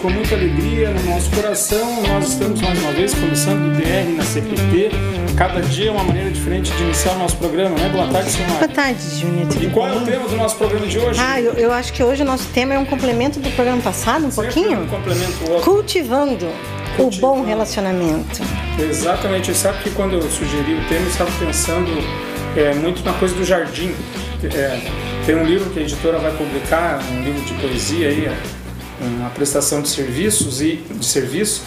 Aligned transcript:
com 0.00 0.08
muita 0.08 0.34
alegria 0.34 0.90
no 0.90 1.02
nosso 1.10 1.30
coração, 1.30 2.02
nós 2.02 2.30
estamos 2.30 2.60
mais 2.62 2.78
uma 2.80 2.92
vez 2.92 3.12
começando 3.12 3.66
o 3.66 3.70
DR 3.72 4.16
na 4.16 4.24
CPT. 4.24 4.90
Cada 5.36 5.60
dia 5.60 5.88
é 5.88 5.90
uma 5.90 6.04
maneira 6.04 6.30
diferente 6.30 6.72
de 6.72 6.82
iniciar 6.84 7.12
o 7.12 7.18
nosso 7.18 7.36
programa, 7.36 7.76
né? 7.76 7.88
Boa 7.90 8.08
tarde, 8.08 8.30
senhor 8.30 8.48
Boa 8.48 8.68
tarde, 8.68 9.00
Júnior. 9.18 9.48
E 9.60 9.68
qual 9.68 9.88
é 9.88 9.96
o 9.96 10.00
tema 10.00 10.26
do 10.26 10.36
nosso 10.36 10.56
programa 10.56 10.86
de 10.86 10.98
hoje? 10.98 11.20
Ah, 11.22 11.40
eu, 11.40 11.52
eu, 11.52 11.72
acho 11.72 11.92
que 11.92 12.02
hoje 12.02 12.22
o 12.22 12.24
nosso 12.24 12.48
tema 12.48 12.74
é 12.74 12.78
um 12.78 12.86
complemento 12.86 13.40
do 13.40 13.50
programa 13.50 13.82
passado, 13.82 14.26
um 14.26 14.30
Sempre 14.30 14.54
pouquinho? 14.54 14.80
Um 14.80 14.86
complemento 14.86 15.50
outro. 15.50 15.70
Cultivando, 15.70 16.48
Cultivando. 16.96 17.16
o 17.16 17.20
bom 17.20 17.44
relacionamento. 17.44 18.42
Exatamente. 18.78 19.54
Sabe 19.54 19.82
que 19.82 19.90
quando 19.90 20.14
eu 20.14 20.22
sugeri 20.22 20.74
o 20.74 20.88
tema, 20.88 21.02
eu 21.02 21.08
estava 21.08 21.30
pensando 21.38 21.90
é, 22.56 22.72
muito 22.74 23.04
na 23.04 23.12
coisa 23.12 23.34
do 23.34 23.44
jardim. 23.44 23.94
É, 24.44 24.80
tem 25.26 25.34
um 25.34 25.44
livro 25.44 25.68
que 25.70 25.78
a 25.78 25.82
editora 25.82 26.18
vai 26.18 26.32
publicar, 26.32 27.02
um 27.12 27.22
livro 27.22 27.42
de 27.42 27.52
poesia 27.54 28.08
aí, 28.08 28.30
uma 29.00 29.30
prestação 29.30 29.82
de 29.82 29.88
serviços 29.88 30.60
e 30.60 30.76
de 30.76 31.04
serviço. 31.04 31.62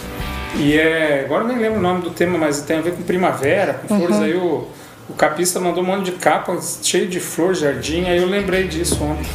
E 0.56 0.78
é, 0.78 1.22
agora 1.24 1.42
eu 1.44 1.48
nem 1.48 1.58
lembro 1.58 1.78
o 1.78 1.82
nome 1.82 2.02
do 2.02 2.10
tema, 2.10 2.38
mas 2.38 2.62
tem 2.62 2.78
a 2.78 2.80
ver 2.80 2.94
com 2.94 3.02
primavera, 3.02 3.74
com 3.74 3.88
flores. 3.88 4.16
Aí 4.16 4.34
o, 4.34 4.68
o 5.08 5.14
capista 5.14 5.58
mandou 5.58 5.82
um 5.82 5.86
monte 5.86 6.06
de 6.06 6.12
capa 6.12 6.58
cheio 6.82 7.08
de 7.08 7.18
flor, 7.18 7.54
jardim. 7.54 8.04
Aí 8.04 8.18
eu 8.18 8.28
lembrei 8.28 8.68
disso 8.68 9.02
ontem. 9.02 9.26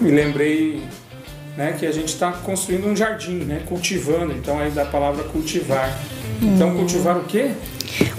Me 0.00 0.10
lembrei 0.10 0.82
né, 1.56 1.74
que 1.78 1.86
a 1.86 1.92
gente 1.92 2.08
está 2.08 2.32
construindo 2.32 2.86
um 2.86 2.96
jardim, 2.96 3.38
né, 3.38 3.62
cultivando. 3.66 4.32
Então 4.32 4.58
aí 4.58 4.70
da 4.70 4.84
palavra 4.84 5.24
cultivar. 5.24 5.98
Então 6.42 6.74
cultivar 6.74 7.16
o 7.16 7.24
quê? 7.24 7.52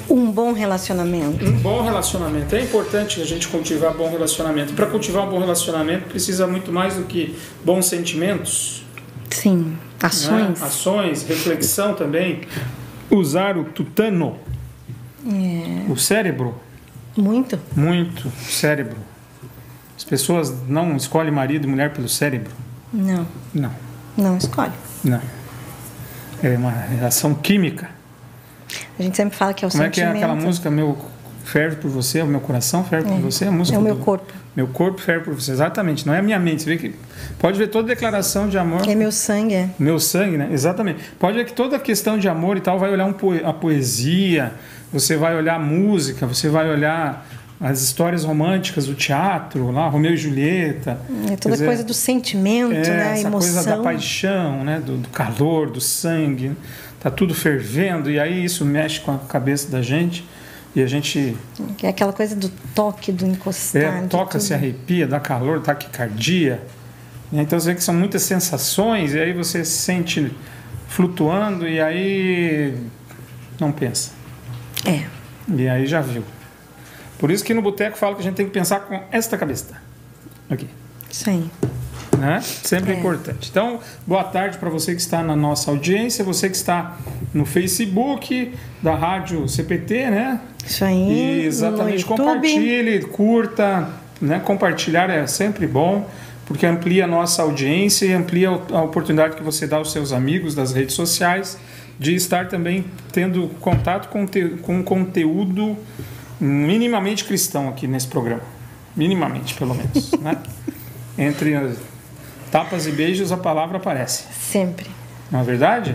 Um 0.10 0.32
bom 0.32 0.54
relacionamento. 0.54 1.44
Um 1.44 1.58
bom 1.58 1.82
relacionamento. 1.82 2.56
É 2.56 2.62
importante 2.62 3.22
a 3.22 3.26
gente 3.26 3.48
cultivar 3.48 3.94
bom 3.94 4.10
relacionamento. 4.10 4.74
Para 4.74 4.86
cultivar 4.86 5.28
um 5.28 5.30
bom 5.30 5.40
relacionamento 5.40 6.08
precisa 6.08 6.48
muito 6.48 6.72
mais 6.72 6.96
do 6.96 7.04
que 7.04 7.36
bons 7.64 7.88
sentimentos, 7.88 8.85
Sim, 9.36 9.58
né? 9.58 9.78
ações. 10.02 10.62
ações, 10.64 11.24
reflexão 11.28 11.94
também. 11.94 12.42
Usar 13.10 13.58
o 13.58 13.64
tutano, 13.66 14.38
É, 15.28 15.92
o 15.92 15.96
cérebro, 15.98 16.56
muito. 17.18 17.60
muito 17.76 18.30
cérebro. 18.50 18.98
As 19.98 20.04
pessoas 20.04 20.54
não 20.68 20.96
escolhem 20.98 21.32
marido 21.32 21.66
e 21.66 21.70
mulher 21.70 21.94
pelo 21.94 22.10
cérebro. 22.10 22.52
Não, 22.94 23.26
Não, 23.54 23.72
não 24.18 24.38
escolhe. 24.38 24.74
não. 25.04 25.22
É 26.44 26.50
uma 26.58 26.72
reação 26.72 27.34
química. 27.34 27.90
A 29.00 29.02
gente 29.04 29.16
sempre 29.18 29.38
fala 29.38 29.54
que 29.54 29.64
é 29.64 29.68
o 29.68 29.72
Como 29.72 29.84
é 29.84 29.90
que 29.90 30.02
é 30.02 30.06
sentimento. 30.06 30.24
aquela 30.32 30.40
música 30.42 30.70
Meu 30.70 30.98
ferve 31.46 31.78
por 31.78 31.90
você, 31.90 32.22
o 32.22 32.26
meu 32.28 32.40
coração 32.40 32.84
ferve 32.84 33.08
por 33.10 33.20
você? 33.20 33.46
A 33.46 33.52
música 33.52 33.78
É 33.78 33.80
o 33.80 33.84
meu 33.84 33.96
do- 33.96 34.04
corpo. 34.04 34.34
Meu 34.56 34.68
corpo 34.68 35.00
ferve 35.02 35.26
por 35.26 35.34
você, 35.34 35.52
exatamente. 35.52 36.08
Não 36.08 36.14
é 36.14 36.20
a 36.20 36.22
minha 36.22 36.40
mente. 36.40 36.64
Você 36.64 36.70
vê 36.70 36.78
que 36.78 36.96
pode 37.40 37.58
ver 37.58 37.68
toda 37.68 37.88
declaração 37.90 38.48
de 38.48 38.58
amor. 38.58 38.88
É 38.88 38.96
meu 38.96 39.12
sangue, 39.12 39.54
é. 39.54 39.70
Meu 39.78 40.00
sangue, 40.00 40.38
né? 40.38 40.48
Exatamente. 40.52 41.00
Pode 41.20 41.38
ver 41.38 41.46
que 41.46 41.54
toda 41.54 41.78
questão 41.78 42.18
de 42.18 42.28
amor 42.30 42.56
e 42.58 42.62
tal 42.62 42.80
vai 42.80 42.90
olhar 42.92 43.06
um 43.06 43.12
poe- 43.14 43.42
a 43.44 43.52
poesia, 43.52 44.54
você 44.94 45.18
vai 45.18 45.36
olhar 45.36 45.56
a 45.56 45.60
música, 45.60 46.26
você 46.26 46.48
vai 46.48 46.70
olhar 46.70 47.28
as 47.60 47.82
histórias 47.82 48.24
românticas 48.24 48.86
do 48.86 48.94
teatro, 48.94 49.72
lá 49.72 49.88
Romeu 49.90 50.14
e 50.14 50.18
Julieta. 50.18 51.00
É 51.32 51.36
toda 51.36 51.56
dizer, 51.56 51.66
coisa 51.66 51.84
do 51.84 51.94
sentimento, 51.94 52.74
é, 52.74 52.82
né? 52.90 53.04
A 53.04 53.10
essa 53.18 53.28
emoção. 53.28 53.54
coisa 53.54 53.70
da 53.70 53.78
paixão, 53.84 54.64
né? 54.64 54.82
Do, 54.86 54.98
do 54.98 55.10
calor, 55.10 55.70
do 55.70 55.82
sangue. 55.82 56.54
Tá 57.02 57.12
tudo 57.12 57.34
fervendo 57.36 58.10
e 58.10 58.20
aí 58.20 58.44
isso 58.46 58.66
mexe 58.66 59.00
com 59.02 59.12
a 59.14 59.18
cabeça 59.20 59.70
da 59.70 59.82
gente 59.82 60.26
e 60.76 60.84
a 60.84 60.88
gente 60.88 61.38
é 61.82 61.88
aquela 61.88 62.12
coisa 62.12 62.36
do 62.36 62.50
toque, 62.50 63.12
do 63.12 63.26
encostar. 63.26 64.04
é, 64.04 64.08
toca, 64.08 64.40
se 64.42 64.54
arrepia, 64.54 65.08
dá 65.08 65.22
calor, 65.22 65.62
taquicardia. 65.62 66.62
Né? 67.32 67.44
Então 67.44 67.58
você 67.58 67.70
vê 67.70 67.76
que 67.76 67.84
são 67.84 67.96
muitas 67.96 68.24
sensações 68.24 69.14
e 69.14 69.20
aí 69.20 69.32
você 69.32 69.64
se 69.64 69.78
sente 69.78 70.36
flutuando 70.90 71.66
e 71.66 71.80
aí 71.80 72.76
não 73.58 73.72
pensa. 73.72 74.12
É. 74.86 75.06
E 75.48 75.68
aí 75.70 75.88
já 75.88 76.02
viu. 76.02 76.24
Por 77.18 77.32
isso 77.32 77.44
que 77.44 77.54
no 77.54 77.62
boteco 77.62 77.98
fala 77.98 78.16
que 78.16 78.22
a 78.22 78.24
gente 78.24 78.36
tem 78.36 78.46
que 78.46 78.52
pensar 78.52 78.82
com 78.82 79.02
esta 79.12 79.38
cabeça. 79.38 79.82
Aqui. 80.50 80.68
Aí. 81.26 81.50
Né? 82.18 82.40
Sempre 82.42 82.94
É. 82.94 82.96
importante. 82.98 83.50
Então, 83.50 83.80
boa 84.06 84.24
tarde 84.24 84.58
para 84.58 84.70
você 84.70 84.94
que 84.96 85.02
está 85.02 85.22
na 85.24 85.36
nossa 85.36 85.72
audiência, 85.72 86.24
você 86.24 86.50
que 86.50 86.56
está 86.56 86.98
no 87.34 87.46
Facebook 87.46 88.54
da 88.82 88.96
Rádio 88.96 89.48
CPT, 89.48 90.10
né? 90.10 90.40
Isso 90.66 90.84
aí. 90.86 91.42
E 91.42 91.46
exatamente, 91.46 92.06
compartilhe, 92.06 93.02
curta, 93.02 93.88
né? 94.22 94.40
Compartilhar 94.44 95.10
é 95.10 95.28
sempre 95.28 95.68
bom, 95.68 96.10
porque 96.46 96.66
amplia 96.66 97.04
a 97.06 97.08
nossa 97.08 97.42
audiência 97.42 98.06
e 98.06 98.14
amplia 98.14 98.50
a 98.50 98.82
oportunidade 98.82 99.36
que 99.36 99.44
você 99.44 99.68
dá 99.68 99.78
aos 99.78 99.92
seus 99.92 100.12
amigos 100.12 100.56
das 100.56 100.74
redes 100.74 100.96
sociais 100.96 101.58
de 102.00 102.14
estar 102.16 102.48
também 102.48 102.86
tendo 103.12 103.48
contato 103.62 104.10
com, 104.10 104.26
te, 104.26 104.50
com 104.62 104.84
conteúdo 104.84 105.78
minimamente 106.40 107.24
cristão 107.24 107.70
aqui 107.70 107.88
nesse 107.88 108.08
programa. 108.08 108.42
Minimamente, 108.96 109.54
pelo 109.56 109.74
menos. 109.76 110.12
né? 110.20 110.38
Entre 111.18 111.56
tapas 112.56 112.88
e 112.88 112.92
beijos, 112.92 113.34
a 113.34 113.38
palavra 113.38 113.76
aparece. 113.76 114.24
Sempre. 114.32 114.86
Não 115.30 115.42
é 115.42 115.44
verdade? 115.44 115.94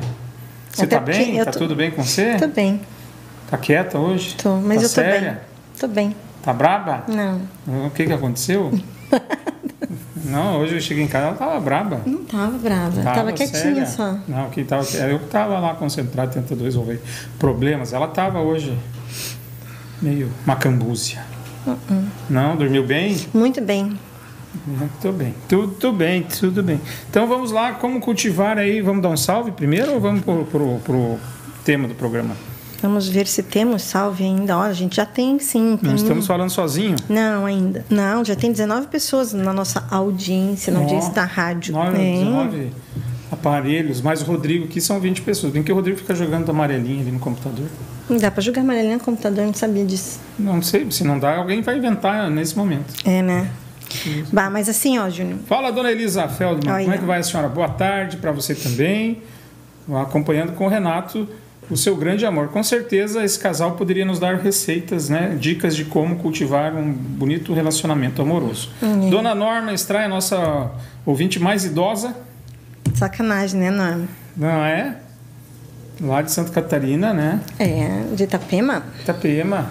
Você 0.70 0.84
está 0.84 1.00
bem? 1.00 1.38
Está 1.38 1.52
tô- 1.52 1.58
tudo 1.60 1.74
bem 1.74 1.90
com 1.90 2.04
você? 2.04 2.36
Tô 2.36 2.48
bem. 2.48 2.82
Tá 3.50 3.56
quieta 3.56 3.98
hoje? 3.98 4.34
Tô, 4.34 4.56
mas 4.56 4.76
tá 4.76 4.84
eu 4.84 4.88
séria? 4.90 5.30
bem. 5.30 5.40
Tô 5.80 5.88
bem. 5.88 6.14
Tá 6.42 6.52
braba? 6.52 7.04
Não. 7.08 7.40
O 7.86 7.90
que 7.90 8.04
que 8.04 8.12
aconteceu? 8.12 8.70
Não, 10.22 10.60
hoje 10.60 10.74
eu 10.74 10.80
cheguei 10.82 11.02
em 11.02 11.08
casa, 11.08 11.28
ela 11.28 11.34
tava 11.34 11.58
braba. 11.58 12.02
Não 12.04 12.24
tava 12.24 12.58
brava. 12.58 13.02
Tava, 13.02 13.32
quietinha 13.32 13.58
séria. 13.62 13.86
só. 13.86 14.18
Não, 14.28 14.50
quem 14.50 14.62
tava, 14.64 14.84
eu 14.98 15.18
que 15.18 15.26
tava 15.26 15.58
lá 15.58 15.74
concentrado 15.74 16.30
tentando 16.30 16.62
resolver 16.62 17.00
problemas. 17.38 17.94
Ela 17.94 18.06
tava 18.06 18.38
hoje 18.38 18.78
meio 20.00 20.30
macambúzia. 20.44 21.24
Uh-uh. 21.66 22.04
Não, 22.28 22.54
dormiu 22.54 22.86
bem? 22.86 23.16
Muito 23.32 23.62
bem. 23.62 23.98
Tudo 25.00 25.16
bem, 25.16 25.34
tudo 25.48 25.92
bem, 25.92 26.22
tudo 26.22 26.62
bem. 26.62 26.80
Então 27.08 27.26
vamos 27.26 27.52
lá, 27.52 27.72
como 27.72 28.00
cultivar 28.00 28.58
aí? 28.58 28.80
Vamos 28.80 29.02
dar 29.02 29.10
um 29.10 29.16
salve 29.16 29.52
primeiro 29.52 29.92
ou 29.92 30.00
vamos 30.00 30.22
pro, 30.22 30.44
pro, 30.44 30.78
pro 30.84 31.18
tema 31.64 31.86
do 31.86 31.94
programa? 31.94 32.36
Vamos 32.82 33.08
ver 33.08 33.26
se 33.26 33.42
temos 33.42 33.82
salve 33.82 34.24
ainda. 34.24 34.56
Olha, 34.56 34.70
a 34.70 34.74
gente 34.74 34.96
já 34.96 35.04
tem 35.06 35.38
sim. 35.38 35.76
Tem... 35.76 35.90
Não 35.90 35.96
estamos 35.96 36.26
falando 36.26 36.50
sozinho. 36.50 36.96
Não, 37.08 37.44
ainda. 37.44 37.84
Não, 37.90 38.24
já 38.24 38.34
tem 38.34 38.50
19 38.50 38.86
pessoas 38.86 39.32
na 39.32 39.52
nossa 39.52 39.86
audiência, 39.90 40.72
na 40.72 40.80
audiência 40.80 41.12
da 41.12 41.24
rádio. 41.24 41.74
9, 41.74 41.98
É. 41.98 42.12
19 42.18 42.72
aparelhos, 43.30 44.00
mais 44.00 44.22
o 44.22 44.24
Rodrigo 44.24 44.64
aqui 44.64 44.80
são 44.80 44.98
20 44.98 45.22
pessoas. 45.22 45.52
Bem 45.52 45.62
que 45.62 45.70
o 45.70 45.74
Rodrigo 45.74 45.98
fica 45.98 46.14
jogando 46.14 46.50
amarelinha 46.50 47.02
ali 47.02 47.12
no 47.12 47.20
computador. 47.20 47.66
Não 48.08 48.16
dá 48.16 48.30
pra 48.30 48.42
jogar 48.42 48.62
amarelinha 48.62 48.96
no 48.96 49.04
computador, 49.04 49.44
não 49.46 49.54
sabia 49.54 49.84
disso. 49.84 50.18
Não 50.38 50.60
sei, 50.60 50.90
se 50.90 51.04
não 51.04 51.18
dá, 51.18 51.36
alguém 51.36 51.62
vai 51.62 51.76
inventar 51.76 52.28
nesse 52.30 52.56
momento. 52.56 52.92
É, 53.04 53.22
né? 53.22 53.50
Bah, 54.32 54.50
mas 54.50 54.68
assim, 54.68 54.98
ó, 54.98 55.08
Júnior. 55.08 55.38
Fala, 55.46 55.70
dona 55.70 55.90
Elisa 55.90 56.28
Feldman, 56.28 56.72
Olha. 56.72 56.84
como 56.84 56.94
é 56.94 56.98
que 56.98 57.04
vai 57.04 57.18
a 57.20 57.22
senhora? 57.22 57.48
Boa 57.48 57.68
tarde 57.68 58.16
para 58.16 58.32
você 58.32 58.54
também. 58.54 59.22
Acompanhando 60.02 60.52
com 60.52 60.66
o 60.66 60.68
Renato 60.68 61.28
o 61.70 61.76
seu 61.76 61.96
grande 61.96 62.26
amor. 62.26 62.48
Com 62.48 62.62
certeza 62.62 63.24
esse 63.24 63.38
casal 63.38 63.72
poderia 63.72 64.04
nos 64.04 64.18
dar 64.18 64.36
receitas, 64.36 65.08
né? 65.08 65.36
Dicas 65.38 65.76
de 65.76 65.84
como 65.84 66.16
cultivar 66.16 66.74
um 66.74 66.92
bonito 66.92 67.52
relacionamento 67.54 68.20
amoroso. 68.20 68.70
Uhum. 68.82 69.08
Dona 69.08 69.34
Norma 69.34 69.72
Estrai, 69.72 70.08
nossa 70.08 70.70
ouvinte 71.06 71.38
mais 71.38 71.64
idosa, 71.64 72.14
Sacanagem, 72.94 73.60
né, 73.60 73.70
Norma? 73.70 74.08
não 74.36 74.64
é? 74.64 74.96
Lá 76.00 76.22
de 76.22 76.32
Santa 76.32 76.50
Catarina, 76.50 77.12
né? 77.12 77.40
É, 77.58 78.14
de 78.14 78.24
Itapema. 78.24 78.82
Itapema. 79.02 79.70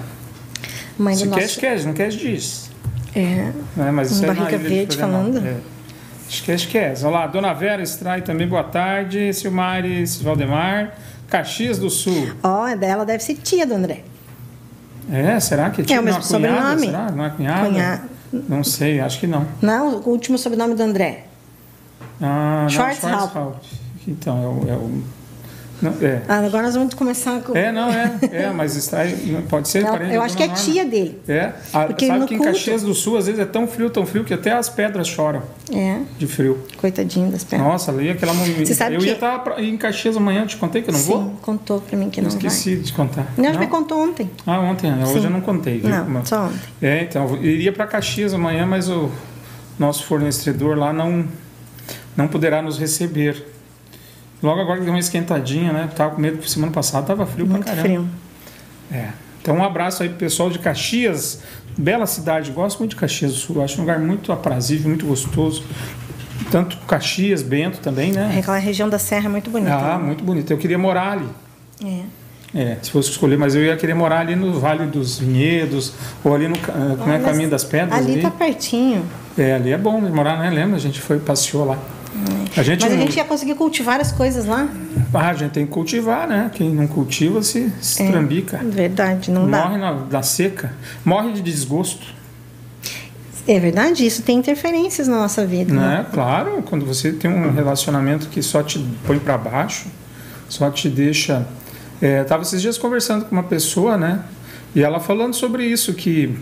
Mãe 0.97 1.16
do 1.16 1.19
Se 1.22 1.25
nosso... 1.28 1.59
quer, 1.59 1.77
quer, 1.77 1.86
não 1.86 1.94
quer, 1.94 2.10
diz. 2.10 2.69
É, 3.15 3.51
Né? 3.75 3.91
Mas 3.91 4.11
isso 4.11 4.23
é 4.23 4.27
barriga 4.33 4.57
verde 4.57 4.97
falando? 4.97 5.38
É. 5.45 5.56
Esquece, 6.29 6.65
esquece. 6.65 7.03
Olha 7.06 7.13
lá, 7.19 7.27
Dona 7.27 7.53
Vera 7.53 7.81
Estrai 7.81 8.21
também, 8.21 8.47
boa 8.47 8.63
tarde. 8.63 9.33
Silmares 9.33 10.21
Valdemar, 10.21 10.94
Caxias 11.27 11.79
do 11.79 11.89
Sul. 11.89 12.33
ó, 12.44 12.67
ela 12.67 13.03
deve 13.06 13.23
ser 13.23 13.35
tia 13.35 13.65
do 13.65 13.73
André. 13.73 14.03
É, 15.11 15.39
será 15.39 15.71
que 15.71 15.81
é, 15.91 15.95
É 15.95 16.00
o 16.00 16.03
mesmo 16.03 16.21
sobrenome. 16.21 16.85
Será? 16.85 17.09
Não 17.11 17.25
é 17.25 17.29
cunhada? 17.31 17.67
Cunha- 17.67 18.01
Não 18.31 18.63
sei, 18.63 19.00
acho 19.00 19.19
que 19.19 19.25
não. 19.25 19.47
Não, 19.59 19.95
o 20.01 20.09
último 20.09 20.38
sobrenome 20.38 20.75
do 20.75 20.83
André. 20.83 21.25
Ah. 22.21 22.67
Schwarzhaupt. 22.69 23.67
Então, 24.07 24.38
é 24.67 24.71
o... 24.71 24.71
É, 24.71 24.75
o 24.75 25.03
não, 25.81 25.94
é. 26.02 26.22
Ah, 26.28 26.40
agora 26.40 26.64
nós 26.64 26.76
vamos 26.76 26.94
começar 26.94 27.40
com. 27.42 27.56
É, 27.58 27.72
não, 27.72 27.90
é. 27.92 28.12
É, 28.31 28.50
mas 28.52 28.76
Estrai 28.76 29.16
pode 29.50 29.68
ser 29.70 29.80
Ela- 29.80 29.92
parente 29.92 30.14
eu 30.16 30.22
acho 30.22 30.36
que 30.36 30.44
é 30.44 30.48
Norma. 30.48 30.62
tia 30.64 30.86
dele. 30.86 31.20
É, 31.28 31.54
a, 31.74 31.86
Porque 31.86 32.08
sabe 32.08 32.26
que 32.26 32.34
em 32.36 32.38
culto- 32.38 32.52
Caxias 32.54 32.84
do 32.84 32.94
Sul 32.94 33.18
às 33.18 33.26
vezes 33.28 33.40
é 33.40 33.46
tão 33.46 33.68
frio, 33.68 33.90
tão 33.90 34.06
frio 34.06 34.24
que 34.24 34.34
até 34.34 34.52
as 34.52 34.68
pedras 34.70 35.08
choram 35.08 35.42
É, 35.74 36.00
de 36.18 36.28
frio. 36.28 36.60
coitadinho 36.78 37.31
das 37.31 37.44
pernas. 37.44 37.68
Nossa, 37.68 37.92
ali 37.92 38.10
aquela 38.10 38.34
sabe 38.66 38.96
Eu 38.96 39.00
que- 39.00 39.06
ia 39.08 39.14
estar 39.14 39.44
em 39.58 39.78
Caxias 39.78 40.18
amanhã, 40.18 40.42
eu 40.42 40.48
te 40.48 40.58
contei 40.58 40.81
que 40.81 40.90
eu 40.90 40.94
não 40.94 41.00
Sim, 41.00 41.12
vou? 41.12 41.34
contou 41.42 41.80
pra 41.81 41.98
mim 41.98 42.10
que 42.10 42.20
Eu 42.20 42.24
não 42.24 42.30
esqueci 42.30 42.76
de 42.76 42.84
te 42.84 42.94
contar. 42.94 43.24
vai. 43.38 43.46
Não, 43.48 43.54
já 43.54 43.60
me 43.60 43.68
contou 43.68 44.02
ontem. 44.04 44.30
Ah, 44.46 44.60
ontem, 44.60 44.92
né? 44.92 45.04
hoje 45.04 45.20
Sim. 45.20 45.24
eu 45.26 45.30
não 45.31 45.42
contei. 45.42 45.80
viu? 45.80 45.90
Não, 45.90 46.04
Como- 46.06 46.26
só 46.26 46.46
ontem. 46.46 46.60
É, 46.81 47.04
então, 47.04 47.28
eu 47.36 47.44
iria 47.46 47.72
para 47.72 47.86
Caxias 47.88 48.34
amanhã, 48.34 48.66
mas 48.66 48.90
o 48.90 49.10
nosso 49.78 50.04
fornecedor 50.06 50.78
lá 50.78 50.92
não, 50.92 51.26
não 52.18 52.28
poderá 52.28 52.62
nos 52.62 52.78
receber. 52.78 53.46
Logo 54.41 54.62
agora 54.62 54.80
que 54.80 54.86
deu 54.86 54.94
uma 54.94 55.00
esquentadinha, 55.00 55.74
né? 55.74 55.89
Tava 55.95 56.15
com 56.15 56.21
medo 56.21 56.38
que 56.38 56.50
semana 56.50 56.71
passada 56.71 57.06
tava 57.06 57.25
frio 57.25 57.45
Muito 57.45 57.65
pra 57.65 57.75
caramba. 57.75 57.88
frio. 57.88 58.09
É. 58.91 59.09
Então 59.41 59.56
um 59.57 59.63
abraço 59.63 60.03
aí 60.03 60.09
pro 60.09 60.18
pessoal 60.18 60.50
de 60.50 60.59
Caxias, 60.59 61.41
bela 61.77 62.06
cidade, 62.06 62.51
gosto 62.51 62.80
muito 62.80 62.91
de 62.91 62.97
Caxias 62.97 63.31
do 63.33 63.38
Sul, 63.38 63.63
acho 63.63 63.77
um 63.77 63.81
lugar 63.81 64.00
muito 64.00 64.31
aprazível, 64.31 64.89
muito 64.89 65.06
gostoso. 65.06 65.63
Tanto 66.51 66.77
Caxias, 66.88 67.41
Bento 67.41 67.80
também, 67.80 68.12
né? 68.12 68.38
Aquela 68.39 68.57
região 68.57 68.89
da 68.89 68.97
Serra 68.97 69.25
é 69.25 69.30
muito 69.30 69.50
bonita. 69.50 69.75
Ah, 69.75 70.00
muito 70.00 70.24
bonito. 70.24 70.51
Eu 70.51 70.57
queria 70.57 70.77
morar 70.77 71.12
ali. 71.12 71.27
É. 71.83 72.01
É, 72.53 72.77
se 72.81 72.89
fosse 72.89 73.12
escolher, 73.12 73.38
mas 73.38 73.53
eu 73.53 73.63
ia 73.63 73.77
querer 73.77 73.94
morar 73.94 74.21
ali 74.21 74.35
no 74.35 74.59
Vale 74.59 74.88
dos 74.88 75.19
Vinhedos, 75.19 75.94
ou 76.24 76.33
ali 76.33 76.47
no 76.47 76.57
como 76.57 77.12
é, 77.12 77.18
Mas 77.19 77.24
Caminho 77.24 77.50
das 77.50 77.63
Pedras. 77.63 78.00
Ali 78.00 78.13
Ali, 78.13 78.21
tá 78.24 78.31
pertinho. 78.31 79.06
É, 79.38 79.53
ali 79.53 79.71
é 79.71 79.77
bom 79.77 80.01
morar, 80.01 80.39
né? 80.39 80.50
Lembra? 80.50 80.77
A 80.77 80.80
gente 80.80 81.00
foi, 81.00 81.19
passeou 81.19 81.65
lá. 81.65 81.77
A 82.57 82.63
gente, 82.63 82.81
Mas 82.81 82.94
a 82.94 82.97
gente 82.97 83.15
ia 83.15 83.23
conseguir 83.23 83.56
cultivar 83.56 84.00
as 84.01 84.11
coisas 84.11 84.45
lá. 84.45 84.67
Ah, 85.13 85.29
a 85.29 85.33
gente 85.33 85.51
tem 85.51 85.65
que 85.65 85.71
cultivar, 85.71 86.27
né? 86.27 86.50
Quem 86.53 86.71
não 86.73 86.88
cultiva 86.88 87.41
se, 87.44 87.71
se 87.79 88.03
É. 88.57 88.63
Verdade, 88.63 89.31
não 89.31 89.47
Morre 89.47 89.77
dá. 89.77 89.94
na, 89.94 90.06
na 90.11 90.23
seca. 90.23 90.73
Morre 91.06 91.33
de 91.33 91.41
desgosto. 91.41 92.19
É 93.47 93.59
verdade, 93.59 94.06
isso 94.06 94.21
tem 94.21 94.38
interferências 94.38 95.07
na 95.07 95.17
nossa 95.17 95.45
vida. 95.45 95.73
Né? 95.73 96.06
Claro, 96.13 96.61
quando 96.63 96.85
você 96.85 97.11
tem 97.11 97.31
um 97.31 97.51
relacionamento 97.51 98.27
que 98.27 98.44
só 98.44 98.61
te 98.61 98.79
põe 99.07 99.17
para 99.17 99.38
baixo, 99.38 99.88
só 100.47 100.69
te 100.69 100.89
deixa. 100.89 101.47
É, 102.01 102.23
tava 102.23 102.44
esses 102.44 102.61
dias 102.61 102.77
conversando 102.77 103.25
com 103.25 103.31
uma 103.31 103.44
pessoa, 103.44 103.97
né? 103.97 104.23
E 104.75 104.83
ela 104.83 105.00
falando 105.00 105.33
sobre 105.33 105.65
isso, 105.65 105.94
que 105.94 106.38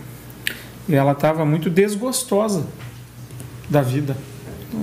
ela 0.89 1.13
estava 1.13 1.45
muito 1.45 1.69
desgostosa 1.69 2.65
da 3.69 3.81
vida. 3.81 4.15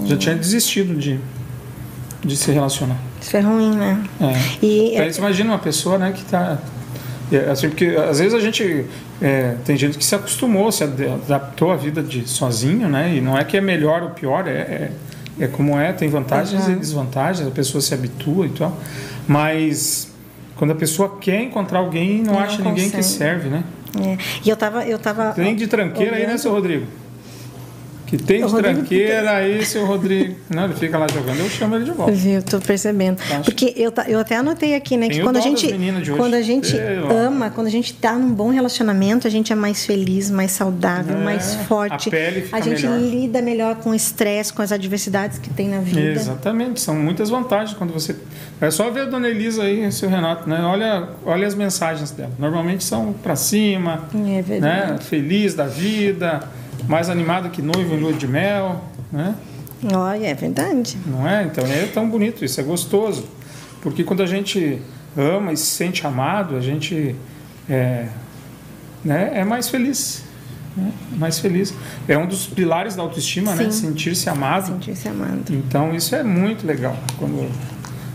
Já 0.06 0.16
tinha 0.16 0.34
desistido 0.34 0.94
de, 0.98 1.18
de 2.24 2.36
se 2.36 2.50
relacionar. 2.50 2.96
Isso 3.20 3.36
é 3.36 3.40
ruim, 3.40 3.74
né? 3.76 4.02
É. 4.20 4.64
E 4.64 4.96
Aí 4.98 5.12
você 5.12 5.18
imagina 5.20 5.50
uma 5.52 5.58
pessoa, 5.58 5.98
né, 5.98 6.12
que 6.12 6.20
está 6.22 6.58
assim, 7.50 7.68
porque 7.68 7.86
às 7.86 8.18
vezes 8.18 8.34
a 8.34 8.40
gente 8.40 8.84
é, 9.20 9.56
tem 9.64 9.76
gente 9.76 9.96
que 9.98 10.04
se 10.04 10.14
acostumou, 10.14 10.70
se 10.70 10.84
ad- 10.84 11.06
adaptou 11.26 11.72
à 11.72 11.76
vida 11.76 12.02
de 12.02 12.28
sozinho, 12.28 12.88
né? 12.88 13.14
E 13.16 13.20
não 13.20 13.36
é 13.36 13.44
que 13.44 13.56
é 13.56 13.60
melhor 13.60 14.02
ou 14.02 14.10
pior, 14.10 14.46
é, 14.46 14.50
é, 14.52 14.90
é 15.40 15.46
como 15.46 15.78
é, 15.78 15.92
tem 15.92 16.08
vantagens 16.08 16.66
e 16.68 16.72
Uhum. 16.72 16.78
desvantagens, 16.78 17.46
a 17.46 17.50
pessoa 17.50 17.80
se 17.80 17.92
habitua 17.94 18.46
e 18.46 18.50
tal. 18.50 18.78
Mas 19.26 20.08
quando 20.56 20.70
a 20.72 20.74
pessoa 20.74 21.16
quer 21.20 21.40
encontrar 21.42 21.78
alguém, 21.80 22.22
não, 22.22 22.34
Não 22.34 22.40
acha 22.40 22.62
ninguém 22.62 22.90
que 22.90 22.96
consegue. 22.96 23.04
serve, 23.18 23.48
né? 23.48 23.64
É. 24.00 24.18
E 24.44 24.48
eu 24.48 24.56
tava, 24.56 24.84
eu 24.84 24.98
tava. 24.98 25.32
Tem 25.32 25.54
de 25.56 25.66
tranqueira 25.66 26.12
aí, 26.16 26.20
né, 26.22 26.26
olhando- 26.28 26.38
seu 26.38 26.52
Rodrigo? 26.52 26.86
Que 28.16 28.22
tem 28.22 28.44
O 28.44 28.48
tranqueira 28.52 29.32
aí, 29.38 29.64
seu 29.64 29.84
Rodrigo. 29.86 30.36
Não, 30.48 30.64
ele 30.66 30.74
fica 30.74 30.96
lá 30.96 31.06
jogando, 31.12 31.40
eu 31.40 31.48
chamo 31.50 31.74
ele 31.74 31.84
de 31.84 31.90
volta. 31.90 32.12
Viu, 32.12 32.40
tô 32.42 32.60
percebendo. 32.60 33.18
Acho. 33.20 33.42
Porque 33.44 33.74
eu, 33.76 33.92
eu 34.06 34.20
até 34.20 34.36
anotei 34.36 34.74
aqui, 34.76 34.96
né? 34.96 35.08
Tem 35.08 35.16
Que 35.18 35.22
quando 35.22 35.36
a 35.36 35.40
gente, 35.40 35.66
quando 36.16 36.34
a 36.34 36.42
gente 36.42 36.76
ama, 37.10 37.50
quando 37.50 37.66
a 37.66 37.70
gente 37.70 37.92
tá 37.94 38.12
num 38.12 38.32
bom 38.32 38.50
relacionamento, 38.50 39.26
a 39.26 39.30
gente 39.30 39.52
é 39.52 39.56
mais 39.56 39.84
feliz, 39.84 40.30
mais 40.30 40.52
saudável, 40.52 41.16
É, 41.16 41.24
mais 41.24 41.54
forte. 41.66 42.08
a 42.08 42.10
pele 42.12 42.42
fica 42.42 42.56
a 42.56 42.60
gente 42.60 42.86
melhor. 42.86 43.00
lida 43.00 43.42
melhor 43.42 43.74
com 43.76 43.90
o 43.90 43.94
estresse, 43.94 44.52
com 44.52 44.62
as 44.62 44.70
adversidades 44.70 45.38
que 45.38 45.50
tem 45.50 45.68
na 45.68 45.80
vida. 45.80 46.00
Exatamente, 46.00 46.80
são 46.80 46.94
muitas 46.94 47.30
vantagens 47.30 47.76
quando 47.76 47.92
você. 47.92 48.14
É 48.60 48.70
só 48.70 48.90
ver 48.90 49.00
a 49.00 49.04
dona 49.06 49.28
Elisa 49.28 49.64
aí, 49.64 49.90
seu 49.90 50.08
Renato, 50.08 50.48
né? 50.48 50.60
Olha, 50.62 51.08
olha 51.26 51.46
as 51.46 51.54
mensagens 51.54 52.12
dela. 52.12 52.30
Normalmente 52.38 52.84
são 52.84 53.12
pra 53.12 53.34
cima, 53.34 54.04
É 54.14 54.40
verdade. 54.42 54.92
né? 54.92 54.98
Feliz 55.00 55.54
da 55.54 55.66
vida, 55.66 56.40
mais 56.88 57.08
animada 57.08 57.48
que 57.48 57.62
noivo 57.62 57.94
em 57.94 58.00
lua 58.00 58.12
de 58.12 58.26
mel, 58.26 58.82
né? 59.12 59.34
Olha, 59.92 60.26
é 60.26 60.34
verdade. 60.34 60.96
Não 61.06 61.28
é? 61.28 61.44
Então 61.44 61.64
é 61.66 61.86
tão 61.86 62.08
bonito, 62.08 62.44
isso 62.44 62.60
é 62.60 62.64
gostoso. 62.64 63.26
Porque 63.82 64.02
quando 64.02 64.22
a 64.22 64.26
gente 64.26 64.80
ama 65.16 65.52
e 65.52 65.56
se 65.56 65.66
sente 65.66 66.06
amado, 66.06 66.56
a 66.56 66.60
gente 66.60 67.14
é, 67.68 68.08
né, 69.04 69.32
é 69.34 69.44
mais 69.44 69.68
feliz. 69.68 70.22
Né? 70.76 70.90
Mais 71.16 71.38
feliz. 71.38 71.74
É 72.08 72.16
um 72.16 72.26
dos 72.26 72.46
pilares 72.46 72.96
da 72.96 73.02
autoestima, 73.02 73.54
né? 73.54 73.64
Sim. 73.64 73.88
Sentir-se 73.88 74.28
amado. 74.28 74.68
Sentir-se 74.68 75.08
amado. 75.08 75.44
Então 75.50 75.94
isso 75.94 76.14
é 76.14 76.22
muito 76.22 76.66
legal. 76.66 76.96
Quando, 77.18 77.50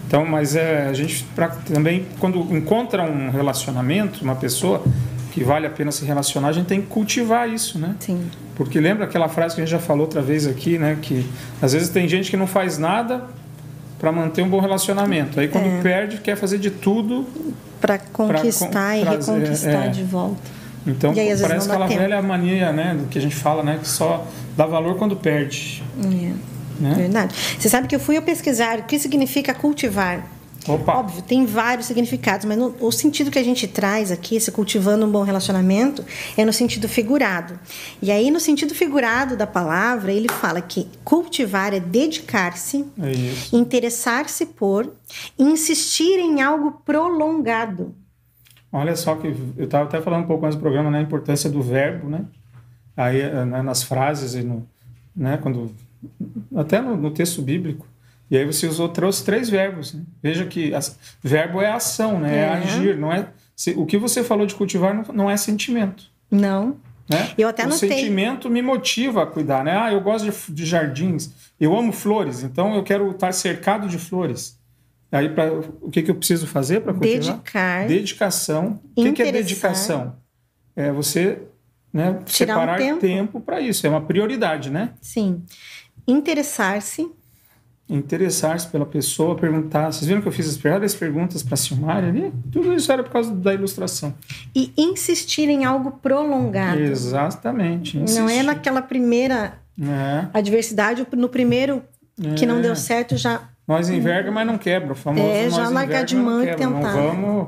então, 0.07 0.25
mas 0.25 0.55
é, 0.55 0.87
a 0.87 0.93
gente 0.93 1.23
pra, 1.35 1.49
também, 1.49 2.07
quando 2.19 2.39
encontra 2.55 3.03
um 3.03 3.29
relacionamento, 3.29 4.23
uma 4.23 4.35
pessoa 4.35 4.83
que 5.39 5.43
vale 5.45 5.65
a 5.65 5.69
pena 5.69 5.91
se 5.91 6.03
relacionar, 6.03 6.49
a 6.49 6.51
gente 6.51 6.65
tem 6.65 6.81
que 6.81 6.87
cultivar 6.87 7.49
isso, 7.49 7.79
né? 7.79 7.95
Sim. 7.99 8.29
Porque 8.55 8.79
lembra 8.79 9.05
aquela 9.05 9.29
frase 9.29 9.55
que 9.55 9.61
a 9.61 9.63
gente 9.65 9.71
já 9.71 9.79
falou 9.79 10.01
outra 10.01 10.21
vez 10.21 10.45
aqui, 10.45 10.77
né? 10.77 10.97
Que 11.01 11.25
às 11.61 11.71
vezes 11.71 11.87
tem 11.89 12.07
gente 12.09 12.29
que 12.29 12.35
não 12.35 12.45
faz 12.45 12.77
nada 12.77 13.23
para 13.97 14.11
manter 14.11 14.41
um 14.41 14.49
bom 14.49 14.59
relacionamento. 14.59 15.39
Aí 15.39 15.47
quando 15.47 15.67
É. 15.67 15.81
perde, 15.81 16.17
quer 16.17 16.35
fazer 16.35 16.57
de 16.57 16.69
tudo. 16.69 17.25
Para 17.79 17.97
conquistar 17.97 18.97
e 18.97 19.01
trazer, 19.01 19.31
reconquistar 19.31 19.85
é. 19.85 19.89
de 19.89 20.03
volta. 20.03 20.41
Então 20.85 21.11
aí, 21.11 21.37
parece 21.39 21.69
aquela 21.69 21.87
tempo. 21.87 22.01
velha 22.01 22.21
mania, 22.21 22.73
né? 22.73 22.95
Do 22.99 23.07
que 23.07 23.17
a 23.17 23.21
gente 23.21 23.35
fala, 23.35 23.63
né? 23.63 23.79
Que 23.81 23.87
só 23.87 24.25
dá 24.57 24.65
valor 24.65 24.97
quando 24.97 25.15
perde. 25.15 25.81
É. 26.03 26.33
Né? 26.81 26.93
Verdade. 26.95 27.33
Você 27.57 27.69
sabe 27.69 27.87
que 27.87 27.95
eu 27.95 27.99
fui 27.99 28.19
pesquisar 28.19 28.79
o 28.79 28.83
que 28.83 28.99
significa 28.99 29.53
cultivar. 29.53 30.25
Opa! 30.67 30.97
Óbvio, 30.97 31.21
tem 31.21 31.45
vários 31.45 31.87
significados, 31.87 32.45
mas 32.45 32.57
no- 32.57 32.75
o 32.79 32.91
sentido 32.91 33.31
que 33.31 33.39
a 33.39 33.43
gente 33.43 33.67
traz 33.67 34.11
aqui, 34.11 34.35
esse 34.35 34.51
cultivando 34.51 35.05
um 35.05 35.11
bom 35.11 35.23
relacionamento, 35.23 36.03
é 36.37 36.43
no 36.45 36.51
sentido 36.53 36.87
figurado. 36.87 37.57
E 38.01 38.11
aí, 38.11 38.29
no 38.29 38.39
sentido 38.39 38.75
figurado 38.75 39.35
da 39.37 39.47
palavra, 39.47 40.11
ele 40.11 40.27
fala 40.29 40.61
que 40.61 40.87
cultivar 41.03 41.73
é 41.73 41.79
dedicar-se, 41.79 42.85
É 43.53 43.57
interessar-se 43.57 44.45
por, 44.45 44.93
insistir 45.37 46.19
em 46.19 46.41
algo 46.41 46.81
prolongado. 46.85 47.95
Olha 48.71 48.95
só 48.95 49.15
que 49.15 49.27
eu 49.57 49.65
estava 49.65 49.85
até 49.85 49.99
falando 50.01 50.25
um 50.25 50.27
pouco 50.27 50.45
antes 50.45 50.55
do 50.55 50.61
programa, 50.61 50.91
né, 50.91 50.99
a 50.99 51.01
importância 51.01 51.49
do 51.49 51.61
verbo, 51.61 52.07
né? 52.07 52.25
Aí 52.95 53.19
eh, 53.21 53.45
né, 53.45 53.61
nas 53.63 53.81
frases 53.81 54.35
e 54.35 54.43
no, 54.43 54.67
né, 55.15 55.39
quando 55.41 55.73
até 56.55 56.79
no, 56.79 56.95
no 56.95 57.09
texto 57.11 57.41
bíblico. 57.41 57.87
E 58.29 58.37
aí 58.37 58.45
você 58.45 58.67
usou 58.67 58.89
trouxe 58.89 59.23
três 59.23 59.49
verbos. 59.49 59.93
né? 59.93 60.03
Veja 60.21 60.45
que 60.45 60.73
as, 60.73 60.97
verbo 61.23 61.61
é 61.61 61.71
ação, 61.71 62.19
né? 62.19 62.35
É, 62.37 62.39
É. 62.41 62.49
agir, 62.49 62.97
não 62.97 63.11
é. 63.11 63.27
o 63.75 63.85
que 63.85 63.97
você 63.97 64.23
falou 64.23 64.45
de 64.45 64.55
cultivar 64.55 64.93
não, 64.93 65.03
não 65.13 65.29
é 65.29 65.35
sentimento. 65.37 66.05
Não. 66.29 66.77
Né? 67.09 67.31
Eu 67.37 67.47
até 67.49 67.65
o 67.67 67.71
sentimento 67.71 68.49
me 68.51 68.61
motiva 68.61 69.23
a 69.23 69.25
cuidar, 69.25 69.63
né? 69.63 69.75
Ah, 69.75 69.91
eu 69.91 69.99
gosto 69.99 70.29
de, 70.29 70.53
de 70.53 70.63
jardins, 70.65 71.31
eu 71.59 71.75
amo 71.75 71.91
flores, 71.91 72.43
então 72.43 72.75
eu 72.75 72.83
quero 72.83 73.09
estar 73.09 73.31
cercado 73.31 73.87
de 73.89 73.97
flores. 73.97 74.59
Aí, 75.11 75.27
pra, 75.27 75.51
o 75.51 75.89
que, 75.89 76.03
que 76.03 76.11
eu 76.11 76.15
preciso 76.15 76.45
fazer 76.45 76.81
para 76.81 76.93
cultivar? 76.93 77.19
Dedicar. 77.37 77.87
Dedicação. 77.87 78.79
O 78.95 79.03
que, 79.03 79.11
que 79.11 79.23
é 79.23 79.31
dedicação? 79.31 80.15
É 80.75 80.91
você 80.91 81.39
né, 81.91 82.19
Tirar 82.27 82.57
um 82.57 82.59
separar 82.59 82.77
tempo. 82.77 82.99
tempo 83.01 83.41
para 83.41 83.59
isso. 83.59 83.87
É 83.87 83.89
uma 83.89 84.01
prioridade, 84.01 84.69
né? 84.69 84.91
Sim. 85.01 85.41
Interessar-se. 86.07 87.09
Interessar-se 87.89 88.67
pela 88.67 88.85
pessoa, 88.85 89.35
perguntar. 89.35 89.91
Vocês 89.91 90.05
viram 90.07 90.21
que 90.21 90.27
eu 90.27 90.31
fiz 90.31 90.47
as 90.47 90.57
primeiras 90.57 90.93
perguntas 90.93 91.41
para 91.41 91.55
a 91.55 91.57
Silmara 91.57 92.07
ali? 92.07 92.31
Tudo 92.51 92.71
isso 92.73 92.91
era 92.91 93.01
por 93.01 93.11
causa 93.11 93.33
da 93.33 93.51
ilustração. 93.53 94.13
E 94.55 94.71
insistir 94.77 95.49
em 95.49 95.65
algo 95.65 95.91
prolongado. 95.93 96.79
Exatamente. 96.79 97.97
Não 97.97 98.03
é 98.03 98.33
insistir. 98.33 98.43
naquela 98.43 98.81
primeira 98.83 99.53
É, 99.81 100.27
adversidade, 100.33 101.07
no 101.15 101.27
primeiro 101.29 101.81
que 102.37 102.45
não 102.45 102.59
É. 102.59 102.61
deu 102.61 102.75
certo, 102.75 103.15
já 103.17 103.41
Nós 103.67 103.89
enverga, 103.89 104.29
mas 104.31 104.45
não 104.45 104.57
quebra. 104.57 104.91
O 104.91 104.95
famoso 104.95 105.23
É, 105.27 105.49
já 105.49 105.69
largar 105.69 106.03
de 106.03 106.15
mão 106.15 106.43
e 106.43 106.47
quebra. 106.47 106.65
Não 106.67 106.75
tentar. 106.75 106.91
vamos... 106.93 107.47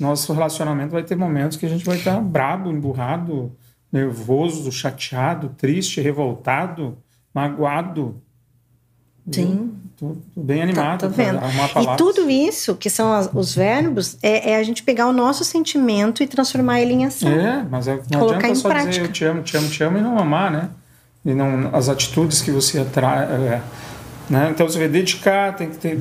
Nosso 0.00 0.32
relacionamento 0.32 0.92
vai 0.92 1.02
ter 1.02 1.14
momentos 1.16 1.56
que 1.56 1.66
a 1.66 1.68
gente 1.68 1.84
vai 1.84 1.96
estar 1.98 2.20
brabo, 2.20 2.70
emburrado, 2.70 3.52
nervoso, 3.92 4.70
chateado, 4.72 5.50
triste, 5.56 6.00
revoltado, 6.00 6.96
magoado. 7.34 8.20
Sim. 9.30 9.72
Tô, 9.98 10.16
tô 10.34 10.40
bem 10.40 10.60
animado 10.60 11.00
Tá, 11.00 11.08
tô 11.08 11.14
vendo. 11.14 11.38
E 11.40 11.96
tudo 11.96 12.28
isso, 12.28 12.74
que 12.74 12.90
são 12.90 13.12
as- 13.12 13.30
os 13.32 13.54
verbos, 13.54 14.18
é, 14.22 14.50
é 14.52 14.56
a 14.56 14.62
gente 14.62 14.82
pegar 14.82 15.06
o 15.06 15.12
nosso 15.12 15.44
sentimento 15.44 16.22
e 16.22 16.26
transformar 16.26 16.80
ele 16.80 16.92
em 16.94 17.06
ação. 17.06 17.30
É, 17.30 17.64
mas 17.70 17.86
é, 17.86 18.00
não 18.10 18.18
Colocar 18.20 18.38
adianta 18.38 18.54
só 18.56 18.68
prática. 18.68 18.90
dizer 18.90 19.02
eu 19.02 19.12
te 19.12 19.24
amo, 19.24 19.42
te 19.42 19.56
amo, 19.56 19.68
te 19.68 19.82
amo 19.84 19.98
e 19.98 20.00
não 20.00 20.18
amar, 20.18 20.50
né? 20.50 20.68
E 21.24 21.32
não 21.32 21.70
as 21.72 21.88
atitudes 21.88 22.42
que 22.42 22.50
você 22.50 22.80
atrai. 22.80 23.24
é, 23.24 23.60
né? 24.28 24.48
Então 24.50 24.68
você 24.68 24.78
vai 24.78 24.88
dedicar, 24.88 25.54
tem 25.54 25.70
que 25.70 25.76
ter 25.78 26.00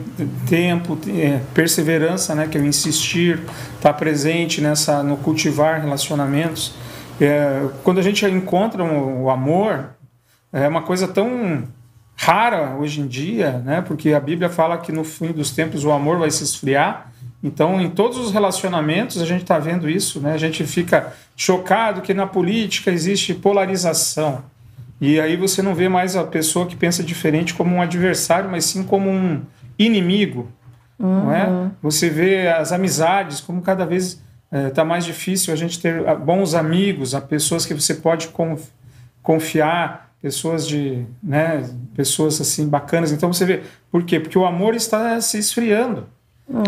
tempo, 0.50 0.98
é, 1.10 1.40
perseverança, 1.54 2.34
né? 2.34 2.48
Que 2.48 2.58
é 2.58 2.62
o 2.62 2.66
insistir, 2.66 3.40
estar 3.76 3.94
presente 3.94 4.60
nessa, 4.60 5.04
no 5.04 5.18
cultivar 5.18 5.80
relacionamentos. 5.82 6.74
É, 7.22 7.68
quando 7.84 8.00
a 8.00 8.02
gente 8.02 8.26
encontra 8.26 8.84
o, 8.84 9.24
o 9.26 9.30
amor, 9.30 9.90
é 10.52 10.68
uma 10.68 10.82
coisa 10.82 11.08
tão 11.08 11.64
rara 12.16 12.76
hoje 12.78 13.02
em 13.02 13.08
dia, 13.08 13.60
né? 13.66 13.82
Porque 13.82 14.14
a 14.14 14.20
Bíblia 14.20 14.50
fala 14.50 14.78
que 14.78 14.92
no 14.92 15.04
fim 15.04 15.32
dos 15.32 15.52
tempos 15.52 15.84
o 15.84 15.92
amor 15.92 16.18
vai 16.20 16.32
se 16.32 16.44
esfriar. 16.44 17.12
Então, 17.44 17.82
em 17.82 17.90
todos 17.90 18.18
os 18.18 18.32
relacionamentos 18.32 19.22
a 19.22 19.26
gente 19.26 19.42
está 19.42 19.60
vendo 19.60 19.90
isso, 19.90 20.22
né? 20.22 20.34
A 20.34 20.38
gente 20.38 20.64
fica 20.66 21.14
chocado 21.36 22.02
que 22.02 22.14
na 22.14 22.26
política 22.26 22.92
existe 22.92 23.34
polarização. 23.34 24.44
E 25.02 25.20
aí 25.20 25.36
você 25.36 25.62
não 25.62 25.76
vê 25.76 25.90
mais 25.90 26.16
a 26.16 26.24
pessoa 26.24 26.66
que 26.66 26.76
pensa 26.76 27.04
diferente 27.04 27.54
como 27.54 27.76
um 27.76 27.82
adversário, 27.82 28.50
mas 28.50 28.64
sim 28.66 28.84
como 28.84 29.10
um 29.10 29.42
inimigo. 29.78 30.50
uhum. 30.98 31.26
não 31.26 31.34
é? 31.34 31.48
Uhum. 31.48 31.72
Você 31.82 32.10
vê 32.10 32.48
as 32.48 32.72
amizades, 32.72 33.42
como 33.42 33.62
cada 33.62 33.86
vez 33.86 34.22
está 34.70 34.84
é, 34.84 34.86
mais 34.86 35.04
difícil 35.04 35.52
a 35.52 35.58
gente 35.58 35.80
ter 35.80 36.08
ah, 36.08 36.16
bons 36.16 36.54
amigos, 36.54 37.16
a 37.16 37.20
pessoas 37.20 37.66
que 37.66 37.74
você 37.74 37.96
pode 37.96 38.30
confiar, 39.22 40.13
pessoas 40.24 40.66
de, 40.66 41.06
né, 41.22 41.70
pessoas 41.94 42.40
assim 42.40 42.66
bacanas. 42.66 43.12
Então 43.12 43.32
você 43.32 43.46
vê, 43.46 43.62
por 43.92 44.04
quê? 44.04 44.22
Porque 44.22 44.40
o 44.40 44.46
amor 44.46 44.74
está 44.74 45.20
se 45.20 45.38
esfriando. 45.38 46.08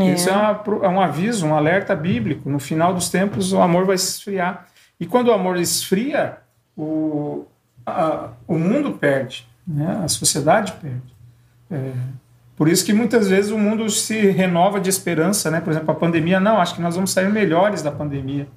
É. 0.02 0.12
Isso 0.12 0.30
é, 0.30 0.34
uma, 0.34 0.64
é 0.84 0.90
um 0.90 1.00
aviso, 1.00 1.48
um 1.48 1.56
alerta 1.56 1.96
bíblico. 1.96 2.50
No 2.50 2.60
final 2.60 2.94
dos 2.94 3.08
tempos, 3.08 3.54
o 3.54 3.62
amor 3.62 3.86
vai 3.86 3.98
se 3.98 4.10
esfriar. 4.10 4.68
E 5.00 5.06
quando 5.06 5.30
o 5.30 5.32
amor 5.32 5.58
esfria, 5.58 6.38
o, 6.76 7.46
a, 7.86 8.32
o 8.46 8.60
mundo 8.60 8.92
perde, 8.92 9.48
né? 9.66 10.02
a 10.04 10.08
sociedade 10.10 10.74
perde. 10.74 11.16
É, 11.72 11.94
por 12.58 12.68
isso 12.68 12.86
que 12.86 12.92
muitas 12.92 13.30
vezes 13.30 13.52
o 13.52 13.58
mundo 13.58 13.90
se 13.90 14.32
renova 14.32 14.82
de 14.82 14.90
esperança, 14.90 15.50
né? 15.50 15.62
Por 15.62 15.72
exemplo, 15.72 15.92
a 15.92 15.96
pandemia, 15.96 16.42
não, 16.42 16.60
acho 16.60 16.76
que 16.76 16.82
nós 16.82 16.96
vamos 16.96 17.12
sair 17.12 17.30
melhores 17.30 17.82
da 17.82 17.92
pandemia. 17.92 18.50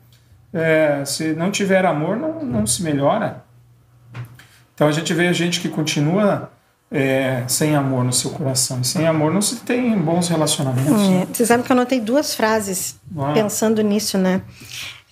É, 0.52 1.04
se 1.04 1.34
não 1.34 1.52
tiver 1.52 1.86
amor, 1.86 2.16
não, 2.16 2.44
não 2.44 2.66
se 2.66 2.82
melhora. 2.82 3.46
Então 4.78 4.86
a 4.86 4.92
gente 4.92 5.12
vê 5.12 5.26
a 5.26 5.32
gente 5.32 5.58
que 5.60 5.68
continua 5.68 6.52
é, 6.88 7.42
sem 7.48 7.74
amor 7.74 8.04
no 8.04 8.12
seu 8.12 8.30
coração. 8.30 8.80
E 8.80 8.84
sem 8.84 9.08
amor 9.08 9.34
não 9.34 9.42
se 9.42 9.56
tem 9.56 9.98
bons 9.98 10.28
relacionamentos. 10.28 11.02
É, 11.02 11.08
né? 11.08 11.26
Você 11.32 11.44
sabe 11.44 11.64
que 11.64 11.72
eu 11.72 11.74
anotei 11.74 12.00
duas 12.00 12.32
frases 12.32 12.94
ah. 13.18 13.32
pensando 13.32 13.82
nisso, 13.82 14.16
né? 14.16 14.40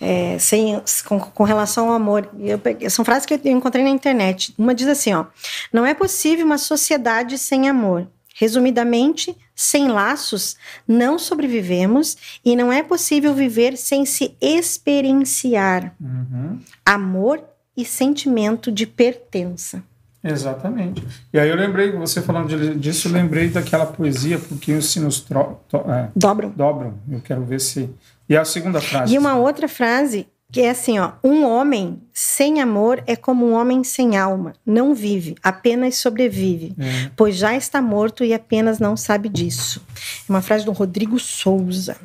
É, 0.00 0.38
sem, 0.38 0.80
com, 1.04 1.18
com, 1.18 1.42
relação 1.42 1.88
ao 1.88 1.94
amor. 1.94 2.30
Eu 2.38 2.60
peguei, 2.60 2.88
são 2.88 3.04
frases 3.04 3.26
que 3.26 3.34
eu 3.34 3.40
encontrei 3.50 3.82
na 3.82 3.90
internet. 3.90 4.54
Uma 4.56 4.72
diz 4.72 4.86
assim: 4.86 5.12
ó, 5.12 5.24
não 5.72 5.84
é 5.84 5.94
possível 5.94 6.46
uma 6.46 6.58
sociedade 6.58 7.36
sem 7.36 7.68
amor. 7.68 8.06
Resumidamente, 8.36 9.36
sem 9.52 9.88
laços, 9.88 10.56
não 10.86 11.18
sobrevivemos 11.18 12.16
e 12.44 12.54
não 12.54 12.72
é 12.72 12.84
possível 12.84 13.34
viver 13.34 13.76
sem 13.76 14.06
se 14.06 14.36
experienciar 14.40 15.92
uhum. 16.00 16.60
amor 16.84 17.42
e 17.76 17.84
sentimento 17.84 18.72
de 18.72 18.86
pertença. 18.86 19.82
Exatamente. 20.22 21.06
E 21.32 21.38
aí 21.38 21.48
eu 21.48 21.56
lembrei, 21.56 21.92
você 21.92 22.20
falando 22.20 22.76
disso, 22.78 23.08
eu 23.08 23.12
lembrei 23.12 23.48
daquela 23.48 23.86
poesia, 23.86 24.38
porque 24.38 24.72
os 24.72 24.90
sinos 24.90 25.20
tro, 25.20 25.60
to, 25.68 25.76
é, 25.88 26.08
dobram. 26.16 26.50
Dobram. 26.50 26.94
Eu 27.10 27.20
quero 27.20 27.44
ver 27.44 27.60
se. 27.60 27.88
E 28.28 28.36
a 28.36 28.44
segunda 28.44 28.80
frase. 28.80 29.14
E 29.14 29.18
uma 29.18 29.36
outra 29.36 29.68
frase 29.68 30.26
que 30.50 30.60
é 30.62 30.70
assim, 30.70 30.98
ó, 30.98 31.12
um 31.22 31.44
homem 31.44 32.00
sem 32.12 32.60
amor 32.60 33.02
é 33.06 33.16
como 33.16 33.46
um 33.46 33.52
homem 33.52 33.82
sem 33.82 34.16
alma, 34.16 34.52
não 34.64 34.94
vive, 34.94 35.34
apenas 35.42 35.96
sobrevive, 35.96 36.72
é. 36.78 37.10
pois 37.16 37.36
já 37.36 37.56
está 37.56 37.82
morto 37.82 38.24
e 38.24 38.32
apenas 38.32 38.78
não 38.78 38.96
sabe 38.96 39.28
disso. 39.28 39.82
É 40.28 40.32
uma 40.32 40.40
frase 40.40 40.64
do 40.64 40.72
Rodrigo 40.72 41.18
Souza. 41.18 41.96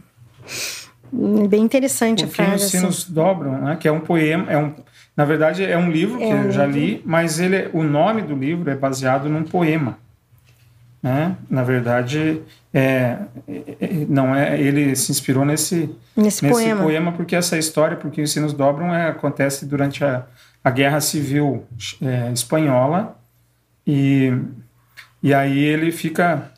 Bem 1.13 1.61
interessante 1.63 2.25
Porque 2.25 2.41
a 2.41 2.45
frase. 2.45 2.65
Os 2.65 2.71
sinos 2.71 3.03
assim. 3.03 3.13
dobram, 3.13 3.61
né? 3.61 3.75
Que 3.75 3.87
é 3.87 3.91
um 3.91 3.99
poema, 3.99 4.51
é 4.51 4.57
um, 4.57 4.73
na 5.15 5.25
verdade 5.25 5.63
é 5.63 5.77
um 5.77 5.91
livro 5.91 6.17
que 6.17 6.23
é 6.23 6.27
um 6.27 6.43
eu 6.45 6.51
já 6.51 6.65
li, 6.65 7.01
mas 7.05 7.39
ele, 7.39 7.69
o 7.73 7.83
nome 7.83 8.21
do 8.21 8.35
livro 8.35 8.69
é 8.69 8.75
baseado 8.75 9.27
num 9.27 9.43
poema. 9.43 9.97
Né? 11.03 11.35
Na 11.49 11.63
verdade, 11.63 12.41
é, 12.73 13.17
é, 13.47 14.05
não 14.07 14.35
é 14.35 14.59
ele 14.59 14.95
se 14.95 15.11
inspirou 15.11 15.43
nesse, 15.43 15.89
nesse, 16.15 16.45
nesse 16.45 16.49
poema. 16.49 16.83
poema. 16.83 17.11
porque 17.11 17.35
essa 17.35 17.57
história, 17.57 17.97
porque 17.97 18.21
os 18.21 18.31
sinos 18.31 18.53
dobram, 18.53 18.93
é, 18.93 19.09
acontece 19.09 19.65
durante 19.65 20.03
a, 20.03 20.23
a 20.63 20.69
Guerra 20.69 21.01
Civil 21.01 21.65
é, 22.01 22.31
Espanhola 22.31 23.17
e, 23.85 24.31
e 25.21 25.33
aí 25.33 25.59
ele 25.59 25.91
fica... 25.91 26.51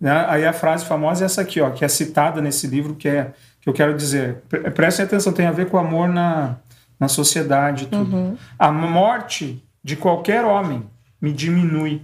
Né? 0.00 0.24
Aí 0.28 0.46
a 0.46 0.52
frase 0.52 0.86
famosa 0.86 1.24
é 1.24 1.26
essa 1.26 1.42
aqui, 1.42 1.60
ó, 1.60 1.70
que 1.70 1.84
é 1.84 1.88
citada 1.88 2.40
nesse 2.40 2.66
livro, 2.66 2.94
que 2.94 3.06
é 3.06 3.32
que 3.60 3.68
eu 3.68 3.72
quero 3.72 3.94
dizer. 3.94 4.36
Prestem 4.74 5.04
atenção, 5.04 5.32
tem 5.32 5.46
a 5.46 5.52
ver 5.52 5.66
com 5.66 5.76
o 5.76 5.80
amor 5.80 6.08
na, 6.08 6.56
na 7.00 7.08
sociedade. 7.08 7.86
Tudo. 7.86 8.14
Uhum. 8.14 8.36
A 8.58 8.70
morte 8.70 9.64
de 9.82 9.96
qualquer 9.96 10.44
homem 10.44 10.84
me 11.20 11.32
diminui 11.32 12.02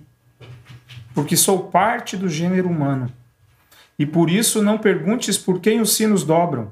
porque 1.15 1.37
sou 1.37 1.71
parte 1.71 2.17
do 2.17 2.29
gênero 2.29 2.69
humano. 2.69 3.11
E 3.99 4.05
por 4.05 4.31
isso 4.31 4.63
não 4.63 4.77
perguntes 4.77 5.39
por 5.39 5.61
quem 5.61 5.81
os 5.81 5.95
sinos 5.95 6.25
dobram. 6.25 6.71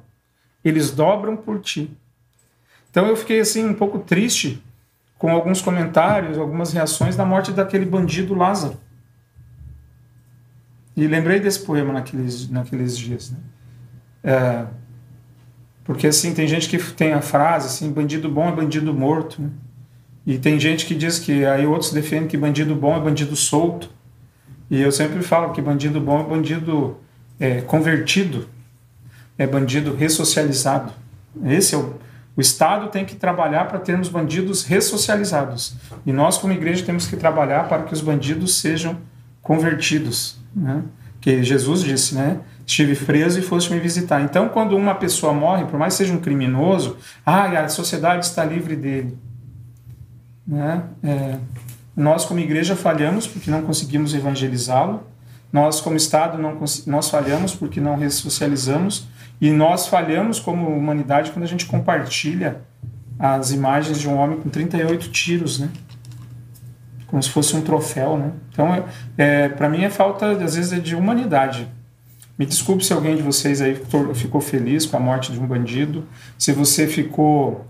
Eles 0.62 0.90
dobram 0.90 1.36
por 1.36 1.60
ti. 1.60 1.90
Então 2.90 3.06
eu 3.06 3.16
fiquei 3.16 3.40
assim 3.40 3.64
um 3.64 3.74
pouco 3.74 3.98
triste 3.98 4.62
com 5.18 5.30
alguns 5.30 5.62
comentários, 5.62 6.36
algumas 6.36 6.72
reações 6.72 7.16
da 7.16 7.24
morte 7.24 7.52
daquele 7.52 7.86
bandido 7.86 8.34
Lázaro. 8.34 8.78
E 10.94 11.06
lembrei 11.06 11.40
desse 11.40 11.64
poema 11.64 11.92
naqueles, 11.92 12.48
naqueles 12.50 12.96
dias. 12.96 13.30
Né? 13.30 13.38
É, 14.22 14.66
porque 15.84 16.06
assim, 16.06 16.32
tem 16.32 16.48
gente 16.48 16.68
que 16.68 16.78
tem 16.92 17.12
a 17.12 17.20
frase 17.20 17.66
assim, 17.66 17.92
bandido 17.92 18.28
bom 18.28 18.48
é 18.48 18.52
bandido 18.52 18.92
morto. 18.94 19.40
Né? 19.40 19.50
E 20.26 20.38
tem 20.38 20.58
gente 20.58 20.86
que 20.86 20.94
diz 20.94 21.18
que 21.18 21.44
aí 21.44 21.66
outros 21.66 21.92
defendem 21.92 22.26
que 22.26 22.36
bandido 22.36 22.74
bom 22.74 22.96
é 22.96 23.00
bandido 23.00 23.36
solto. 23.36 23.90
E 24.70 24.80
eu 24.80 24.90
sempre 24.90 25.22
falo 25.22 25.52
que 25.52 25.60
bandido 25.60 26.00
bom 26.00 26.20
é 26.20 26.24
bandido 26.24 26.96
é, 27.38 27.60
convertido, 27.60 28.48
é 29.36 29.46
bandido 29.46 29.94
ressocializado. 29.94 30.92
Esse 31.44 31.74
é 31.74 31.78
o, 31.78 31.94
o 32.34 32.40
Estado 32.40 32.88
tem 32.88 33.04
que 33.04 33.14
trabalhar 33.14 33.68
para 33.68 33.78
termos 33.78 34.08
bandidos 34.08 34.64
ressocializados. 34.64 35.76
E 36.06 36.12
nós, 36.12 36.38
como 36.38 36.54
igreja, 36.54 36.84
temos 36.84 37.06
que 37.06 37.16
trabalhar 37.16 37.68
para 37.68 37.82
que 37.82 37.92
os 37.92 38.00
bandidos 38.00 38.56
sejam 38.56 38.96
convertidos. 39.42 40.38
Né? 40.56 40.82
Que 41.20 41.44
Jesus 41.44 41.82
disse, 41.82 42.14
né? 42.14 42.40
Estive 42.66 42.96
preso 42.96 43.38
e 43.38 43.42
foste 43.42 43.72
me 43.72 43.78
visitar. 43.78 44.22
Então, 44.22 44.48
quando 44.48 44.76
uma 44.76 44.94
pessoa 44.94 45.32
morre, 45.32 45.64
por 45.66 45.78
mais 45.78 45.94
que 45.94 45.98
seja 45.98 46.14
um 46.14 46.20
criminoso, 46.20 46.96
ah, 47.24 47.44
a 47.60 47.68
sociedade 47.68 48.24
está 48.24 48.44
livre 48.44 48.74
dele. 48.74 49.18
Né? 50.46 50.82
É, 51.02 51.38
nós, 51.96 52.24
como 52.24 52.40
igreja, 52.40 52.74
falhamos 52.74 53.26
porque 53.26 53.50
não 53.50 53.62
conseguimos 53.62 54.14
evangelizá-lo. 54.14 55.02
Nós, 55.52 55.80
como 55.80 55.96
Estado, 55.96 56.38
não 56.38 56.58
nós 56.86 57.08
falhamos 57.08 57.54
porque 57.54 57.80
não 57.80 57.96
ressocializamos. 57.96 59.06
E 59.40 59.50
nós 59.50 59.86
falhamos 59.86 60.40
como 60.40 60.68
humanidade 60.68 61.30
quando 61.30 61.44
a 61.44 61.48
gente 61.48 61.66
compartilha 61.66 62.62
as 63.18 63.52
imagens 63.52 64.00
de 64.00 64.08
um 64.08 64.16
homem 64.16 64.40
com 64.40 64.48
38 64.48 65.10
tiros, 65.10 65.60
né? 65.60 65.68
Como 67.06 67.22
se 67.22 67.30
fosse 67.30 67.54
um 67.54 67.62
troféu, 67.62 68.18
né? 68.18 68.32
Então, 68.50 68.74
é, 68.74 68.84
é 69.16 69.48
para 69.48 69.68
mim, 69.68 69.84
é 69.84 69.90
falta, 69.90 70.32
às 70.32 70.56
vezes, 70.56 70.72
é 70.72 70.80
de 70.80 70.96
humanidade. 70.96 71.68
Me 72.38 72.44
desculpe 72.44 72.84
se 72.84 72.92
alguém 72.92 73.16
de 73.16 73.22
vocês 73.22 73.60
aí 73.60 73.80
ficou 74.14 74.40
feliz 74.40 74.86
com 74.86 74.96
a 74.96 75.00
morte 75.00 75.32
de 75.32 75.38
um 75.38 75.46
bandido, 75.46 76.04
se 76.36 76.52
você 76.52 76.86
ficou 76.86 77.66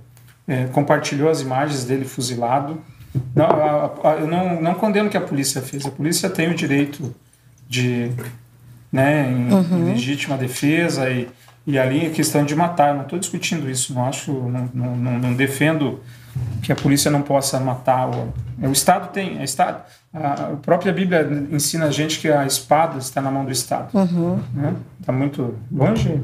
é, 0.46 0.66
compartilhou 0.66 1.28
as 1.28 1.40
imagens 1.40 1.84
dele 1.84 2.04
fuzilado. 2.04 2.80
Não, 3.34 3.46
a, 3.46 4.10
a, 4.10 4.14
eu 4.16 4.26
não, 4.26 4.60
não 4.60 4.74
condeno 4.74 5.08
o 5.08 5.10
que 5.10 5.16
a 5.16 5.20
polícia 5.20 5.62
fez. 5.62 5.86
A 5.86 5.90
polícia 5.90 6.28
tem 6.28 6.50
o 6.50 6.54
direito 6.54 7.14
de, 7.68 8.10
né, 8.92 9.30
em, 9.30 9.52
uhum. 9.52 9.78
em 9.78 9.84
legítima 9.92 10.36
defesa 10.36 11.08
e, 11.08 11.28
e 11.66 11.78
ali 11.78 12.06
a 12.06 12.10
questão 12.10 12.44
de 12.44 12.54
matar. 12.54 12.90
Eu 12.90 12.96
não 12.96 13.02
estou 13.04 13.18
discutindo 13.18 13.70
isso. 13.70 13.94
Não 13.94 14.04
acho, 14.06 14.32
não, 14.32 14.70
não, 14.74 15.18
não, 15.18 15.34
defendo 15.34 16.00
que 16.62 16.72
a 16.72 16.76
polícia 16.76 17.10
não 17.10 17.22
possa 17.22 17.58
matar. 17.60 18.10
O, 18.10 18.32
o 18.60 18.72
Estado 18.72 19.12
tem, 19.12 19.38
a, 19.38 19.44
Estado, 19.44 19.82
a 20.14 20.56
própria 20.62 20.92
Bíblia 20.92 21.28
ensina 21.50 21.86
a 21.86 21.90
gente 21.90 22.20
que 22.20 22.28
a 22.28 22.46
espada 22.46 22.98
está 22.98 23.20
na 23.20 23.32
mão 23.32 23.44
do 23.44 23.50
Estado. 23.50 23.86
Está 23.86 23.98
uhum. 23.98 24.40
né? 24.54 24.76
Tá 25.04 25.12
muito 25.12 25.58
longe. 25.72 26.20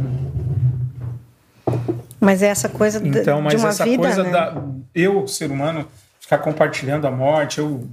Mas 2.20 2.40
é 2.40 2.47
essa 2.47 2.68
coisa 2.68 3.04
então, 3.04 3.44
de 3.49 3.56
uma 3.56 3.68
essa 3.68 3.85
vida, 3.85 3.99
coisa 3.99 4.23
né? 4.23 4.30
da 4.30 4.62
eu 4.94 5.26
ser 5.26 5.50
humano 5.50 5.88
ficar 6.20 6.38
compartilhando 6.38 7.06
a 7.06 7.11
morte, 7.11 7.61
ou 7.61 7.85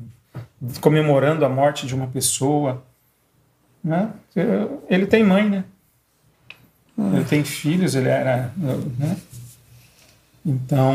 comemorando 0.82 1.44
a 1.44 1.50
morte 1.50 1.88
de 1.88 1.96
uma 1.96 2.08
pessoa. 2.08 2.84
Né? 3.84 4.12
Ele 4.88 5.08
tem 5.08 5.24
mãe, 5.24 5.50
né? 5.50 5.64
Hum. 6.96 7.16
Ele 7.16 7.26
tem 7.26 7.44
filhos, 7.44 7.96
ele 7.96 8.10
era. 8.10 8.52
Né? 8.56 9.18
Então, 10.46 10.94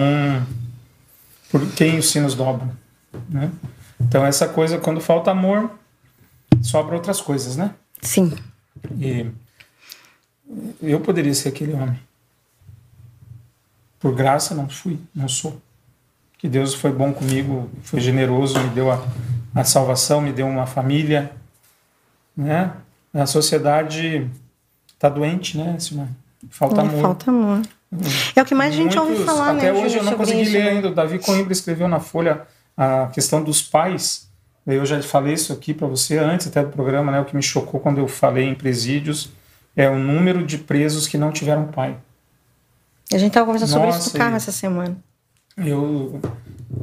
por 1.50 1.66
quem 1.72 1.98
os 1.98 2.10
sinos 2.10 2.34
dobram? 2.34 2.70
Né? 3.28 3.50
Então, 4.06 4.24
essa 4.24 4.48
coisa, 4.48 4.78
quando 4.78 5.00
falta 5.00 5.30
amor, 5.30 5.70
sobra 6.62 6.94
outras 6.94 7.20
coisas, 7.20 7.56
né? 7.56 7.74
Sim. 8.00 8.32
E 8.98 9.30
eu 10.82 11.00
poderia 11.00 11.34
ser 11.34 11.48
aquele 11.48 11.72
homem. 11.72 11.98
Por 13.98 14.14
graça, 14.14 14.54
não 14.54 14.68
fui, 14.68 14.98
não 15.14 15.28
sou 15.28 15.60
que 16.42 16.48
Deus 16.48 16.74
foi 16.74 16.90
bom 16.90 17.12
comigo, 17.12 17.70
foi 17.84 18.00
generoso, 18.00 18.58
me 18.58 18.68
deu 18.70 18.90
a, 18.90 19.00
a 19.54 19.62
salvação, 19.62 20.20
me 20.20 20.32
deu 20.32 20.44
uma 20.44 20.66
família, 20.66 21.30
né? 22.36 22.72
A 23.14 23.26
sociedade 23.26 24.28
está 24.92 25.08
doente, 25.08 25.56
né, 25.56 25.78
Simone? 25.78 26.10
Falta 26.50 26.80
é, 26.80 26.84
amor. 26.84 27.00
Falta 27.00 27.30
amor. 27.30 27.62
É 28.34 28.42
o 28.42 28.44
que 28.44 28.56
mais 28.56 28.74
a 28.74 28.76
gente 28.76 28.98
ouve 28.98 29.22
falar, 29.22 29.52
até 29.52 29.70
né? 29.70 29.80
hoje 29.80 29.98
eu 29.98 30.02
não 30.02 30.14
consegui 30.14 30.46
ler 30.46 30.64
né? 30.64 30.70
ainda. 30.70 30.88
O 30.88 30.94
Davi 30.94 31.20
Coimbra 31.20 31.52
escreveu 31.52 31.86
na 31.86 32.00
Folha 32.00 32.42
a 32.76 33.08
questão 33.12 33.42
dos 33.42 33.62
pais. 33.62 34.28
Eu 34.66 34.86
já 34.86 35.02
falei 35.02 35.34
isso 35.34 35.52
aqui 35.52 35.74
para 35.74 35.86
você 35.86 36.18
antes 36.18 36.46
até 36.46 36.62
do 36.62 36.70
programa, 36.70 37.10
né? 37.10 37.20
O 37.20 37.24
que 37.24 37.34
me 37.34 37.42
chocou 37.42 37.80
quando 37.80 37.98
eu 37.98 38.06
falei 38.06 38.44
em 38.44 38.54
presídios 38.54 39.30
é 39.76 39.88
o 39.88 39.98
número 39.98 40.44
de 40.44 40.58
presos 40.58 41.08
que 41.08 41.18
não 41.18 41.32
tiveram 41.32 41.66
pai. 41.66 41.96
A 43.12 43.18
gente 43.18 43.28
estava 43.28 43.46
conversando 43.46 43.70
Nossa, 43.70 43.82
sobre 43.82 43.98
isso 43.98 44.12
no 44.12 44.18
carro 44.18 44.36
essa 44.36 44.52
semana. 44.52 44.96
Eu, 45.56 46.20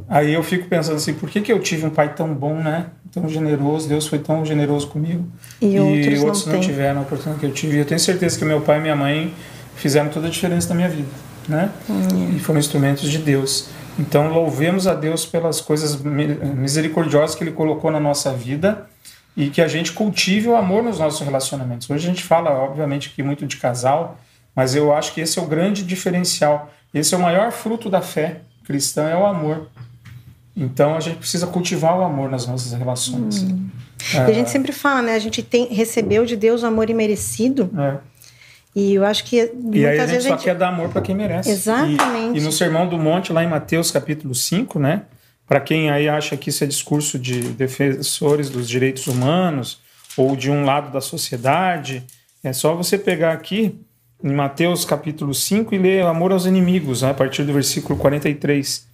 aí 0.08 0.32
eu 0.32 0.42
fico 0.42 0.68
pensando 0.68 0.96
assim, 0.96 1.14
por 1.14 1.28
que, 1.28 1.40
que 1.40 1.52
eu 1.52 1.58
tive 1.58 1.86
um 1.86 1.90
pai 1.90 2.14
tão 2.14 2.32
bom, 2.32 2.54
né? 2.54 2.86
Tão 3.10 3.28
generoso, 3.28 3.88
Deus 3.88 4.06
foi 4.06 4.20
tão 4.20 4.44
generoso 4.44 4.86
comigo. 4.88 5.26
E, 5.60 5.74
e 5.74 5.80
outros, 5.80 6.22
outros 6.22 6.46
não, 6.46 6.54
não 6.54 6.60
tiveram 6.60 7.00
a 7.00 7.02
oportunidade 7.02 7.40
que 7.40 7.46
eu 7.46 7.52
tive. 7.52 7.78
Eu 7.78 7.84
tenho 7.84 7.98
certeza 7.98 8.38
que 8.38 8.44
meu 8.44 8.60
pai 8.60 8.78
e 8.78 8.82
minha 8.82 8.94
mãe 8.94 9.34
fizeram 9.74 10.10
toda 10.10 10.28
a 10.28 10.30
diferença 10.30 10.68
na 10.68 10.74
minha 10.76 10.88
vida, 10.88 11.08
né? 11.48 11.70
Hum. 11.88 12.36
E 12.36 12.38
foram 12.38 12.60
instrumentos 12.60 13.10
de 13.10 13.18
Deus. 13.18 13.68
Então 13.98 14.32
louvemos 14.32 14.86
a 14.86 14.94
Deus 14.94 15.26
pelas 15.26 15.60
coisas 15.60 15.96
misericordiosas 15.96 17.34
que 17.34 17.44
Ele 17.44 17.52
colocou 17.52 17.90
na 17.90 18.00
nossa 18.00 18.32
vida 18.32 18.86
e 19.36 19.48
que 19.50 19.60
a 19.60 19.68
gente 19.68 19.92
cultive 19.92 20.48
o 20.48 20.56
amor 20.56 20.82
nos 20.82 20.98
nossos 20.98 21.20
relacionamentos. 21.20 21.88
Hoje 21.88 22.06
a 22.06 22.10
gente 22.10 22.24
fala, 22.24 22.50
obviamente, 22.50 23.10
aqui 23.12 23.22
muito 23.22 23.46
de 23.46 23.56
casal, 23.56 24.18
mas 24.54 24.74
eu 24.74 24.92
acho 24.94 25.14
que 25.14 25.20
esse 25.20 25.38
é 25.38 25.42
o 25.42 25.46
grande 25.46 25.82
diferencial. 25.82 26.72
Esse 26.92 27.14
é 27.14 27.18
o 27.18 27.20
maior 27.20 27.52
fruto 27.52 27.88
da 27.88 28.00
fé 28.00 28.40
cristã 28.70 29.08
é 29.08 29.16
o 29.16 29.26
amor. 29.26 29.68
Então 30.56 30.94
a 30.94 31.00
gente 31.00 31.18
precisa 31.18 31.46
cultivar 31.46 31.98
o 31.98 32.02
amor 32.04 32.30
nas 32.30 32.46
nossas 32.46 32.72
relações. 32.72 33.42
Hum. 33.42 33.68
É. 34.14 34.28
E 34.28 34.30
a 34.30 34.34
gente 34.34 34.50
sempre 34.50 34.72
fala, 34.72 35.02
né? 35.02 35.14
A 35.14 35.18
gente 35.18 35.42
tem, 35.42 35.66
recebeu 35.66 36.24
de 36.24 36.36
Deus 36.36 36.62
o 36.62 36.66
amor 36.66 36.88
imerecido. 36.88 37.70
É. 37.76 37.98
E 38.74 38.94
eu 38.94 39.04
acho 39.04 39.24
que 39.24 39.50
e 39.72 39.86
aí 39.86 39.98
a 39.98 40.06
gente 40.06 40.22
só 40.22 40.28
gente... 40.30 40.44
quer 40.44 40.54
dar 40.54 40.68
amor 40.68 40.90
para 40.90 41.02
quem 41.02 41.14
merece. 41.14 41.50
Exatamente. 41.50 42.36
E, 42.36 42.38
e, 42.38 42.40
no 42.40 42.52
Sermão 42.52 42.88
do 42.88 42.96
Monte, 42.96 43.32
lá 43.32 43.42
em 43.42 43.48
Mateus 43.48 43.90
capítulo 43.90 44.34
5, 44.34 44.78
né? 44.78 45.02
Para 45.46 45.60
quem 45.60 45.90
aí 45.90 46.08
acha 46.08 46.36
que 46.36 46.50
isso 46.50 46.62
é 46.62 46.66
discurso 46.66 47.18
de 47.18 47.40
defensores 47.40 48.48
dos 48.48 48.68
direitos 48.68 49.08
humanos 49.08 49.80
ou 50.16 50.36
de 50.36 50.50
um 50.50 50.64
lado 50.64 50.92
da 50.92 51.00
sociedade, 51.00 52.04
é 52.42 52.52
só 52.52 52.74
você 52.74 52.96
pegar 52.96 53.32
aqui 53.32 53.74
em 54.22 54.32
Mateus 54.32 54.84
capítulo 54.84 55.34
5 55.34 55.74
e 55.74 55.78
ler 55.78 56.04
Amor 56.04 56.30
aos 56.30 56.46
inimigos, 56.46 57.02
né, 57.02 57.10
a 57.10 57.14
partir 57.14 57.42
do 57.42 57.52
versículo 57.52 57.98
43. 57.98 58.86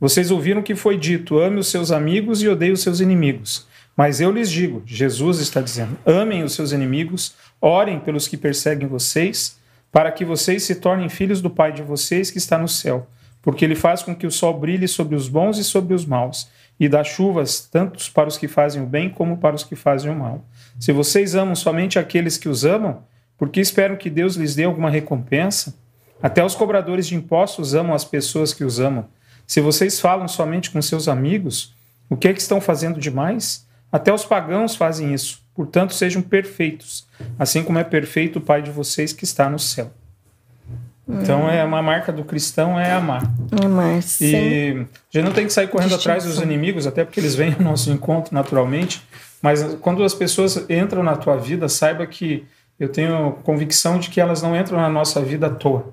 Vocês 0.00 0.30
ouviram 0.30 0.62
que 0.62 0.74
foi 0.74 0.96
dito: 0.96 1.38
ame 1.38 1.60
os 1.60 1.68
seus 1.68 1.92
amigos 1.92 2.42
e 2.42 2.48
odeie 2.48 2.72
os 2.72 2.82
seus 2.82 2.98
inimigos. 2.98 3.66
Mas 3.96 4.20
eu 4.20 4.30
lhes 4.30 4.50
digo, 4.50 4.82
Jesus 4.86 5.40
está 5.40 5.60
dizendo: 5.60 5.96
amem 6.06 6.42
os 6.42 6.54
seus 6.54 6.72
inimigos, 6.72 7.34
orem 7.60 8.00
pelos 8.00 8.26
que 8.26 8.36
perseguem 8.36 8.88
vocês, 8.88 9.58
para 9.92 10.12
que 10.12 10.24
vocês 10.24 10.62
se 10.62 10.76
tornem 10.76 11.08
filhos 11.08 11.42
do 11.42 11.50
Pai 11.50 11.72
de 11.72 11.82
vocês 11.82 12.30
que 12.30 12.38
está 12.38 12.56
no 12.56 12.68
céu, 12.68 13.06
porque 13.42 13.64
ele 13.64 13.74
faz 13.74 14.02
com 14.02 14.14
que 14.14 14.26
o 14.26 14.30
sol 14.30 14.58
brilhe 14.58 14.86
sobre 14.86 15.16
os 15.16 15.28
bons 15.28 15.58
e 15.58 15.64
sobre 15.64 15.94
os 15.94 16.06
maus, 16.06 16.48
e 16.78 16.88
dá 16.88 17.04
chuvas 17.04 17.60
tanto 17.60 18.10
para 18.12 18.28
os 18.28 18.38
que 18.38 18.48
fazem 18.48 18.82
o 18.82 18.86
bem 18.86 19.10
como 19.10 19.36
para 19.36 19.56
os 19.56 19.64
que 19.64 19.76
fazem 19.76 20.10
o 20.10 20.16
mal. 20.16 20.44
Se 20.78 20.92
vocês 20.92 21.34
amam 21.34 21.54
somente 21.54 21.98
aqueles 21.98 22.38
que 22.38 22.48
os 22.48 22.64
amam, 22.64 23.02
porque 23.36 23.60
esperam 23.60 23.96
que 23.96 24.10
Deus 24.10 24.36
lhes 24.36 24.54
dê 24.54 24.64
alguma 24.64 24.90
recompensa? 24.90 25.74
Até 26.22 26.44
os 26.44 26.54
cobradores 26.54 27.06
de 27.06 27.14
impostos 27.14 27.74
amam 27.74 27.94
as 27.94 28.04
pessoas 28.04 28.52
que 28.52 28.64
os 28.64 28.78
amam. 28.78 29.06
Se 29.46 29.60
vocês 29.60 29.98
falam 29.98 30.28
somente 30.28 30.70
com 30.70 30.80
seus 30.80 31.08
amigos, 31.08 31.74
o 32.08 32.16
que 32.16 32.28
é 32.28 32.32
que 32.32 32.40
estão 32.40 32.60
fazendo 32.60 33.00
demais? 33.00 33.66
Até 33.92 34.12
os 34.12 34.24
pagãos 34.24 34.76
fazem 34.76 35.12
isso. 35.12 35.40
Portanto, 35.54 35.94
sejam 35.94 36.22
perfeitos, 36.22 37.06
assim 37.38 37.62
como 37.62 37.78
é 37.78 37.84
perfeito 37.84 38.38
o 38.38 38.40
Pai 38.40 38.62
de 38.62 38.70
vocês 38.70 39.12
que 39.12 39.24
está 39.24 39.50
no 39.50 39.58
céu. 39.58 39.90
Então, 41.08 41.50
é 41.50 41.64
uma 41.64 41.82
marca 41.82 42.12
do 42.12 42.24
cristão 42.24 42.78
é 42.78 42.92
amar. 42.92 43.22
Amar, 43.64 44.00
sim. 44.00 44.26
E 44.26 44.70
a 44.72 45.18
gente 45.18 45.24
não 45.24 45.32
tem 45.32 45.44
que 45.44 45.52
sair 45.52 45.66
correndo 45.66 45.96
atrás 45.96 46.24
dos 46.24 46.38
inimigos, 46.38 46.86
até 46.86 47.04
porque 47.04 47.18
eles 47.18 47.34
vêm 47.34 47.52
ao 47.54 47.62
nosso 47.62 47.90
encontro 47.90 48.32
naturalmente. 48.32 49.02
Mas 49.42 49.76
quando 49.80 50.04
as 50.04 50.14
pessoas 50.14 50.64
entram 50.70 51.02
na 51.02 51.16
tua 51.16 51.36
vida, 51.36 51.68
saiba 51.68 52.06
que 52.06 52.46
eu 52.78 52.88
tenho 52.88 53.32
convicção 53.42 53.98
de 53.98 54.08
que 54.08 54.20
elas 54.20 54.40
não 54.40 54.56
entram 54.56 54.78
na 54.78 54.88
nossa 54.88 55.20
vida 55.20 55.48
à 55.48 55.50
toa. 55.50 55.92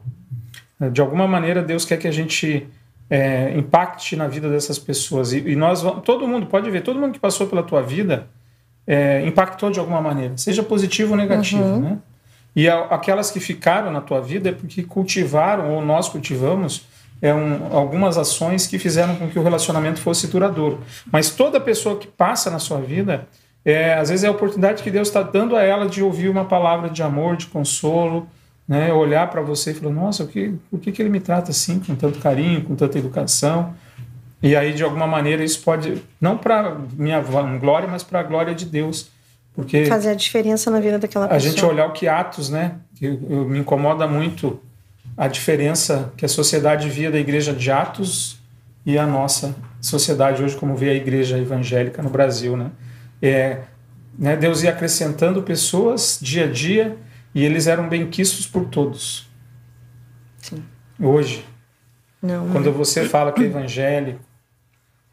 De 0.92 1.02
alguma 1.02 1.28
maneira, 1.28 1.64
Deus 1.64 1.84
quer 1.84 1.98
que 1.98 2.08
a 2.08 2.12
gente 2.12 2.68
é, 3.10 3.54
impacte 3.58 4.16
na 4.16 4.28
vida 4.28 4.50
dessas 4.50 4.78
pessoas. 4.78 5.34
E, 5.34 5.40
e, 5.40 5.56
nós, 5.56 5.82
todo 6.04 6.28
mundo, 6.28 6.46
pode 6.46 6.70
ver, 6.70 6.82
todo 6.82 7.00
mundo 7.00 7.14
que 7.14 7.20
passou 7.20 7.48
pela 7.48 7.64
tua 7.64 7.82
vida 7.82 8.28
é, 8.86 9.26
impactou 9.26 9.70
de 9.72 9.80
alguma 9.80 10.02
maneira, 10.02 10.38
seja 10.38 10.64
positivo 10.64 11.12
ou 11.12 11.18
negativo, 11.18 11.64
uhum. 11.64 11.80
né? 11.80 11.98
E 12.56 12.68
a, 12.68 12.86
aquelas 12.86 13.30
que 13.30 13.40
ficaram 13.40 13.92
na 13.92 14.02
tua 14.02 14.20
vida 14.20 14.50
é 14.50 14.52
porque 14.52 14.84
cultivaram, 14.84 15.76
ou 15.76 15.82
nós 15.86 16.10
cultivamos, 16.10 16.86
é 17.22 17.34
um, 17.34 17.76
algumas 17.76 18.18
ações 18.18 18.68
que 18.68 18.78
fizeram 18.80 19.16
com 19.16 19.28
que 19.28 19.38
o 19.38 19.44
relacionamento 19.44 20.00
fosse 20.00 20.28
duradouro. 20.28 20.82
Mas 21.12 21.30
toda 21.30 21.60
pessoa 21.60 21.98
que 21.98 22.08
passa 22.08 22.50
na 22.50 22.60
sua 22.60 22.80
vida, 22.80 23.28
é, 23.64 23.96
às 23.96 24.10
vezes 24.10 24.24
é 24.24 24.28
a 24.28 24.32
oportunidade 24.32 24.82
que 24.82 24.90
Deus 24.90 25.08
está 25.08 25.22
dando 25.22 25.56
a 25.56 25.62
ela 25.62 25.88
de 25.88 26.02
ouvir 26.02 26.30
uma 26.30 26.46
palavra 26.46 26.90
de 26.90 27.04
amor, 27.04 27.38
de 27.38 27.48
consolo, 27.48 28.28
né? 28.68 28.92
olhar 28.92 29.30
para 29.30 29.42
você 29.42 29.72
e 29.72 29.74
falar: 29.74 29.94
Nossa, 29.94 30.24
o 30.24 30.28
que, 30.28 30.54
por 30.70 30.80
que, 30.80 30.92
que 30.92 31.02
ele 31.02 31.10
me 31.10 31.20
trata 31.20 31.52
assim, 31.52 31.80
com 31.80 31.96
tanto 31.96 32.20
carinho, 32.20 32.64
com 32.64 32.76
tanta 32.76 32.98
educação? 32.98 33.74
E 34.42 34.56
aí, 34.56 34.74
de 34.74 34.84
alguma 34.84 35.08
maneira, 35.08 35.44
isso 35.44 35.62
pode, 35.62 36.04
não 36.22 36.38
para 36.38 36.78
minha 36.94 37.20
glória, 37.60 37.88
mas 37.88 38.04
para 38.04 38.20
a 38.20 38.24
glória 38.24 38.54
de 38.54 38.66
Deus. 38.66 39.10
Porque 39.56 39.86
Fazer 39.86 40.10
a 40.10 40.14
diferença 40.14 40.70
na 40.70 40.80
vida 40.80 41.00
daquela 41.00 41.26
a 41.26 41.30
pessoa. 41.30 41.52
A 41.52 41.54
gente 41.54 41.66
olhar 41.66 41.88
o 41.88 41.92
que 41.92 42.08
Atos, 42.08 42.50
né? 42.50 42.76
Eu, 43.02 43.20
eu, 43.28 43.46
me 43.46 43.58
incomoda 43.58 44.08
muito 44.08 44.62
a 45.16 45.28
diferença 45.28 46.14
que 46.16 46.24
a 46.24 46.30
sociedade 46.30 46.88
via 46.90 47.10
da 47.10 47.18
igreja 47.18 47.52
de 47.52 47.72
Atos 47.72 48.38
e 48.86 49.00
a 49.00 49.08
nossa 49.08 49.56
sociedade 49.82 50.44
hoje, 50.44 50.56
como 50.56 50.76
vê 50.76 50.92
a 50.92 50.94
igreja 50.94 51.40
evangélica 51.40 52.04
no 52.04 52.10
Brasil, 52.10 52.56
né? 52.56 52.70
É, 53.20 53.62
né, 54.18 54.36
Deus 54.36 54.62
ia 54.62 54.70
acrescentando 54.70 55.42
pessoas 55.42 56.20
dia 56.22 56.44
a 56.44 56.48
dia 56.48 56.96
e 57.38 57.46
eles 57.46 57.68
eram 57.68 57.88
benquistos 57.88 58.48
por 58.48 58.66
todos. 58.66 59.30
Sim. 60.42 60.64
Hoje, 61.00 61.46
não, 62.20 62.50
quando 62.50 62.72
você 62.72 63.08
fala 63.08 63.32
que 63.32 63.44
é 63.44 63.46
evangélico, 63.46 64.20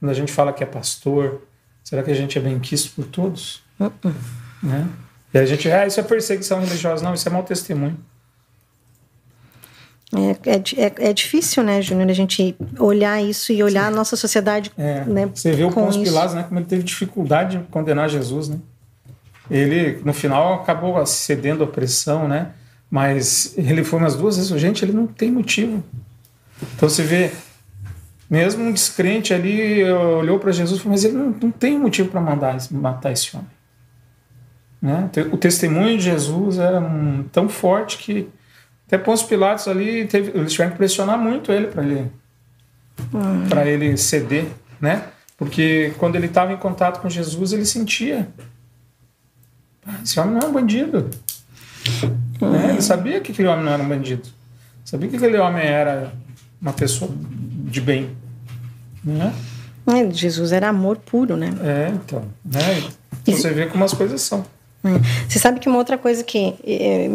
quando 0.01 0.11
a 0.11 0.15
gente 0.15 0.33
fala 0.33 0.51
que 0.51 0.65
é 0.65 0.67
pastor, 0.67 1.43
será 1.83 2.03
que 2.03 2.11
a 2.11 2.15
gente 2.15 2.39
é 2.39 2.41
benquisto 2.41 2.93
por 2.97 3.05
todos? 3.05 3.63
Uh 3.79 3.91
-uh. 4.03 4.15
Né? 4.63 4.89
E 5.35 5.39
a 5.39 5.45
gente, 5.45 5.71
ah, 5.71 5.87
isso 5.87 6.01
é 6.01 6.03
perseguição 6.03 6.61
religiosa. 6.61 7.05
Não, 7.05 7.13
isso 7.13 7.29
é 7.29 7.31
mau 7.31 7.43
testemunho. 7.43 7.99
É, 10.15 10.51
é, 10.51 10.87
é, 10.87 11.11
é, 11.11 11.13
difícil, 11.13 11.63
né, 11.63 11.83
Júnior, 11.83 12.09
a 12.09 12.15
gente 12.15 12.57
olhar 12.79 13.23
isso 13.23 13.53
e 13.53 13.63
olhar 13.63 13.83
Sim. 13.83 13.89
a 13.89 13.91
nossa 13.91 14.17
sociedade. 14.17 14.73
É, 14.79 15.05
né, 15.05 15.27
você 15.27 15.53
vê 15.53 15.65
o 15.65 15.71
Pôncio 15.71 16.03
Pilatos, 16.03 16.35
né, 16.35 16.45
como 16.45 16.59
ele 16.59 16.67
teve 16.67 16.85
dificuldade 16.85 17.59
de 17.59 17.65
condenar 17.65 18.09
Jesus, 18.09 18.49
né? 18.49 18.59
Ele, 19.51 20.01
no 20.05 20.13
final, 20.13 20.55
acabou 20.55 21.05
cedendo 21.07 21.65
à 21.65 21.67
pressão, 21.67 22.27
né? 22.27 22.53
Mas 22.91 23.55
ele 23.57 23.85
foi 23.85 23.99
umas 23.99 24.15
duas 24.15 24.37
vezes, 24.37 24.61
gente, 24.61 24.85
ele 24.85 24.93
não 24.93 25.07
tem 25.07 25.31
motivo. 25.31 25.83
Então 26.77 26.89
você 26.89 27.03
vê, 27.03 27.33
mesmo 28.31 28.65
um 28.65 28.73
descrente 28.73 29.35
ali 29.35 29.85
olhou 29.85 30.39
para 30.39 30.53
Jesus 30.53 30.79
e 30.79 30.83
falou, 30.83 30.93
mas 30.93 31.05
ele 31.05 31.15
não, 31.15 31.35
não 31.43 31.51
tem 31.51 31.79
motivo 31.79 32.09
para 32.09 32.21
mandar 32.21 32.57
matar 32.71 33.13
esse 33.13 33.37
homem. 33.37 33.49
Né? 34.81 35.11
O 35.33 35.37
testemunho 35.37 35.97
de 35.97 36.05
Jesus 36.05 36.59
era 36.59 36.79
um, 36.79 37.25
tão 37.33 37.49
forte 37.49 37.99
que 37.99 38.29
até 38.87 38.99
Pôncio 38.99 39.27
Pilatos 39.27 39.67
ali, 39.67 40.07
teve, 40.07 40.39
eles 40.39 40.53
tiveram 40.53 40.73
que 40.73 40.77
pressionar 40.77 41.19
muito 41.19 41.51
ele 41.51 41.69
para 41.69 41.83
ele, 41.83 42.11
ele 43.67 43.97
ceder, 43.97 44.47
né? 44.81 45.05
Porque 45.37 45.93
quando 45.99 46.17
ele 46.17 46.27
estava 46.27 46.53
em 46.53 46.57
contato 46.57 47.01
com 47.01 47.09
Jesus, 47.09 47.53
ele 47.53 47.65
sentia. 47.65 48.29
Esse 50.03 50.19
homem 50.21 50.35
não 50.35 50.41
é 50.41 50.47
um 50.47 50.53
bandido. 50.53 51.11
Né? 52.41 52.71
Ele 52.71 52.83
sabia 52.83 53.21
que 53.21 53.33
aquele 53.33 53.49
homem 53.49 53.65
não 53.65 53.73
era 53.73 53.83
um 53.83 53.89
bandido. 53.89 54.29
Sabia 54.85 55.09
que 55.09 55.17
aquele 55.17 55.39
homem 55.39 55.65
era 55.65 56.13
uma 56.61 56.73
pessoa 56.73 57.11
de 57.15 57.81
bem. 57.81 58.17
Né? 59.03 59.33
É, 59.87 60.11
Jesus 60.11 60.53
era 60.53 60.69
amor 60.69 60.97
puro, 60.97 61.37
né? 61.37 61.55
É, 61.63 61.89
então. 61.91 62.25
Né? 62.45 62.89
Você 63.27 63.51
vê 63.51 63.67
como 63.67 63.85
as 63.85 63.93
coisas 63.93 64.21
são. 64.23 64.45
É. 64.85 65.29
Você 65.29 65.39
sabe 65.39 65.61
que 65.61 65.69
uma 65.69 65.79
outra 65.79 65.97
coisa 65.97 66.23
que 66.23 66.55
é, 66.63 67.09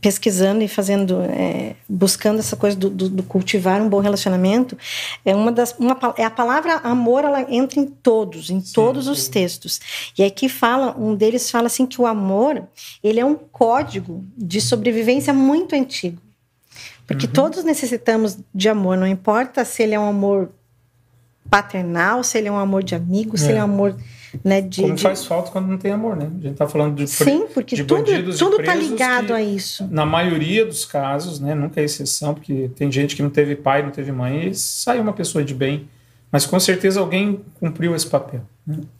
pesquisando 0.00 0.62
e 0.62 0.68
fazendo, 0.68 1.20
é, 1.22 1.76
buscando 1.86 2.38
essa 2.38 2.56
coisa 2.56 2.74
do, 2.74 2.88
do, 2.88 3.08
do, 3.10 3.22
cultivar 3.22 3.82
um 3.82 3.88
bom 3.88 4.00
relacionamento, 4.00 4.78
é 5.22 5.36
uma 5.36 5.52
das, 5.52 5.76
uma, 5.78 5.98
é 6.16 6.24
a 6.24 6.30
palavra 6.30 6.76
amor, 6.76 7.24
ela 7.24 7.42
entra 7.52 7.78
em 7.78 7.84
todos, 7.84 8.48
em 8.48 8.62
sim, 8.62 8.72
todos 8.72 9.04
sim. 9.04 9.10
os 9.10 9.28
textos. 9.28 9.78
E 10.16 10.24
aqui 10.24 10.48
fala, 10.48 10.96
um 10.98 11.14
deles 11.14 11.50
fala 11.50 11.66
assim 11.66 11.84
que 11.84 12.00
o 12.00 12.06
amor, 12.06 12.62
ele 13.04 13.20
é 13.20 13.24
um 13.24 13.34
código 13.34 14.24
de 14.34 14.58
sobrevivência 14.62 15.34
muito 15.34 15.74
antigo, 15.74 16.18
porque 17.06 17.26
uhum. 17.26 17.32
todos 17.32 17.62
necessitamos 17.62 18.38
de 18.54 18.70
amor, 18.70 18.96
não 18.96 19.06
importa 19.06 19.66
se 19.66 19.82
ele 19.82 19.94
é 19.94 20.00
um 20.00 20.08
amor 20.08 20.50
paternal, 21.50 22.24
se 22.24 22.38
ele 22.38 22.48
é 22.48 22.52
um 22.52 22.58
amor 22.58 22.82
de 22.82 22.94
amigo, 22.94 23.36
se 23.36 23.50
ele 23.50 23.58
é 23.58 23.60
um 23.60 23.64
amor 23.64 23.94
né, 24.44 24.60
de, 24.60 24.82
Como 24.82 24.94
de... 24.94 25.02
faz 25.02 25.24
falta 25.24 25.50
quando 25.50 25.68
não 25.68 25.78
tem 25.78 25.92
amor, 25.92 26.16
né? 26.16 26.26
A 26.26 26.42
gente 26.42 26.52
está 26.52 26.68
falando 26.68 26.94
de 26.94 27.06
Sim, 27.06 27.46
porque 27.52 27.76
de 27.76 27.84
tudo 27.84 28.04
tudo 28.36 28.60
está 28.60 28.74
ligado 28.74 29.26
que, 29.28 29.32
a 29.32 29.42
isso. 29.42 29.86
Na 29.90 30.06
maioria 30.06 30.64
dos 30.64 30.84
casos, 30.84 31.40
né, 31.40 31.54
nunca 31.54 31.80
é 31.80 31.84
exceção, 31.84 32.34
porque 32.34 32.70
tem 32.76 32.90
gente 32.90 33.14
que 33.14 33.22
não 33.22 33.30
teve 33.30 33.54
pai, 33.56 33.82
não 33.82 33.90
teve 33.90 34.12
mãe, 34.12 34.48
e 34.48 34.54
saiu 34.54 35.02
uma 35.02 35.12
pessoa 35.12 35.44
de 35.44 35.54
bem, 35.54 35.88
mas 36.30 36.46
com 36.46 36.58
certeza 36.58 37.00
alguém 37.00 37.40
cumpriu 37.60 37.94
esse 37.94 38.06
papel. 38.06 38.42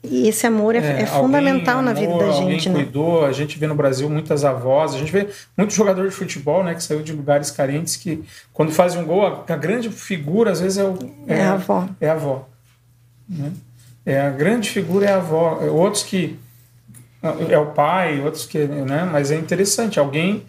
E 0.03 0.27
esse 0.27 0.45
amor 0.45 0.75
é, 0.75 0.79
é, 0.79 1.01
é 1.03 1.05
fundamental 1.05 1.81
na 1.81 1.93
vida 1.93 2.17
da 2.17 2.31
gente, 2.31 2.67
alguém 2.67 2.69
né? 2.69 2.83
cuidou, 2.83 3.25
a 3.25 3.31
gente 3.31 3.57
vê 3.57 3.65
no 3.65 3.75
Brasil 3.75 4.09
muitas 4.09 4.43
avós, 4.43 4.93
a 4.93 4.97
gente 4.97 5.11
vê 5.11 5.29
muito 5.57 5.73
jogador 5.73 6.07
de 6.07 6.13
futebol, 6.13 6.63
né, 6.63 6.75
que 6.75 6.83
saiu 6.83 7.01
de 7.01 7.13
lugares 7.13 7.49
carentes 7.49 7.95
que 7.95 8.23
quando 8.51 8.73
faz 8.73 8.95
um 8.95 9.05
gol, 9.05 9.25
a, 9.25 9.53
a 9.53 9.55
grande 9.55 9.89
figura 9.89 10.51
às 10.51 10.59
vezes 10.59 10.77
é, 10.77 10.83
o, 10.83 10.97
é, 11.27 11.37
é 11.37 11.43
a 11.43 11.53
avó. 11.53 11.87
É 12.01 12.09
a 12.09 12.13
avó. 12.13 12.47
Né? 13.27 13.53
É 14.05 14.21
a 14.21 14.29
grande 14.29 14.69
figura 14.69 15.05
é 15.05 15.13
a 15.13 15.17
avó. 15.17 15.59
Outros 15.71 16.03
que 16.03 16.37
é 17.49 17.57
o 17.57 17.67
pai, 17.67 18.19
outros 18.21 18.45
que, 18.45 18.59
né, 18.59 19.07
mas 19.09 19.31
é 19.31 19.37
interessante, 19.37 19.97
alguém 19.97 20.45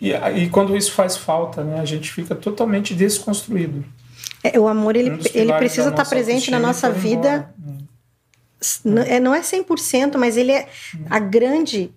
e, 0.00 0.12
e 0.12 0.48
quando 0.48 0.76
isso 0.76 0.92
faz 0.92 1.16
falta, 1.16 1.64
né, 1.64 1.80
a 1.80 1.84
gente 1.84 2.12
fica 2.12 2.34
totalmente 2.34 2.94
desconstruído. 2.94 3.84
É, 4.42 4.58
o 4.58 4.68
amor 4.68 4.94
ele, 4.94 5.10
um 5.10 5.18
ele 5.34 5.52
precisa 5.54 5.88
estar 5.88 6.04
presente 6.04 6.50
na 6.50 6.58
nossa 6.58 6.90
vida. 6.90 7.52
Não 8.84 9.02
é, 9.02 9.20
não 9.20 9.34
é 9.34 9.40
100%, 9.40 10.16
mas 10.16 10.36
ele 10.36 10.52
é 10.52 10.68
a 11.10 11.18
grande 11.18 11.90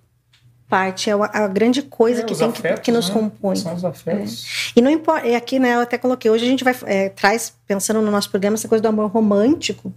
parte, 0.67 1.10
é 1.10 1.13
a, 1.13 1.48
grande 1.48 1.82
coisa 1.82 2.22
é, 2.22 2.24
que 2.24 2.36
tem 2.36 2.48
afetos, 2.48 2.80
que, 2.80 2.86
que, 2.86 2.91
nos 2.91 3.08
né? 3.10 3.13
compõe. 3.13 3.56
São 3.56 3.74
os 3.74 3.84
afetos. 3.84 4.72
É. 4.76 4.80
E 4.80 4.82
não 4.82 4.91
importa, 4.91 5.28
é 5.28 5.36
aqui, 5.36 5.58
né, 5.58 5.76
eu 5.76 5.82
até 5.82 5.98
coloquei, 5.98 6.30
hoje 6.30 6.45
a 6.45 6.48
gente 6.48 6.63
vai, 6.63 6.76
é, 6.86 7.10
traz, 7.10 7.54
pensando 7.67 8.02
no 8.02 8.12
nosso 8.12 8.30
programa, 8.30 8.56
essa 8.56 8.67
coisa 8.67 8.82
do 8.82 8.88
amor 8.88 9.10
romântico, 9.10 9.91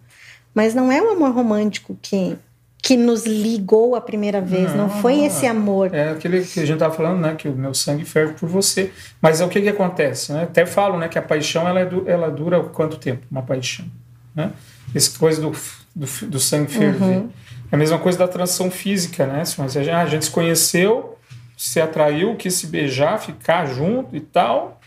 mas 0.55 0.75
não 0.75 0.91
é 0.91 1.01
o 1.01 1.11
amor 1.11 1.33
romântico 1.33 1.97
que, 2.01 2.37
que 2.79 2.97
nos 2.97 3.25
ligou 3.25 3.95
a 3.95 4.01
primeira 4.01 4.41
vez, 4.41 4.71
não, 4.71 4.88
não 4.88 4.91
foi 5.01 5.25
esse 5.25 5.47
amor. 5.47 5.95
É 5.95 6.11
aquele 6.11 6.43
que 6.43 6.61
a 6.61 6.65
gente 6.67 6.75
estava 6.75 6.95
falando, 6.95 7.21
né, 7.21 7.35
que 7.35 7.49
o 7.49 7.53
meu 7.53 7.75
sangue 7.75 8.05
ferve 8.05 8.35
por 8.35 8.49
você. 8.49 8.93
Mas 9.21 9.41
é 9.41 9.45
o 9.45 9.49
que 9.49 9.61
que 9.61 9.69
acontece, 9.69 10.33
né? 10.33 10.43
Até 10.45 10.67
falo, 10.67 10.99
né, 10.99 11.09
que 11.09 11.19
a 11.19 11.23
paixão 11.23 11.67
ela, 11.67 11.81
é 11.81 11.88
ela 12.07 12.31
dura 12.31 12.62
quanto 12.65 12.97
tempo? 12.97 13.27
Uma 13.31 13.43
paixão, 13.43 13.87
né? 14.35 14.53
Essa 14.95 15.19
coisa 15.19 15.41
do, 15.41 15.53
do, 15.95 16.07
do 16.27 16.38
sangue 16.38 16.71
ferver. 16.71 17.19
Uhum. 17.19 17.31
É 17.71 17.75
a 17.75 17.79
mesma 17.79 17.99
coisa 17.99 18.19
da 18.19 18.29
transição 18.29 18.71
física, 18.71 19.27
né? 19.27 19.43
Mas 19.57 19.77
a 19.77 19.83
gente, 19.83 19.91
a 19.91 20.07
gente 20.07 20.27
se 20.27 20.31
conheceu, 20.31 21.17
se 21.57 21.81
atraiu, 21.81 22.37
quis 22.37 22.53
se 22.55 22.67
beijar, 22.67 23.19
ficar 23.19 23.65
junto 23.65 24.15
e 24.15 24.21
tal. 24.21 24.79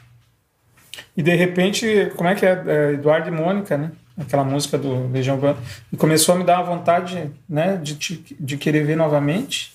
E 1.18 1.24
de 1.24 1.34
repente, 1.34 2.12
como 2.16 2.30
é 2.30 2.36
que 2.36 2.46
é, 2.46 2.64
é 2.68 2.94
Eduardo 2.94 3.30
e 3.30 3.32
Mônica, 3.32 3.76
né? 3.76 3.92
Aquela 4.18 4.44
música 4.44 4.78
do 4.78 5.08
Legião 5.12 5.36
Urbana, 5.36 5.58
e 5.92 5.98
começou 5.98 6.36
a 6.36 6.38
me 6.38 6.44
dar 6.44 6.58
uma 6.58 6.76
vontade 6.76 7.32
né, 7.48 7.78
de, 7.78 7.96
de 8.40 8.58
querer 8.58 8.86
ver 8.86 8.96
novamente. 8.96 9.74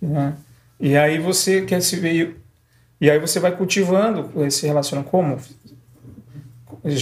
Né? 0.00 0.34
E 0.80 0.96
aí 0.96 1.18
você 1.18 1.62
quer 1.62 1.80
se 1.80 1.96
ver. 1.96 2.40
E 3.00 3.10
aí 3.10 3.18
você 3.18 3.38
vai 3.38 3.52
cultivando 3.52 4.30
esse 4.44 4.66
relacionamento. 4.66 5.10
Como? 5.10 5.38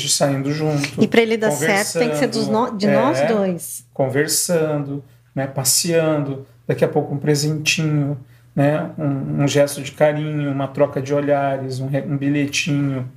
Saindo 0.08 0.52
junto. 0.52 1.02
E 1.02 1.08
para 1.08 1.22
ele 1.22 1.36
dar 1.36 1.50
certo 1.50 1.98
tem 1.98 2.10
que 2.10 2.16
ser 2.16 2.28
dos 2.28 2.46
no, 2.46 2.70
de 2.76 2.86
é, 2.86 2.94
nós 2.94 3.20
dois. 3.26 3.84
Conversando, 3.92 5.02
né, 5.34 5.46
passeando, 5.46 6.46
daqui 6.66 6.84
a 6.84 6.88
pouco 6.88 7.14
um 7.14 7.18
presentinho, 7.18 8.16
né, 8.54 8.90
um, 8.96 9.42
um 9.42 9.48
gesto 9.48 9.82
de 9.82 9.90
carinho, 9.90 10.52
uma 10.52 10.68
troca 10.68 11.02
de 11.02 11.12
olhares, 11.12 11.80
um, 11.80 11.86
um 11.86 12.16
bilhetinho. 12.16 13.10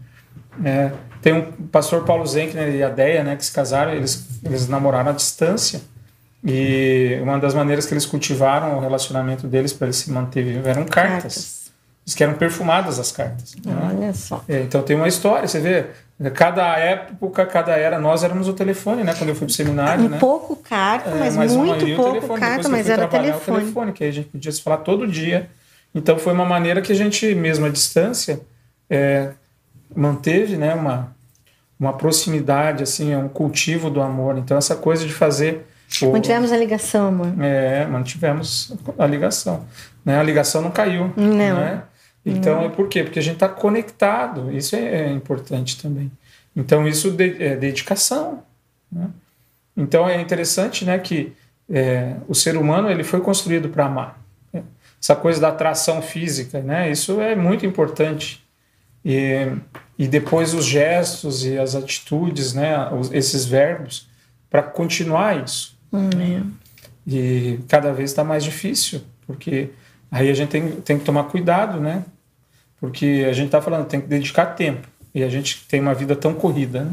Né, 0.57 0.91
tem 1.25 1.33
um 1.33 1.41
pastor 1.71 2.03
Paulo 2.03 2.23
Zenkner 2.23 2.75
e 2.75 2.83
a 2.83 2.89
Deia, 2.89 3.23
né, 3.23 3.35
que 3.35 3.43
se 3.43 3.51
casaram, 3.51 3.91
eles, 3.93 4.27
eles 4.43 4.67
namoraram 4.67 5.09
à 5.09 5.11
distância. 5.11 5.81
E 6.43 7.17
uma 7.19 7.39
das 7.39 7.55
maneiras 7.55 7.87
que 7.87 7.95
eles 7.95 8.05
cultivaram 8.05 8.77
o 8.77 8.79
relacionamento 8.79 9.47
deles 9.47 9.73
para 9.73 9.87
eles 9.87 9.95
se 9.95 10.11
manter 10.11 10.43
vivos 10.43 10.67
eram 10.67 10.85
cartas. 10.85 11.23
cartas. 11.23 11.71
Eles 12.05 12.13
que 12.13 12.23
eram 12.23 12.35
perfumadas 12.35 12.99
as 12.99 13.11
cartas. 13.11 13.55
Né? 13.65 13.75
Olha 13.91 14.13
só. 14.13 14.43
É, 14.47 14.61
então 14.61 14.83
tem 14.83 14.95
uma 14.95 15.07
história, 15.07 15.47
você 15.47 15.59
vê, 15.59 15.87
cada 16.29 16.77
época, 16.77 17.43
cada 17.47 17.71
era, 17.75 17.97
nós 17.97 18.23
éramos 18.23 18.47
o 18.47 18.53
telefone, 18.53 19.03
né? 19.03 19.15
Quando 19.17 19.29
eu 19.29 19.35
fui 19.35 19.47
pro 19.47 19.55
seminário, 19.55 20.05
um 20.05 20.09
né? 20.09 20.19
pouco 20.19 20.55
carta, 20.57 21.09
é, 21.09 21.31
mas, 21.31 21.55
muito 21.55 21.87
pouco 21.95 22.11
telefone. 22.11 22.39
carta, 22.39 22.69
mas 22.69 22.87
era 22.87 23.07
telefone. 23.07 23.61
telefone. 23.61 23.93
Que 23.93 24.03
a 24.03 24.11
gente 24.11 24.27
podia 24.27 24.51
se 24.51 24.61
falar 24.61 24.77
todo 24.77 25.07
dia. 25.07 25.49
Então 25.95 26.19
foi 26.19 26.33
uma 26.33 26.45
maneira 26.45 26.83
que 26.83 26.91
a 26.91 26.95
gente, 26.95 27.33
mesmo 27.33 27.65
à 27.65 27.69
distância, 27.69 28.41
é, 28.87 29.31
manteve, 29.95 30.55
né? 30.55 30.75
Uma, 30.75 31.14
uma 31.79 31.93
proximidade, 31.93 32.83
assim, 32.83 33.11
é 33.11 33.17
um 33.17 33.27
cultivo 33.27 33.89
do 33.89 34.01
amor. 34.01 34.37
Então, 34.37 34.57
essa 34.57 34.75
coisa 34.75 35.05
de 35.05 35.13
fazer. 35.13 35.65
O... 36.01 36.11
Mantivemos 36.11 36.51
a 36.51 36.57
ligação, 36.57 37.07
amor. 37.07 37.43
É, 37.43 37.85
mantivemos 37.85 38.73
a 38.97 39.05
ligação. 39.05 39.65
Né? 40.03 40.17
A 40.17 40.23
ligação 40.23 40.61
não 40.61 40.71
caiu. 40.71 41.13
Não. 41.15 41.55
Né? 41.55 41.83
Então, 42.25 42.55
não. 42.55 42.65
é 42.65 42.69
por 42.69 42.87
quê? 42.87 43.03
Porque 43.03 43.19
a 43.19 43.21
gente 43.21 43.35
está 43.35 43.49
conectado. 43.49 44.51
Isso 44.51 44.75
é, 44.75 44.79
é, 44.79 45.11
importante 45.11 45.81
também. 45.81 46.11
Então, 46.55 46.87
isso 46.87 47.11
de, 47.11 47.43
é 47.43 47.55
dedicação. 47.55 48.43
Né? 48.91 49.09
Então, 49.75 50.07
é 50.07 50.19
interessante 50.19 50.85
né, 50.85 50.97
que 50.97 51.33
é, 51.69 52.15
o 52.27 52.33
ser 52.33 52.57
humano 52.57 52.89
ele 52.89 53.03
foi 53.03 53.19
construído 53.19 53.69
para 53.69 53.85
amar. 53.85 54.21
Essa 55.01 55.15
coisa 55.15 55.39
da 55.39 55.49
atração 55.49 56.01
física, 56.01 56.61
né? 56.61 56.89
isso 56.89 57.21
é 57.21 57.35
muito 57.35 57.63
importante. 57.63 58.44
E 59.05 59.47
e 59.97 60.07
depois 60.07 60.53
os 60.53 60.65
gestos 60.65 61.45
e 61.45 61.57
as 61.57 61.73
atitudes, 61.73 62.53
né, 62.53 62.75
esses 63.13 63.45
verbos, 63.45 64.07
para 64.49 64.61
continuar 64.61 65.43
isso. 65.43 65.77
Hum, 65.91 66.51
E 67.07 67.59
cada 67.67 67.93
vez 67.93 68.11
está 68.11 68.23
mais 68.23 68.43
difícil, 68.43 69.01
porque 69.25 69.69
aí 70.11 70.29
a 70.29 70.33
gente 70.33 70.49
tem, 70.49 70.71
tem 70.81 70.99
que 70.99 71.05
tomar 71.05 71.25
cuidado, 71.25 71.79
né? 71.79 72.03
Porque 72.79 73.25
a 73.29 73.31
gente 73.31 73.45
está 73.45 73.61
falando, 73.61 73.85
tem 73.85 74.01
que 74.01 74.07
dedicar 74.07 74.47
tempo. 74.47 74.87
E 75.13 75.23
a 75.23 75.29
gente 75.29 75.65
tem 75.67 75.79
uma 75.79 75.93
vida 75.93 76.15
tão 76.15 76.33
corrida, 76.33 76.83
né? 76.83 76.91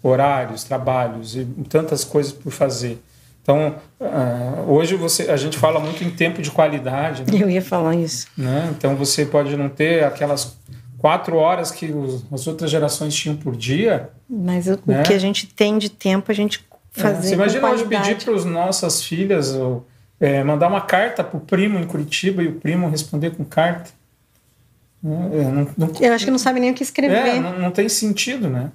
horários, 0.00 0.64
trabalhos 0.64 1.36
e 1.36 1.44
tantas 1.68 2.04
coisas 2.04 2.32
por 2.32 2.52
fazer. 2.52 3.02
Então, 3.42 3.74
uh, 4.00 4.70
hoje 4.70 4.94
você, 4.94 5.30
a 5.30 5.36
gente 5.36 5.58
fala 5.58 5.80
muito 5.80 6.04
em 6.04 6.10
tempo 6.10 6.40
de 6.40 6.50
qualidade. 6.50 7.22
Né? 7.22 7.42
Eu 7.42 7.50
ia 7.50 7.62
falar 7.62 7.96
isso. 7.96 8.26
Né? 8.36 8.72
Então, 8.76 8.94
você 8.94 9.26
pode 9.26 9.56
não 9.56 9.68
ter 9.68 10.04
aquelas 10.04 10.56
quatro 11.02 11.36
horas 11.36 11.72
que 11.72 11.86
os, 11.86 12.24
as 12.32 12.46
outras 12.46 12.70
gerações 12.70 13.12
tinham 13.12 13.36
por 13.36 13.56
dia. 13.56 14.10
Mas 14.30 14.68
o, 14.68 14.78
né? 14.86 15.02
que 15.02 15.12
a 15.12 15.18
gente 15.18 15.48
tem 15.48 15.76
de 15.76 15.90
tempo, 15.90 16.30
a 16.30 16.34
gente 16.34 16.64
fazer. 16.92 17.18
É, 17.18 17.22
você 17.22 17.34
imagina 17.34 17.68
hoje 17.68 17.84
pedir 17.84 18.24
para 18.24 18.34
as 18.34 18.44
nossas 18.44 19.02
filhas 19.02 19.52
ou, 19.52 19.84
é, 20.20 20.44
mandar 20.44 20.68
uma 20.68 20.80
carta 20.80 21.24
para 21.24 21.36
o 21.36 21.40
primo 21.40 21.80
em 21.80 21.86
Curitiba 21.86 22.40
e 22.40 22.46
o 22.46 22.52
primo 22.52 22.88
responder 22.88 23.30
com 23.30 23.44
carta? 23.44 23.90
Né? 25.02 25.30
É, 25.32 25.42
não, 25.42 25.68
não, 25.76 25.92
Eu 26.00 26.12
acho 26.14 26.24
que 26.24 26.30
não 26.30 26.38
sabe 26.38 26.60
nem 26.60 26.70
o 26.70 26.74
que 26.74 26.84
escrever. 26.84 27.16
É, 27.16 27.40
não, 27.40 27.58
não 27.58 27.70
tem 27.72 27.88
sentido, 27.88 28.48
né? 28.48 28.70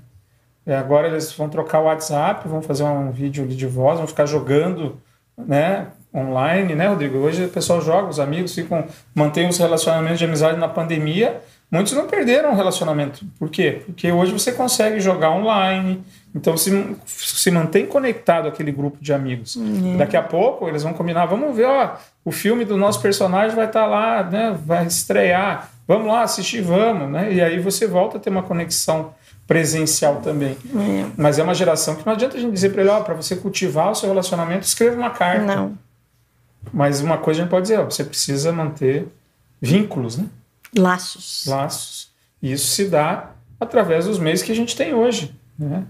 É, 0.65 0.75
agora 0.75 1.07
eles 1.07 1.31
vão 1.31 1.47
trocar 1.47 1.79
o 1.79 1.85
WhatsApp, 1.85 2.45
vão 2.45 2.61
fazer 2.61 2.83
um 2.83 3.09
vídeo 3.09 3.47
de 3.47 3.65
voz, 3.65 3.99
vão 3.99 4.05
ficar 4.05 4.25
jogando, 4.25 4.97
né? 5.37 5.87
Online, 6.13 6.75
né, 6.75 6.87
Rodrigo? 6.87 7.19
Hoje 7.19 7.45
o 7.45 7.49
pessoal 7.49 7.79
joga, 7.81 8.09
os 8.09 8.19
amigos 8.19 8.53
ficam, 8.53 8.85
mantêm 9.15 9.47
os 9.47 9.57
relacionamentos 9.57 10.19
de 10.19 10.25
amizade 10.25 10.57
na 10.57 10.67
pandemia 10.67 11.39
Muitos 11.69 11.93
não 11.93 12.07
perderam 12.07 12.51
o 12.51 12.55
relacionamento. 12.55 13.25
Por 13.37 13.49
quê? 13.49 13.81
Porque 13.85 14.09
hoje 14.09 14.31
você 14.31 14.53
consegue 14.53 15.01
jogar 15.01 15.31
online, 15.31 16.01
então 16.33 16.55
se, 16.55 16.95
se 17.05 17.51
mantém 17.51 17.85
conectado 17.85 18.47
aquele 18.47 18.71
grupo 18.71 18.97
de 19.01 19.11
amigos. 19.11 19.57
Uhum. 19.57 19.97
Daqui 19.97 20.15
a 20.15 20.23
pouco 20.23 20.69
eles 20.69 20.83
vão 20.83 20.93
combinar, 20.93 21.25
vamos 21.25 21.55
ver, 21.55 21.65
ó, 21.65 21.95
o 22.23 22.31
filme 22.31 22.63
do 22.63 22.77
nosso 22.77 23.01
personagem 23.01 23.55
vai 23.55 23.65
estar 23.65 23.81
tá 23.81 23.87
lá, 23.87 24.23
né? 24.23 24.57
Vai 24.65 24.85
estrear. 24.85 25.69
Vamos 25.85 26.07
lá 26.07 26.21
assistir, 26.21 26.61
vamos, 26.61 27.09
né? 27.09 27.33
E 27.33 27.41
aí 27.41 27.59
você 27.59 27.85
volta 27.85 28.17
a 28.17 28.19
ter 28.19 28.29
uma 28.29 28.43
conexão 28.43 29.13
presencial 29.45 30.17
também. 30.17 30.57
Uhum. 30.73 31.11
Mas 31.17 31.37
é 31.37 31.43
uma 31.43 31.53
geração 31.53 31.95
que 31.95 32.05
não 32.05 32.13
adianta 32.13 32.37
a 32.37 32.39
gente 32.39 32.53
dizer 32.53 32.69
para 32.69 32.81
ele, 32.81 32.89
ó, 32.91 33.01
para 33.01 33.13
você 33.13 33.35
cultivar 33.35 33.91
o 33.91 33.95
seu 33.95 34.07
relacionamento, 34.07 34.65
escreva 34.65 34.95
uma 34.95 35.09
carta. 35.09 35.55
Não. 35.55 35.77
Mas 36.71 37.01
uma 37.01 37.17
coisa 37.17 37.41
a 37.41 37.43
gente 37.43 37.51
pode 37.51 37.63
dizer, 37.63 37.79
ó, 37.79 37.85
você 37.85 38.03
precisa 38.03 38.51
manter 38.51 39.07
vínculos, 39.61 40.17
né? 40.17 40.25
Laços. 40.75 41.43
Laços. 41.45 42.11
E 42.41 42.51
isso 42.51 42.67
se 42.67 42.85
dá 42.85 43.31
através 43.59 44.05
dos 44.05 44.19
meios 44.19 44.41
que 44.41 44.51
a 44.51 44.55
gente 44.55 44.75
tem 44.75 44.93
hoje. 44.93 45.35
Né? 45.57 45.83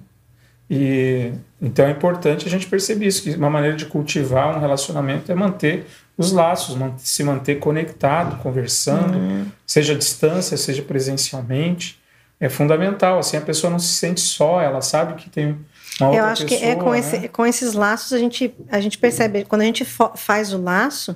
E 0.69 1.31
então 1.61 1.85
é 1.85 1.91
importante 1.91 2.45
a 2.45 2.49
gente 2.49 2.67
perceber 2.67 3.07
isso, 3.07 3.23
que 3.23 3.31
uma 3.35 3.49
maneira 3.49 3.75
de 3.75 3.85
cultivar 3.85 4.55
um 4.55 4.59
relacionamento 4.59 5.31
é 5.31 5.35
manter 5.35 5.87
os 6.17 6.31
laços, 6.31 6.77
se 6.97 7.23
manter 7.23 7.55
conectado, 7.59 8.41
conversando, 8.41 9.17
uhum. 9.17 9.45
seja 9.65 9.93
à 9.93 9.97
distância, 9.97 10.57
seja 10.57 10.81
presencialmente. 10.81 11.99
É 12.39 12.49
fundamental, 12.49 13.17
assim 13.17 13.37
a 13.37 13.41
pessoa 13.41 13.71
não 13.71 13.79
se 13.79 13.93
sente 13.93 14.19
só, 14.19 14.61
ela 14.61 14.81
sabe 14.81 15.15
que 15.15 15.29
tem 15.29 15.57
uma 15.99 16.09
outra 16.09 16.21
Eu 16.21 16.25
acho 16.25 16.43
pessoa, 16.43 16.59
que 16.59 16.65
é 16.65 16.75
com, 16.75 16.91
né? 16.91 16.99
esse, 16.99 17.27
com 17.29 17.45
esses 17.45 17.73
laços 17.73 18.13
a 18.13 18.19
gente, 18.19 18.53
a 18.69 18.79
gente 18.79 18.97
percebe, 18.97 19.45
quando 19.45 19.61
a 19.61 19.65
gente 19.65 19.85
faz 20.15 20.53
o 20.53 20.61
laço, 20.61 21.15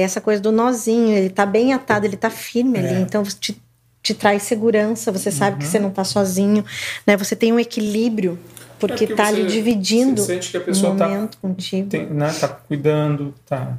essa 0.00 0.20
coisa 0.20 0.40
do 0.40 0.50
nozinho, 0.50 1.16
ele 1.16 1.30
tá 1.30 1.44
bem 1.44 1.72
atado, 1.72 2.06
ele 2.06 2.16
tá 2.16 2.30
firme 2.30 2.78
é. 2.78 2.80
ali, 2.80 3.02
então 3.02 3.22
te, 3.22 3.60
te 4.02 4.14
traz 4.14 4.42
segurança, 4.42 5.12
você 5.12 5.30
sabe 5.30 5.52
uhum. 5.52 5.58
que 5.58 5.66
você 5.66 5.78
não 5.78 5.90
tá 5.90 6.04
sozinho, 6.04 6.64
né? 7.06 7.16
Você 7.16 7.36
tem 7.36 7.52
um 7.52 7.60
equilíbrio, 7.60 8.38
porque, 8.78 9.04
é 9.04 9.06
porque 9.06 9.14
tá 9.14 9.28
ali 9.28 9.46
dividindo 9.46 10.22
você 10.22 10.34
sente 10.34 10.50
que 10.50 10.56
a 10.56 10.60
pessoa 10.60 10.94
um 10.94 10.96
tá 10.96 11.08
momento 11.08 11.36
tá, 11.36 11.38
contigo. 11.40 11.88
Tem, 11.88 12.06
né, 12.06 12.32
tá 12.32 12.48
cuidando, 12.48 13.34
tá 13.46 13.78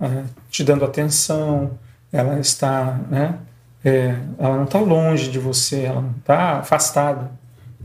uh, 0.00 0.24
te 0.50 0.62
dando 0.62 0.84
atenção, 0.84 1.78
ela 2.12 2.38
está, 2.38 3.00
né? 3.10 3.38
É, 3.84 4.16
ela 4.38 4.56
não 4.56 4.64
está 4.64 4.80
longe 4.80 5.30
de 5.30 5.38
você, 5.38 5.82
ela 5.82 6.00
não 6.00 6.14
está 6.18 6.58
afastada. 6.60 7.30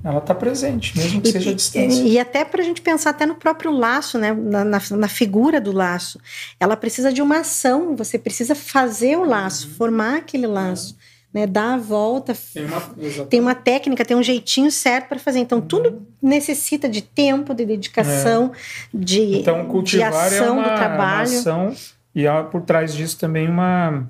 Ela 0.04 0.20
está 0.20 0.34
presente, 0.34 0.98
mesmo 0.98 1.22
que 1.22 1.30
e, 1.30 1.32
seja 1.32 1.52
a 1.52 1.54
distância. 1.54 2.02
E, 2.02 2.14
e 2.14 2.20
até 2.20 2.46
para 2.46 2.62
a 2.62 2.66
gente 2.66 2.82
pensar 2.82 3.10
até 3.10 3.26
no 3.26 3.36
próprio 3.36 3.72
laço, 3.72 4.18
né? 4.18 4.34
Na, 4.34 4.64
na, 4.64 4.82
na, 4.92 5.08
figura 5.08 5.60
do 5.60 5.72
laço. 5.72 6.20
Ela 6.60 6.78
precisa 6.78 7.12
de 7.12 7.22
uma 7.22 7.40
ação, 7.40 7.96
você 7.96 8.18
precisa 8.18 8.56
fazer 8.56 9.18
o 9.18 9.26
laço, 9.26 9.68
uhum. 9.68 9.74
formar 9.74 10.18
aquele 10.18 10.48
laço. 10.48 10.98
Né, 11.32 11.46
dar 11.46 11.76
a 11.76 11.78
volta, 11.78 12.36
tem 12.52 12.66
uma, 12.66 12.82
tem 13.26 13.40
uma, 13.40 13.54
técnica, 13.54 14.04
tem 14.04 14.18
um 14.18 14.24
jeitinho 14.24 14.72
certo 14.72 15.10
para 15.10 15.20
fazer. 15.20 15.38
Então, 15.38 15.62
tudo 15.62 15.90
uhum. 15.90 16.02
necessita 16.20 16.90
de 16.90 17.04
tempo, 17.04 17.54
de 17.54 17.68
dedicação, 17.68 18.52
é. 18.52 18.98
de, 18.98 19.36
então, 19.36 19.64
cultivar 19.68 20.10
de 20.12 20.36
ação 20.36 20.48
é 20.48 20.52
uma, 20.52 20.70
do 20.70 20.76
trabalho. 20.76 21.30
Uma 21.30 21.40
ação, 21.40 21.76
e 22.16 22.28
há 22.28 22.44
por 22.44 22.64
trás 22.64 22.96
disso 22.96 23.16
também 23.20 23.48
uma, 23.48 24.08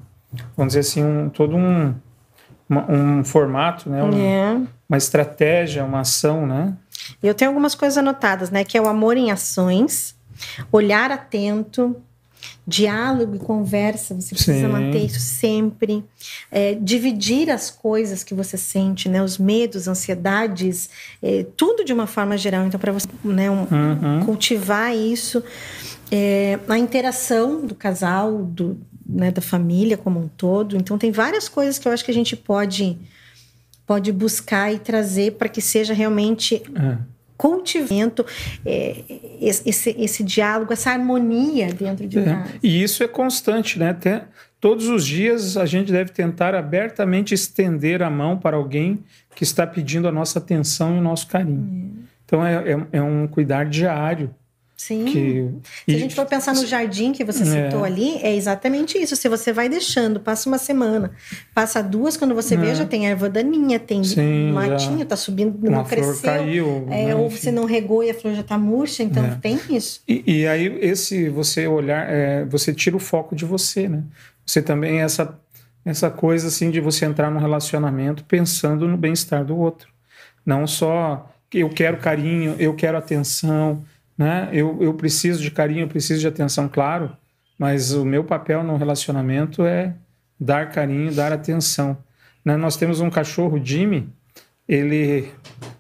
vamos 0.56 0.74
dizer 0.74 0.80
assim, 0.80 1.04
um, 1.04 1.28
todo 1.28 1.58
um, 1.58 1.94
uma, 2.70 2.92
um 2.92 3.24
formato, 3.24 3.90
né? 3.90 4.04
Um, 4.04 4.14
é. 4.14 4.62
Uma 4.88 4.98
estratégia, 4.98 5.84
uma 5.84 6.02
ação, 6.02 6.46
né? 6.46 6.74
Eu 7.22 7.34
tenho 7.34 7.50
algumas 7.50 7.74
coisas 7.76 7.98
anotadas, 7.98 8.52
né? 8.52 8.64
Que 8.64 8.78
é 8.78 8.82
o 8.82 8.88
amor 8.88 9.18
em 9.18 9.32
ações, 9.32 10.16
olhar 10.72 11.12
atento, 11.12 11.96
diálogo 12.66 13.36
e 13.36 13.40
conversa, 13.40 14.14
você 14.14 14.36
precisa 14.36 14.60
Sim. 14.60 14.68
manter 14.68 15.04
isso 15.04 15.20
sempre. 15.20 16.06
É, 16.52 16.76
dividir 16.76 17.50
as 17.50 17.72
coisas 17.72 18.24
que 18.24 18.34
você 18.34 18.58
sente, 18.58 19.10
né? 19.10 19.22
Os 19.24 19.38
medos, 19.38 19.88
ansiedades, 19.88 20.90
é, 21.22 21.46
tudo 21.58 21.84
de 21.84 21.92
uma 21.92 22.06
forma 22.06 22.38
geral. 22.38 22.66
Então, 22.66 22.80
para 22.80 22.92
você 22.92 23.08
né, 23.24 23.50
um, 23.50 23.62
uhum. 23.62 24.26
cultivar 24.26 24.96
isso, 24.96 25.44
é, 26.12 26.60
a 26.68 26.78
interação 26.78 27.66
do 27.66 27.74
casal, 27.74 28.44
do, 28.44 28.80
né, 29.10 29.32
da 29.32 29.42
família 29.42 29.98
como 29.98 30.20
um 30.20 30.28
todo. 30.28 30.78
Então, 30.78 30.98
tem 30.98 31.12
várias 31.12 31.50
coisas 31.50 31.80
que 31.80 31.88
eu 31.88 31.92
acho 31.92 32.06
que 32.06 32.12
a 32.12 32.14
gente 32.14 32.36
pode, 32.36 32.98
pode 33.86 34.12
buscar 34.12 34.72
e 34.72 34.78
trazer 34.78 35.34
para 35.34 35.50
que 35.50 35.62
seja 35.62 35.94
realmente 35.94 36.62
é. 36.76 36.98
cultivamento, 37.36 38.24
é, 38.64 39.04
esse, 39.42 39.96
esse 39.98 40.24
diálogo, 40.24 40.72
essa 40.72 40.92
harmonia 40.92 41.74
dentro 41.74 42.08
de 42.08 42.20
é. 42.20 42.26
nós. 42.26 42.50
E 42.62 42.84
isso 42.84 43.04
é 43.04 43.08
constante, 43.08 43.80
né? 43.80 43.90
Até 43.90 44.26
todos 44.62 44.88
os 44.88 45.06
dias 45.06 45.58
a 45.58 45.66
gente 45.66 45.92
deve 45.92 46.12
tentar 46.12 46.54
abertamente 46.54 47.34
estender 47.34 48.04
a 48.04 48.10
mão 48.10 48.38
para 48.38 48.58
alguém 48.58 49.00
que 49.36 49.44
está 49.44 49.66
pedindo 49.66 50.08
a 50.08 50.12
nossa 50.12 50.38
atenção 50.38 50.96
e 50.96 51.00
o 51.00 51.02
nosso 51.02 51.28
carinho. 51.28 51.96
É. 51.96 52.10
Então, 52.26 52.46
é, 52.46 52.74
é, 52.74 52.88
é 52.92 53.02
um 53.02 53.26
cuidar 53.26 53.66
diário. 53.66 54.30
Sim. 54.80 55.04
Que, 55.04 55.92
Se 55.92 55.98
a 55.98 56.00
gente 56.00 56.16
for 56.16 56.26
pensar 56.26 56.56
no 56.56 56.66
jardim 56.66 57.12
que 57.12 57.26
você 57.26 57.44
é. 57.44 57.66
citou 57.66 57.84
ali, 57.84 58.16
é 58.24 58.34
exatamente 58.34 58.98
isso. 58.98 59.14
Se 59.14 59.28
você 59.28 59.52
vai 59.52 59.68
deixando, 59.68 60.22
passa 60.22 60.48
uma 60.48 60.58
semana, 60.58 61.12
passa 61.54 61.84
duas, 61.84 62.16
quando 62.16 62.34
você 62.34 62.54
é. 62.54 62.58
vê, 62.58 62.74
já 62.74 62.86
tem 62.86 63.06
erva 63.06 63.30
daninha, 63.30 63.78
tem 63.78 64.02
Sim, 64.06 64.54
matinho, 64.54 65.06
tá 65.06 65.18
subindo, 65.18 65.70
não 65.70 65.84
cresceu. 65.84 66.22
Caiu, 66.22 66.88
é, 66.90 67.08
né, 67.08 67.16
ou 67.16 67.30
você 67.30 67.52
não 67.52 67.66
regou 67.66 68.02
e 68.06 68.10
a 68.10 68.14
flor 68.14 68.34
já 68.34 68.42
tá 68.42 68.58
murcha, 68.58 69.04
então 69.04 69.26
é. 69.26 69.38
tem 69.42 69.60
isso. 69.70 70.02
E, 70.08 70.24
e, 70.26 70.48
aí, 70.48 70.74
esse 70.80 71.28
você 71.28 71.68
olhar, 71.68 72.10
é, 72.10 72.46
você 72.46 72.74
tira 72.74 72.96
o 72.96 73.00
foco 73.00 73.36
de 73.36 73.44
você, 73.44 73.90
né? 73.90 74.04
Você 74.46 74.62
também, 74.62 75.02
essa, 75.02 75.38
essa 75.84 76.10
coisa 76.10 76.48
assim 76.48 76.72
de 76.72 76.80
você 76.80 77.04
entrar 77.04 77.30
num 77.30 77.40
relacionamento 77.40 78.24
pensando 78.24 78.88
no 78.88 78.96
bem-estar 78.96 79.44
do 79.44 79.58
outro. 79.58 79.90
Não 80.46 80.66
só 80.66 81.30
eu 81.54 81.70
quero 81.70 81.98
carinho, 81.98 82.56
eu 82.58 82.74
quero 82.74 82.98
atenção 82.98 83.84
né? 84.20 84.50
Eu, 84.52 84.78
eu 84.82 84.94
preciso 84.94 85.42
de 85.42 85.50
carinho, 85.50 85.86
eu 85.86 85.88
preciso 85.88 86.20
de 86.20 86.28
atenção, 86.28 86.68
claro, 86.68 87.16
mas 87.58 87.94
o 87.94 88.04
meu 88.04 88.22
papel 88.22 88.62
no 88.64 88.76
relacionamento 88.76 89.66
é 89.66 89.96
dar 90.38 90.70
carinho, 90.70 91.16
dar 91.16 91.32
atenção. 91.32 91.98
Né? 92.44 92.58
Nós 92.58 92.76
temos 92.76 93.00
um 93.00 93.10
cachorro, 93.10 93.64
Jimmy, 93.64 94.10
ele, 94.68 95.32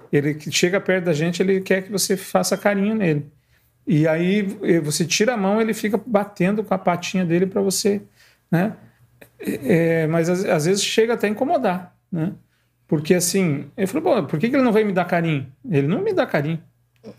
ele 0.09 0.39
chega 0.51 0.79
perto 0.79 1.05
da 1.05 1.13
gente, 1.13 1.43
ele 1.43 1.59
quer 1.59 1.81
que 1.83 1.91
você 1.91 2.15
faça 2.15 2.57
carinho 2.57 2.95
nele. 2.95 3.29
E 3.85 4.07
aí 4.07 4.43
você 4.83 5.05
tira 5.05 5.33
a 5.33 5.37
mão, 5.37 5.59
ele 5.59 5.73
fica 5.73 5.99
batendo 6.05 6.63
com 6.63 6.73
a 6.73 6.77
patinha 6.77 7.25
dele 7.25 7.45
para 7.45 7.61
você, 7.61 8.01
né? 8.49 8.77
É, 9.39 10.07
mas 10.07 10.29
às, 10.29 10.45
às, 10.45 10.65
vezes 10.65 10.83
chega 10.83 11.13
até 11.13 11.27
a 11.27 11.29
incomodar, 11.29 11.93
né? 12.09 12.33
Porque 12.87 13.13
assim, 13.13 13.69
ele 13.75 13.87
falou, 13.87 14.25
por 14.27 14.39
que, 14.39 14.49
que 14.49 14.55
ele 14.55 14.63
não 14.63 14.71
vai 14.71 14.83
me 14.85 14.93
dar 14.93 15.05
carinho? 15.05 15.47
Ele 15.69 15.87
não 15.87 16.01
me 16.01 16.13
dá 16.13 16.25
carinho. 16.25 16.61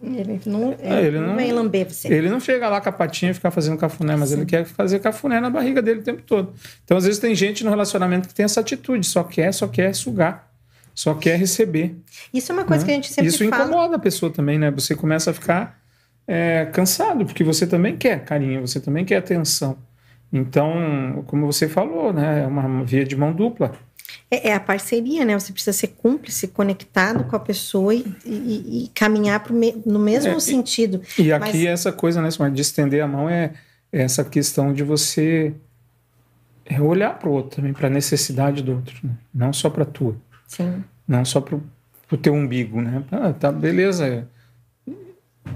Ele 0.02 0.40
não, 0.44 0.76
é, 0.78 1.04
ele 1.04 1.18
não, 1.18 1.34
vem 1.34 1.52
lamber 1.52 1.88
você. 1.88 2.08
Ele 2.08 2.28
não 2.28 2.38
chega 2.38 2.68
lá 2.68 2.80
com 2.80 2.90
a 2.90 2.92
patinha 2.92 3.30
e 3.30 3.34
fica 3.34 3.50
fazendo 3.50 3.78
cafuné, 3.78 4.14
mas 4.14 4.30
ele 4.30 4.44
quer 4.44 4.64
fazer 4.66 4.98
cafuné 4.98 5.40
na 5.40 5.48
barriga 5.48 5.80
dele 5.80 6.00
o 6.00 6.02
tempo 6.02 6.22
todo. 6.22 6.52
Então, 6.84 6.98
às 6.98 7.04
vezes, 7.04 7.18
tem 7.18 7.34
gente 7.34 7.64
no 7.64 7.70
relacionamento 7.70 8.28
que 8.28 8.34
tem 8.34 8.44
essa 8.44 8.60
atitude, 8.60 9.06
só 9.06 9.24
quer, 9.24 9.52
só 9.52 9.66
quer 9.66 9.94
sugar, 9.94 10.52
só 10.94 11.14
quer 11.14 11.38
receber. 11.38 11.96
Isso 12.32 12.52
é 12.52 12.54
uma 12.54 12.64
coisa 12.64 12.84
né? 12.84 12.86
que 12.86 12.92
a 12.92 12.94
gente 12.94 13.08
sempre 13.08 13.28
Isso 13.28 13.48
fala. 13.48 13.64
incomoda 13.64 13.96
a 13.96 13.98
pessoa 13.98 14.30
também, 14.30 14.58
né? 14.58 14.70
Você 14.70 14.94
começa 14.94 15.30
a 15.30 15.34
ficar 15.34 15.80
é, 16.28 16.66
cansado, 16.66 17.24
porque 17.24 17.42
você 17.42 17.66
também 17.66 17.96
quer 17.96 18.22
carinho, 18.24 18.66
você 18.66 18.80
também 18.80 19.04
quer 19.04 19.16
atenção. 19.16 19.78
Então, 20.32 21.24
como 21.26 21.50
você 21.50 21.68
falou, 21.68 22.12
né? 22.12 22.42
É 22.42 22.46
uma 22.46 22.84
via 22.84 23.04
de 23.04 23.16
mão 23.16 23.32
dupla. 23.32 23.72
É, 24.30 24.50
é, 24.50 24.54
a 24.54 24.60
parceria, 24.60 25.24
né? 25.24 25.38
Você 25.38 25.52
precisa 25.52 25.72
ser 25.72 25.88
cúmplice, 25.88 26.46
conectado 26.48 27.24
com 27.24 27.34
a 27.34 27.40
pessoa 27.40 27.92
e, 27.92 28.04
e, 28.24 28.84
e 28.84 28.88
caminhar 28.94 29.44
me, 29.50 29.82
no 29.84 29.98
mesmo 29.98 30.32
é, 30.32 30.40
sentido. 30.40 31.02
E, 31.18 31.22
e 31.24 31.32
aqui 31.32 31.64
Mas... 31.64 31.64
essa 31.64 31.90
coisa, 31.90 32.22
né, 32.22 32.28
de 32.50 32.62
estender 32.62 33.02
a 33.02 33.08
mão 33.08 33.28
é, 33.28 33.52
é 33.92 34.02
essa 34.02 34.24
questão 34.24 34.72
de 34.72 34.84
você 34.84 35.52
é 36.64 36.80
olhar 36.80 37.18
para 37.18 37.28
o 37.28 37.32
outro 37.32 37.56
também, 37.56 37.72
para 37.72 37.88
a 37.88 37.90
necessidade 37.90 38.62
do 38.62 38.76
outro, 38.76 38.94
né? 39.02 39.10
não 39.34 39.52
só 39.52 39.68
para 39.68 39.82
a 39.82 39.86
tua. 39.86 40.14
Sim. 40.46 40.84
Não 41.06 41.24
só 41.24 41.40
para 41.40 41.58
o 42.12 42.16
teu 42.16 42.32
umbigo, 42.32 42.80
né? 42.80 43.02
Ah, 43.10 43.32
tá, 43.32 43.50
beleza. 43.50 44.28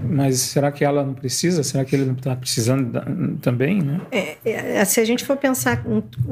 Mas 0.03 0.39
será 0.39 0.71
que 0.71 0.83
ela 0.83 1.03
não 1.03 1.13
precisa? 1.13 1.63
Será 1.63 1.85
que 1.85 1.95
ele 1.95 2.05
não 2.05 2.13
está 2.13 2.35
precisando 2.35 2.91
da, 2.91 3.05
também, 3.41 3.81
né? 3.81 4.01
É, 4.11 4.37
é, 4.45 4.85
se 4.85 4.99
a 4.99 5.05
gente 5.05 5.23
for 5.23 5.37
pensar, 5.37 5.83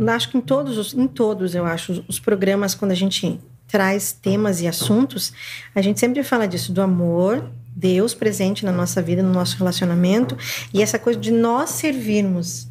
acho 0.08 0.30
que 0.30 0.38
em 0.38 0.42
todos, 0.42 0.78
os, 0.78 0.94
em 0.94 1.08
todos, 1.08 1.56
eu 1.56 1.66
acho, 1.66 2.04
os, 2.08 2.20
programas 2.20 2.76
quando 2.76 2.92
a 2.92 2.96
gente 2.96 3.40
traz 3.68 4.12
temas 4.14 4.62
e 4.62 4.68
assuntos, 4.68 5.34
a 5.74 5.82
gente 5.82 6.00
sempre 6.00 6.24
fala 6.24 6.48
disso 6.48 6.72
do 6.72 6.82
amor, 6.82 7.50
Deus 7.76 8.14
presente 8.14 8.66
na 8.66 8.72
nossa 8.72 9.02
vida, 9.02 9.24
no 9.24 9.32
nosso 9.32 9.58
relacionamento 9.58 10.38
e 10.74 10.82
essa 10.82 11.00
coisa 11.00 11.20
de 11.20 11.32
nós 11.32 11.72
servirmos. 11.72 12.68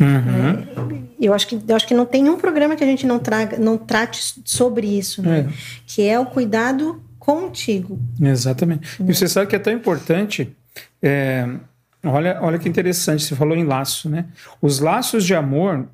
Uhum. 0.00 0.06
Né? 0.08 0.66
Eu 1.20 1.34
acho 1.34 1.46
que 1.46 1.60
eu 1.68 1.76
acho 1.76 1.86
que 1.86 1.94
não 1.94 2.06
tem 2.06 2.28
um 2.28 2.36
programa 2.36 2.74
que 2.74 2.82
a 2.82 2.86
gente 2.86 3.06
não 3.06 3.18
traga, 3.18 3.58
não 3.58 3.76
trate 3.76 4.40
sobre 4.44 4.86
isso, 4.86 5.22
né? 5.22 5.40
É. 5.40 5.52
Que 5.86 6.02
é 6.08 6.18
o 6.18 6.24
cuidado 6.24 7.00
contigo. 7.20 8.00
Exatamente. 8.20 9.00
Né? 9.00 9.10
E 9.10 9.14
você 9.14 9.28
sabe 9.28 9.46
que 9.46 9.54
é 9.54 9.58
tão 9.58 9.72
importante. 9.72 10.50
É, 11.00 11.46
olha, 12.02 12.38
olha 12.40 12.58
que 12.58 12.68
interessante, 12.68 13.22
você 13.22 13.36
falou 13.36 13.56
em 13.56 13.64
laço, 13.64 14.08
né? 14.08 14.24
Os 14.60 14.80
laços 14.80 15.24
de 15.24 15.34
amor, 15.34 15.86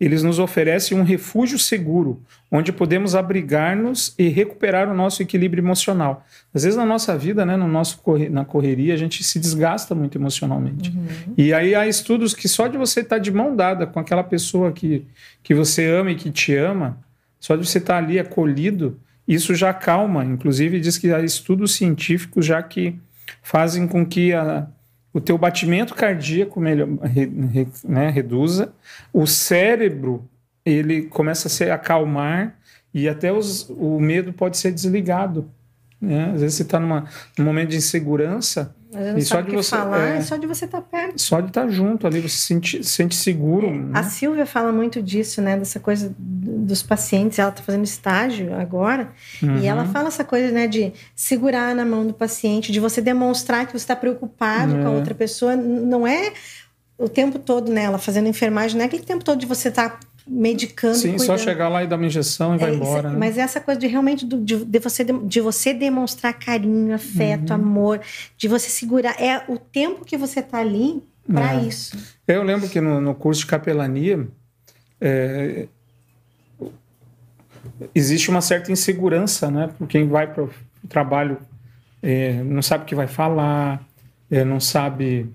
eles 0.00 0.22
nos 0.22 0.38
oferecem 0.38 0.96
um 0.96 1.02
refúgio 1.02 1.58
seguro, 1.58 2.22
onde 2.50 2.72
podemos 2.72 3.16
abrigar-nos 3.16 4.14
e 4.16 4.28
recuperar 4.28 4.88
o 4.88 4.94
nosso 4.94 5.20
equilíbrio 5.20 5.60
emocional. 5.60 6.24
Às 6.54 6.62
vezes 6.62 6.76
na 6.76 6.86
nossa 6.86 7.18
vida, 7.18 7.44
né, 7.44 7.56
no 7.56 7.66
nosso 7.66 8.00
na 8.30 8.44
correria, 8.44 8.94
a 8.94 8.96
gente 8.96 9.24
se 9.24 9.40
desgasta 9.40 9.96
muito 9.96 10.16
emocionalmente. 10.16 10.90
Uhum. 10.90 11.34
E 11.36 11.52
aí 11.52 11.74
há 11.74 11.88
estudos 11.88 12.32
que 12.32 12.46
só 12.46 12.68
de 12.68 12.78
você 12.78 13.00
estar 13.00 13.16
tá 13.16 13.18
de 13.18 13.32
mão 13.32 13.56
dada 13.56 13.84
com 13.84 13.98
aquela 13.98 14.22
pessoa 14.22 14.70
que, 14.70 15.04
que 15.42 15.52
você 15.52 15.86
ama 15.86 16.12
e 16.12 16.14
que 16.14 16.30
te 16.30 16.54
ama, 16.54 16.96
só 17.40 17.56
de 17.56 17.66
você 17.66 17.78
estar 17.78 17.94
tá 17.94 17.98
ali 17.98 18.20
acolhido, 18.20 18.98
isso 19.28 19.54
já 19.54 19.74
calma, 19.74 20.24
inclusive 20.24 20.80
diz 20.80 20.96
que 20.96 21.12
há 21.12 21.20
estudos 21.20 21.74
científicos 21.74 22.46
já 22.46 22.62
que 22.62 22.98
fazem 23.42 23.86
com 23.86 24.04
que 24.04 24.32
a, 24.32 24.66
o 25.12 25.20
teu 25.20 25.36
batimento 25.36 25.94
cardíaco 25.94 26.58
melhor, 26.58 26.88
né, 27.84 28.08
reduza, 28.08 28.72
o 29.12 29.26
cérebro 29.26 30.26
ele 30.64 31.02
começa 31.02 31.48
a 31.48 31.50
se 31.50 31.70
acalmar 31.70 32.56
e 32.92 33.08
até 33.08 33.32
os, 33.32 33.68
o 33.70 34.00
medo 34.00 34.32
pode 34.32 34.56
ser 34.56 34.72
desligado. 34.72 35.50
Né? 36.00 36.32
Às 36.34 36.40
vezes 36.40 36.56
você 36.56 36.62
está 36.62 36.80
num 36.80 37.44
momento 37.44 37.70
de 37.70 37.76
insegurança, 37.76 38.74
e 39.16 39.22
só 39.22 39.42
de 39.42 39.54
você 39.54 39.76
falar, 39.76 40.08
é, 40.08 40.20
só 40.22 40.36
de 40.36 40.46
você 40.46 40.64
estar 40.64 40.80
tá 40.80 40.86
perto. 40.90 41.20
Só 41.20 41.40
de 41.40 41.48
estar 41.48 41.64
tá 41.64 41.68
junto 41.68 42.06
ali, 42.06 42.20
você 42.20 42.28
se 42.28 42.46
sente, 42.46 42.84
sente 42.84 43.14
seguro. 43.14 43.66
É, 43.66 43.72
né? 43.72 43.90
A 43.92 44.02
Silvia 44.02 44.46
fala 44.46 44.72
muito 44.72 45.02
disso, 45.02 45.42
né? 45.42 45.58
Dessa 45.58 45.78
coisa 45.78 46.14
dos 46.18 46.82
pacientes. 46.82 47.38
Ela 47.38 47.50
está 47.50 47.62
fazendo 47.62 47.84
estágio 47.84 48.54
agora. 48.54 49.12
Uhum. 49.42 49.58
E 49.58 49.66
ela 49.66 49.82
uhum. 49.82 49.92
fala 49.92 50.08
essa 50.08 50.24
coisa, 50.24 50.50
né? 50.50 50.66
De 50.66 50.92
segurar 51.14 51.74
na 51.74 51.84
mão 51.84 52.06
do 52.06 52.14
paciente, 52.14 52.72
de 52.72 52.80
você 52.80 53.02
demonstrar 53.02 53.66
que 53.66 53.72
você 53.72 53.84
está 53.84 53.96
preocupado 53.96 54.74
é. 54.74 54.82
com 54.82 54.88
a 54.88 54.92
é. 54.92 54.96
outra 54.96 55.14
pessoa. 55.14 55.54
Não 55.54 56.06
é 56.06 56.32
o 56.96 57.08
tempo 57.08 57.38
todo, 57.38 57.70
né? 57.70 57.84
Ela 57.84 57.98
fazendo 57.98 58.26
enfermagem, 58.26 58.76
não 58.76 58.84
é 58.84 58.86
aquele 58.86 59.04
tempo 59.04 59.22
todo 59.22 59.38
de 59.38 59.46
você 59.46 59.68
estar 59.68 59.90
tá 59.90 60.07
medicando. 60.28 60.96
Sim, 60.96 61.10
cuidando. 61.10 61.26
só 61.26 61.38
chegar 61.38 61.68
lá 61.68 61.82
e 61.82 61.86
dar 61.86 61.96
uma 61.96 62.06
injeção 62.06 62.54
e 62.54 62.58
vai 62.58 62.70
é, 62.70 62.74
embora. 62.74 63.10
Né? 63.10 63.18
Mas 63.18 63.38
essa 63.38 63.60
coisa 63.60 63.80
de 63.80 63.86
realmente 63.86 64.26
de, 64.26 64.64
de, 64.64 64.78
você, 64.78 65.04
de 65.04 65.40
você 65.40 65.72
demonstrar 65.72 66.32
carinho, 66.32 66.94
afeto, 66.94 67.50
uhum. 67.50 67.56
amor, 67.56 68.00
de 68.36 68.48
você 68.48 68.68
segurar. 68.68 69.20
É 69.20 69.44
o 69.48 69.58
tempo 69.58 70.04
que 70.04 70.16
você 70.16 70.40
está 70.40 70.58
ali 70.58 71.02
para 71.26 71.54
é. 71.54 71.64
isso. 71.64 71.96
Eu 72.26 72.42
lembro 72.42 72.68
que 72.68 72.80
no, 72.80 73.00
no 73.00 73.14
curso 73.14 73.42
de 73.42 73.46
capelania, 73.46 74.26
é, 75.00 75.66
existe 77.94 78.30
uma 78.30 78.40
certa 78.40 78.72
insegurança, 78.72 79.50
né? 79.50 79.70
Por 79.78 79.86
quem 79.86 80.08
vai 80.08 80.26
para 80.26 80.44
o 80.44 80.50
trabalho 80.88 81.38
é, 82.02 82.42
não 82.42 82.62
sabe 82.62 82.84
o 82.84 82.86
que 82.86 82.94
vai 82.94 83.06
falar, 83.06 83.82
é, 84.30 84.44
não 84.44 84.60
sabe 84.60 85.30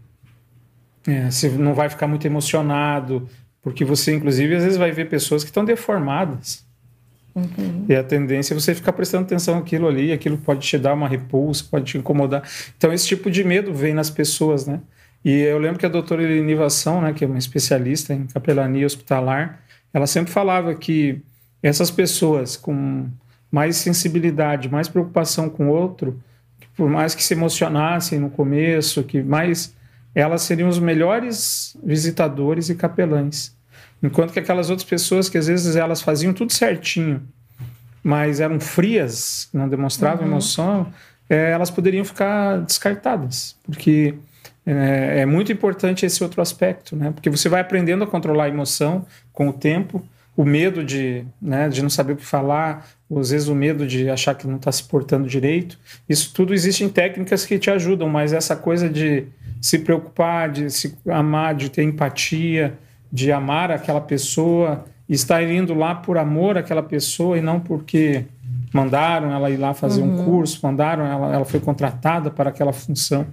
é, 1.08 1.30
se 1.30 1.50
não 1.50 1.74
vai 1.74 1.90
ficar 1.90 2.08
muito 2.08 2.26
emocionado, 2.26 3.28
porque 3.64 3.86
você, 3.86 4.14
inclusive, 4.14 4.56
às 4.56 4.64
vezes 4.64 4.78
vai 4.78 4.92
ver 4.92 5.10
pessoas 5.10 5.44
que 5.44 5.50
estão 5.50 5.64
deformadas. 5.64 6.66
Uhum. 7.34 7.86
E 7.90 7.96
a 7.96 8.04
tendência 8.04 8.54
é 8.54 8.60
você 8.60 8.76
ficar 8.76 8.94
prestando 8.94 9.24
atenção 9.24 9.56
naquilo 9.56 9.88
ali, 9.88 10.12
aquilo 10.12 10.38
pode 10.38 10.60
te 10.68 10.78
dar 10.78 10.94
uma 10.94 11.08
repulsa, 11.08 11.66
pode 11.72 11.86
te 11.86 11.98
incomodar. 11.98 12.44
Então, 12.78 12.94
esse 12.94 13.08
tipo 13.08 13.32
de 13.32 13.44
medo 13.44 13.74
vem 13.74 13.94
nas 13.94 14.10
pessoas, 14.10 14.68
né? 14.68 14.82
E 15.26 15.40
eu 15.40 15.58
lembro 15.58 15.80
que 15.80 15.86
a 15.86 15.90
doutora 15.90 16.22
Elinivação, 16.22 17.02
né, 17.02 17.14
que 17.14 17.24
é 17.24 17.28
uma 17.28 17.38
especialista 17.38 18.14
em 18.14 18.28
capelania 18.28 18.86
hospitalar, 18.86 19.62
ela 19.94 20.06
sempre 20.06 20.34
falava 20.34 20.76
que 20.76 21.22
essas 21.62 21.90
pessoas 21.90 22.58
com 22.58 23.08
mais 23.50 23.78
sensibilidade, 23.78 24.70
mais 24.70 24.90
preocupação 24.90 25.50
com 25.50 25.68
o 25.68 25.70
outro, 25.70 26.20
por 26.76 26.90
mais 26.90 27.16
que 27.16 27.24
se 27.24 27.34
emocionassem 27.34 28.20
no 28.20 28.30
começo, 28.30 29.04
que 29.04 29.24
mais 29.24 29.74
elas 30.14 30.44
seriam 30.44 30.70
os 30.70 30.80
melhores 30.80 31.76
visitadores 31.84 32.70
e 32.70 32.76
capelães. 32.76 33.56
Enquanto 34.02 34.34
que 34.34 34.40
aquelas 34.40 34.70
outras 34.70 34.88
pessoas 34.88 35.30
que 35.30 35.38
às 35.38 35.48
vezes 35.48 35.76
elas 35.76 36.02
faziam 36.02 36.34
tudo 36.34 36.52
certinho, 36.52 37.22
mas 38.04 38.40
eram 38.40 38.60
frias, 38.60 39.48
não 39.54 39.68
demonstravam 39.68 40.26
uhum. 40.26 40.32
emoção, 40.32 40.94
é, 41.30 41.52
elas 41.52 41.72
poderiam 41.72 42.04
ficar 42.04 42.58
descartadas, 42.58 43.56
porque 43.66 44.14
é, 44.66 45.22
é, 45.22 45.26
muito 45.26 45.52
importante 45.52 46.06
esse 46.06 46.22
outro 46.22 46.42
aspecto, 46.42 46.96
né? 46.96 47.12
Porque 47.12 47.30
você 47.30 47.48
vai 47.48 47.62
aprendendo 47.62 48.04
a 48.04 48.08
controlar 48.08 48.46
a 48.46 48.50
emoção 48.50 49.06
com 49.32 49.50
o 49.50 49.54
tempo, 49.54 50.06
o 50.36 50.44
medo 50.44 50.84
de, 50.84 51.26
né, 51.42 51.70
de 51.70 51.82
não 51.82 51.90
saber 51.90 52.14
o 52.14 52.16
que 52.18 52.26
falar, 52.26 52.88
às 53.16 53.30
vezes 53.30 53.48
o 53.48 53.56
medo 53.56 53.86
de 53.86 54.10
achar 54.10 54.36
que 54.36 54.48
não 54.48 54.56
está 54.56 54.72
se 54.72 54.84
portando 54.84 55.28
direito. 55.28 55.78
Isso 56.10 56.34
tudo 56.34 56.54
existe 56.54 56.84
em 56.84 56.90
técnicas 56.90 57.46
que 57.46 57.60
te 57.60 57.70
ajudam, 57.70 58.10
mas 58.10 58.34
essa 58.34 58.56
coisa 58.56 58.90
de 58.90 59.28
se 59.64 59.80
preocupar, 59.80 60.52
de 60.52 60.70
se 60.70 60.94
amar, 61.10 61.56
de 61.56 61.70
ter 61.70 61.84
empatia, 61.84 62.78
de 63.10 63.32
amar 63.32 63.72
aquela 63.72 64.02
pessoa, 64.02 64.84
estar 65.08 65.42
indo 65.42 65.74
lá 65.74 65.96
por 65.96 66.18
amor 66.18 66.58
àquela 66.58 66.84
pessoa 66.84 67.38
e 67.38 67.42
não 67.42 67.62
porque 67.62 68.26
mandaram 68.74 69.32
ela 69.32 69.50
ir 69.50 69.56
lá 69.56 69.74
fazer 69.74 70.02
uhum. 70.02 70.20
um 70.20 70.26
curso, 70.26 70.60
mandaram 70.62 71.06
ela, 71.06 71.34
ela 71.34 71.46
foi 71.46 71.62
contratada 71.62 72.30
para 72.30 72.50
aquela 72.50 72.74
função. 72.74 73.26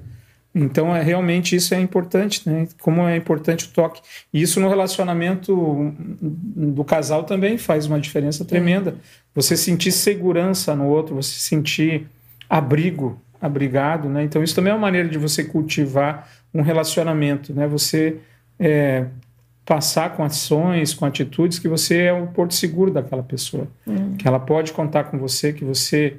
Então, 0.54 0.94
é, 0.94 1.02
realmente 1.02 1.56
isso 1.56 1.74
é 1.74 1.80
importante, 1.80 2.48
né? 2.48 2.68
Como 2.80 3.02
é 3.08 3.16
importante 3.16 3.64
o 3.64 3.68
toque. 3.68 4.00
E 4.32 4.40
isso 4.40 4.60
no 4.60 4.68
relacionamento 4.68 5.92
do 6.22 6.84
casal 6.84 7.24
também 7.24 7.58
faz 7.58 7.86
uma 7.86 7.98
diferença 7.98 8.44
tremenda. 8.44 8.94
Você 9.34 9.56
sentir 9.56 9.90
segurança 9.90 10.76
no 10.76 10.86
outro, 10.86 11.16
você 11.16 11.32
sentir 11.40 12.06
abrigo, 12.48 13.20
abrigado, 13.40 14.08
né? 14.08 14.22
Então, 14.22 14.42
isso 14.42 14.54
também 14.54 14.72
é 14.72 14.74
uma 14.74 14.82
maneira 14.82 15.08
de 15.08 15.18
você 15.18 15.44
cultivar 15.44 16.28
um 16.52 16.62
relacionamento, 16.62 17.54
né? 17.54 17.66
Você 17.66 18.18
é, 18.58 19.06
passar 19.64 20.16
com 20.16 20.24
ações, 20.24 20.92
com 20.92 21.04
atitudes 21.04 21.58
que 21.58 21.68
você 21.68 22.02
é 22.02 22.12
o 22.12 22.26
porto 22.26 22.54
seguro 22.54 22.90
daquela 22.90 23.22
pessoa. 23.22 23.66
Hum. 23.86 24.16
Que 24.16 24.26
ela 24.26 24.38
pode 24.38 24.72
contar 24.72 25.04
com 25.04 25.18
você, 25.18 25.52
que 25.52 25.64
você... 25.64 26.16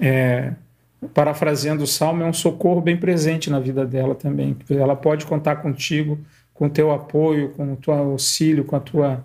É, 0.00 0.52
parafraseando 1.12 1.82
o 1.82 1.86
Salmo, 1.86 2.22
é 2.22 2.26
um 2.26 2.32
socorro 2.32 2.80
bem 2.80 2.96
presente 2.96 3.50
na 3.50 3.58
vida 3.58 3.84
dela 3.84 4.14
também. 4.14 4.56
Ela 4.70 4.94
pode 4.94 5.26
contar 5.26 5.56
contigo, 5.56 6.18
com 6.54 6.66
o 6.66 6.70
teu 6.70 6.92
apoio, 6.92 7.50
com 7.50 7.72
o 7.72 7.76
teu 7.76 7.92
auxílio, 7.92 8.64
com 8.64 8.76
a 8.76 8.80
tua 8.80 9.24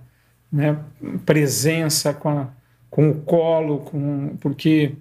né, 0.51 0.77
presença, 1.25 2.13
com, 2.13 2.29
a, 2.29 2.47
com 2.89 3.09
o 3.09 3.15
colo, 3.15 3.79
com, 3.79 4.35
porque 4.39 4.93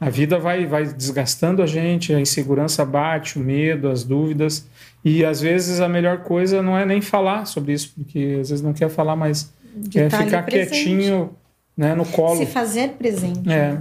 a 0.00 0.08
vida 0.08 0.38
vai, 0.38 0.66
vai 0.66 0.84
desgastando 0.86 1.62
a 1.62 1.66
gente, 1.66 2.14
a 2.14 2.20
insegurança 2.20 2.84
bate, 2.84 3.38
o 3.38 3.42
medo, 3.42 3.88
as 3.90 4.02
dúvidas, 4.02 4.66
e 5.04 5.24
às 5.24 5.40
vezes 5.40 5.80
a 5.80 5.88
melhor 5.88 6.18
coisa 6.18 6.62
não 6.62 6.76
é 6.76 6.86
nem 6.86 7.02
falar 7.02 7.44
sobre 7.44 7.74
isso, 7.74 7.92
porque 7.94 8.38
às 8.40 8.48
vezes 8.48 8.62
não 8.62 8.72
quer 8.72 8.88
falar, 8.88 9.14
mas 9.14 9.52
De 9.76 10.00
é 10.00 10.08
ficar 10.10 10.42
quietinho 10.44 11.30
né, 11.76 11.94
no 11.94 12.06
colo. 12.06 12.38
Se 12.38 12.46
fazer 12.46 12.90
presente. 12.90 13.50
É 13.50 13.78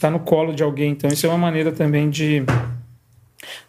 está 0.00 0.10
no 0.10 0.20
colo 0.20 0.54
de 0.54 0.62
alguém. 0.62 0.92
Então, 0.92 1.10
isso 1.10 1.26
é 1.26 1.28
uma 1.28 1.36
maneira 1.36 1.70
também 1.70 2.08
de, 2.08 2.42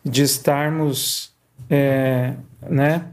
de 0.03 0.23
estarmos 0.23 1.33
é, 1.69 2.33
né, 2.69 3.05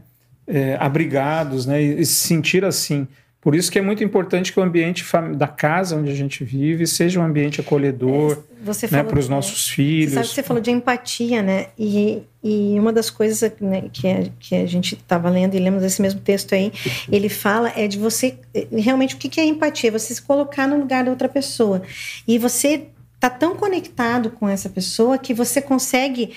é, 0.47 0.77
abrigados 0.79 1.65
né, 1.65 1.81
e, 1.81 2.05
se 2.05 2.27
sentir 2.27 2.63
assim. 2.63 3.05
Por 3.41 3.55
isso 3.55 3.71
que 3.71 3.79
é 3.79 3.81
muito 3.81 4.03
importante 4.03 4.51
que 4.51 4.59
o 4.59 4.63
ambiente 4.63 5.05
da 5.37 5.47
casa 5.47 5.95
onde 5.95 6.11
a 6.11 6.15
gente 6.15 6.43
vive 6.43 6.85
seja 6.85 7.21
um 7.21 7.23
ambiente 7.23 7.61
acolhedor 7.61 8.43
é, 8.83 8.91
né, 8.91 9.03
para 9.03 9.17
os 9.17 9.29
nossos 9.29 9.69
filhos. 9.69 10.11
Você 10.11 10.15
sabe 10.15 10.27
que 10.27 10.35
você 10.35 10.43
falou 10.43 10.61
de 10.61 10.71
empatia, 10.71 11.41
né? 11.41 11.67
E, 11.79 12.21
e 12.43 12.77
uma 12.77 12.91
das 12.91 13.09
coisas 13.09 13.49
né, 13.61 13.83
que, 13.93 14.07
a, 14.09 14.25
que 14.37 14.55
a 14.55 14.65
gente 14.65 14.95
estava 14.95 15.29
lendo 15.29 15.55
e 15.55 15.59
lemos 15.59 15.83
esse 15.83 16.01
mesmo 16.01 16.19
texto 16.19 16.53
aí, 16.53 16.73
ele 17.09 17.29
fala 17.29 17.71
é 17.77 17.87
de 17.87 17.97
você 17.97 18.37
realmente 18.73 19.15
o 19.15 19.17
que, 19.17 19.29
que 19.29 19.39
é 19.39 19.45
empatia? 19.45 19.89
Você 19.89 20.13
se 20.13 20.21
colocar 20.21 20.67
no 20.67 20.77
lugar 20.77 21.05
da 21.05 21.09
outra 21.09 21.29
pessoa 21.29 21.81
e 22.27 22.37
você 22.37 22.87
tá 23.21 23.29
tão 23.29 23.55
conectado 23.55 24.31
com 24.31 24.49
essa 24.49 24.69
pessoa 24.69 25.17
que 25.17 25.33
você 25.33 25.61
consegue 25.61 26.31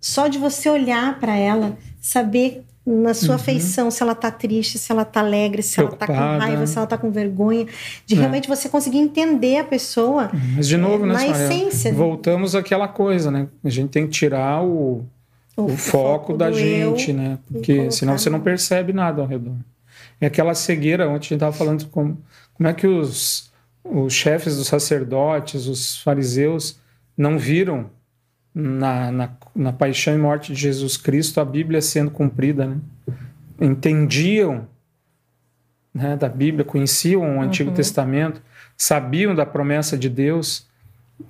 só 0.00 0.26
de 0.26 0.38
você 0.38 0.68
olhar 0.68 1.20
para 1.20 1.36
ela 1.36 1.78
saber 2.00 2.64
na 2.90 3.14
sua 3.14 3.36
uhum. 3.36 3.38
feição 3.38 3.90
se 3.90 4.02
ela 4.02 4.14
tá 4.14 4.30
triste, 4.30 4.78
se 4.78 4.90
ela 4.90 5.04
tá 5.04 5.20
alegre, 5.20 5.62
se 5.62 5.76
Preocupada. 5.76 6.12
ela 6.12 6.22
tá 6.22 6.34
com 6.34 6.38
raiva, 6.40 6.66
se 6.66 6.76
ela 6.78 6.86
tá 6.86 6.98
com 6.98 7.10
vergonha, 7.10 7.66
de 8.04 8.14
é. 8.14 8.18
realmente 8.18 8.48
você 8.48 8.68
conseguir 8.68 8.98
entender 8.98 9.58
a 9.58 9.64
pessoa. 9.64 10.30
Mas 10.56 10.66
de 10.68 10.76
novo, 10.76 11.04
é, 11.04 11.08
né, 11.08 11.14
na 11.14 11.26
essência. 11.26 11.92
Voltamos 11.92 12.54
àquela 12.54 12.88
coisa, 12.88 13.30
né? 13.30 13.48
A 13.64 13.70
gente 13.70 13.90
tem 13.90 14.06
que 14.06 14.12
tirar 14.12 14.62
o, 14.62 15.04
o, 15.56 15.64
o 15.64 15.68
foco, 15.68 15.76
foco 15.76 16.36
da 16.36 16.50
gente, 16.50 17.12
né? 17.12 17.38
Porque 17.50 17.90
senão 17.90 18.18
você 18.18 18.28
não 18.28 18.40
percebe 18.40 18.92
nada 18.92 19.22
ao 19.22 19.28
redor. 19.28 19.54
É 20.20 20.26
aquela 20.26 20.54
cegueira, 20.54 21.08
ontem 21.08 21.14
a 21.14 21.20
gente 21.20 21.34
estava 21.34 21.52
falando 21.52 21.86
como, 21.86 22.18
como 22.54 22.68
é 22.68 22.74
que 22.74 22.86
os 22.86 23.50
os 23.84 24.12
chefes 24.12 24.56
dos 24.56 24.66
sacerdotes, 24.66 25.66
os 25.66 25.98
fariseus, 26.02 26.78
não 27.16 27.38
viram 27.38 27.90
na, 28.54 29.12
na, 29.12 29.30
na, 29.54 29.72
paixão 29.72 30.14
e 30.14 30.18
morte 30.18 30.52
de 30.52 30.60
Jesus 30.60 30.96
Cristo 30.96 31.40
a 31.40 31.44
Bíblia 31.44 31.80
sendo 31.80 32.10
cumprida. 32.10 32.66
Né? 32.66 32.76
Entendiam 33.60 34.66
né, 35.94 36.16
da 36.16 36.28
Bíblia, 36.28 36.64
conheciam 36.64 37.38
o 37.38 37.40
Antigo 37.40 37.70
uhum. 37.70 37.76
Testamento, 37.76 38.42
sabiam 38.76 39.34
da 39.34 39.44
promessa 39.44 39.96
de 39.96 40.08
Deus, 40.08 40.68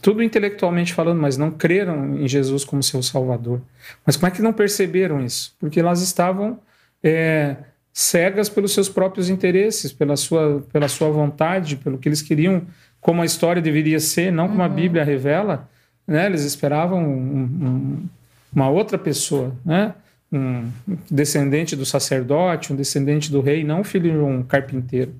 tudo 0.00 0.22
intelectualmente 0.22 0.92
falando, 0.92 1.20
mas 1.20 1.36
não 1.36 1.50
creram 1.50 2.16
em 2.16 2.28
Jesus 2.28 2.64
como 2.64 2.82
seu 2.82 3.02
Salvador. 3.02 3.60
Mas 4.06 4.16
como 4.16 4.28
é 4.28 4.30
que 4.30 4.42
não 4.42 4.52
perceberam 4.52 5.24
isso? 5.24 5.54
Porque 5.58 5.80
elas 5.80 6.00
estavam 6.00 6.60
é, 7.02 7.56
cegas 7.92 8.48
pelos 8.48 8.72
seus 8.72 8.88
próprios 8.88 9.28
interesses, 9.28 9.92
pela 9.92 10.16
sua, 10.16 10.64
pela 10.72 10.88
sua 10.88 11.10
vontade, 11.10 11.76
pelo 11.76 11.98
que 11.98 12.08
eles 12.08 12.22
queriam, 12.22 12.62
como 13.00 13.22
a 13.22 13.24
história 13.24 13.60
deveria 13.60 13.98
ser, 13.98 14.30
não 14.30 14.46
como 14.46 14.60
uhum. 14.60 14.66
a 14.66 14.68
Bíblia 14.68 15.04
revela. 15.04 15.68
Né? 16.06 16.26
Eles 16.26 16.42
esperavam 16.42 17.02
um, 17.02 17.42
um, 17.42 18.08
uma 18.52 18.68
outra 18.68 18.98
pessoa, 18.98 19.54
né? 19.64 19.94
um 20.32 20.70
descendente 21.10 21.74
do 21.74 21.84
sacerdote, 21.84 22.72
um 22.72 22.76
descendente 22.76 23.30
do 23.30 23.40
rei, 23.40 23.64
não 23.64 23.82
filho 23.82 24.10
de 24.12 24.18
um 24.18 24.42
carpinteiro. 24.42 25.14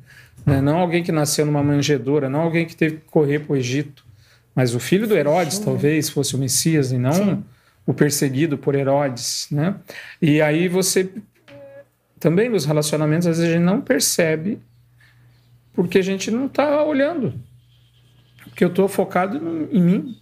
Né? 0.46 0.60
Não 0.60 0.78
alguém 0.78 1.02
que 1.02 1.12
nasceu 1.12 1.44
numa 1.44 1.62
manjedoura, 1.62 2.28
não 2.28 2.40
alguém 2.40 2.66
que 2.66 2.76
teve 2.76 2.96
que 2.96 3.10
correr 3.10 3.40
para 3.40 3.52
o 3.52 3.56
Egito. 3.56 4.04
Mas 4.54 4.74
o 4.74 4.80
filho 4.80 5.06
do 5.06 5.16
Herodes, 5.16 5.58
Sim. 5.58 5.64
talvez, 5.64 6.08
fosse 6.08 6.34
o 6.34 6.38
Messias 6.38 6.92
e 6.92 6.98
não 6.98 7.12
Sim. 7.12 7.44
o 7.86 7.94
perseguido 7.94 8.56
por 8.58 8.74
Herodes. 8.74 9.48
Né? 9.50 9.74
E 10.20 10.40
aí 10.40 10.68
você 10.68 11.10
também 12.18 12.48
nos 12.48 12.64
relacionamentos, 12.64 13.26
às 13.26 13.38
vezes 13.38 13.50
a 13.50 13.56
gente 13.56 13.64
não 13.64 13.80
percebe 13.80 14.58
porque 15.72 15.98
a 15.98 16.02
gente 16.02 16.30
não 16.30 16.46
está 16.46 16.84
olhando. 16.84 17.32
Porque 18.44 18.64
eu 18.64 18.68
estou 18.68 18.88
focado 18.88 19.68
em 19.70 19.82
mim, 19.82 20.16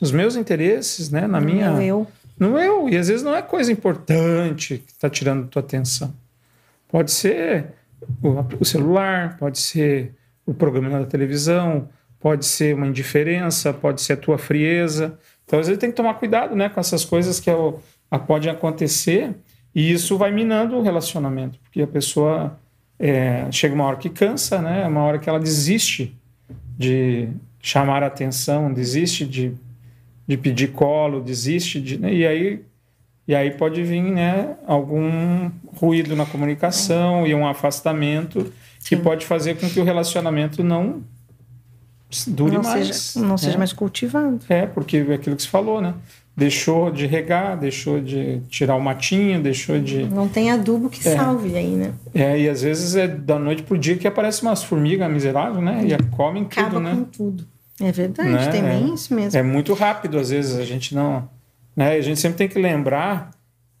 nos 0.00 0.12
meus 0.12 0.36
interesses, 0.36 1.10
né? 1.10 1.26
na 1.26 1.40
minha. 1.40 1.70
No 1.70 1.82
eu. 1.82 2.06
No 2.38 2.58
eu. 2.58 2.88
E 2.88 2.96
às 2.96 3.08
vezes 3.08 3.22
não 3.22 3.34
é 3.34 3.42
coisa 3.42 3.70
importante 3.70 4.78
que 4.78 4.92
está 4.92 5.10
tirando 5.10 5.48
tua 5.48 5.60
atenção. 5.60 6.12
Pode 6.88 7.10
ser 7.10 7.66
o, 8.22 8.64
celular, 8.64 9.36
pode 9.38 9.58
ser 9.58 10.14
o 10.46 10.54
programa 10.54 10.98
da 10.98 11.06
televisão, 11.06 11.88
pode 12.18 12.46
ser 12.46 12.74
uma 12.74 12.86
indiferença, 12.86 13.72
pode 13.72 14.00
ser 14.00 14.14
a 14.14 14.16
tua 14.16 14.38
frieza. 14.38 15.18
Então, 15.44 15.58
às 15.58 15.66
vezes 15.66 15.80
tem 15.80 15.90
que 15.90 15.96
tomar 15.96 16.14
cuidado 16.14 16.56
né, 16.56 16.68
com 16.68 16.80
essas 16.80 17.04
coisas 17.04 17.38
que 17.38 17.50
é 17.50 18.18
podem 18.26 18.50
acontecer 18.50 19.34
e 19.74 19.92
isso 19.92 20.18
vai 20.18 20.32
minando 20.32 20.76
o 20.76 20.82
relacionamento, 20.82 21.58
porque 21.60 21.80
a 21.80 21.86
pessoa 21.86 22.58
é, 22.98 23.46
chega 23.52 23.74
uma 23.74 23.84
hora 23.84 23.96
que 23.96 24.10
cansa, 24.10 24.60
né? 24.60 24.86
Uma 24.86 25.02
hora 25.02 25.18
que 25.18 25.28
ela 25.28 25.38
desiste 25.38 26.16
de 26.76 27.28
chamar 27.60 28.02
a 28.02 28.06
atenção, 28.06 28.72
desiste 28.72 29.26
de, 29.26 29.52
de 30.26 30.36
pedir 30.36 30.68
colo, 30.72 31.20
desiste 31.20 31.80
de. 31.80 31.98
Né? 31.98 32.14
E 32.14 32.26
aí 32.26 32.64
e 33.30 33.34
aí 33.34 33.52
pode 33.52 33.80
vir 33.84 34.02
né, 34.02 34.56
algum 34.66 35.48
ruído 35.76 36.16
na 36.16 36.26
comunicação 36.26 37.24
e 37.24 37.32
um 37.32 37.46
afastamento 37.46 38.52
Sim. 38.80 38.96
que 38.96 38.96
pode 38.96 39.24
fazer 39.24 39.56
com 39.56 39.70
que 39.70 39.78
o 39.78 39.84
relacionamento 39.84 40.64
não 40.64 41.00
dure 42.26 42.56
não 42.56 42.62
mais. 42.62 42.96
Seja, 42.96 43.24
não 43.24 43.38
seja 43.38 43.52
né? 43.52 43.58
mais 43.58 43.72
cultivado. 43.72 44.40
É, 44.48 44.66
porque 44.66 44.96
é 44.96 45.14
aquilo 45.14 45.36
que 45.36 45.42
você 45.42 45.48
falou, 45.48 45.80
né? 45.80 45.94
Deixou 46.36 46.90
de 46.90 47.06
regar, 47.06 47.58
deixou 47.58 48.00
de 48.00 48.40
tirar 48.48 48.74
o 48.76 48.80
matinho, 48.80 49.42
deixou 49.42 49.78
de. 49.78 50.04
Não 50.04 50.26
tem 50.28 50.50
adubo 50.50 50.88
que 50.88 51.06
É. 51.06 51.16
salve 51.16 51.54
aí, 51.56 51.70
né? 51.74 51.92
É, 52.14 52.38
e 52.40 52.48
às 52.48 52.62
vezes 52.62 52.94
é 52.96 53.06
da 53.06 53.38
noite 53.38 53.62
pro 53.62 53.76
dia 53.76 53.96
que 53.96 54.06
aparece 54.06 54.42
umas 54.42 54.62
formigas 54.62 55.10
miseráveis, 55.10 55.62
né? 55.62 55.84
E 55.86 56.02
comem 56.16 56.44
tudo, 56.44 56.60
Acaba 56.60 56.80
né? 56.80 56.94
com 56.94 57.04
tudo. 57.04 57.46
É 57.82 57.92
verdade, 57.92 58.30
Né? 58.30 58.46
tem 58.48 58.62
bem 58.62 58.90
É. 58.90 58.94
isso 58.94 59.12
mesmo. 59.14 59.38
É 59.38 59.42
muito 59.42 59.74
rápido, 59.74 60.18
às 60.18 60.30
vezes, 60.30 60.56
a 60.58 60.64
gente 60.64 60.94
não. 60.94 61.28
Né? 61.76 61.92
A 61.92 62.00
gente 62.00 62.18
sempre 62.20 62.38
tem 62.38 62.48
que 62.48 62.58
lembrar 62.58 63.30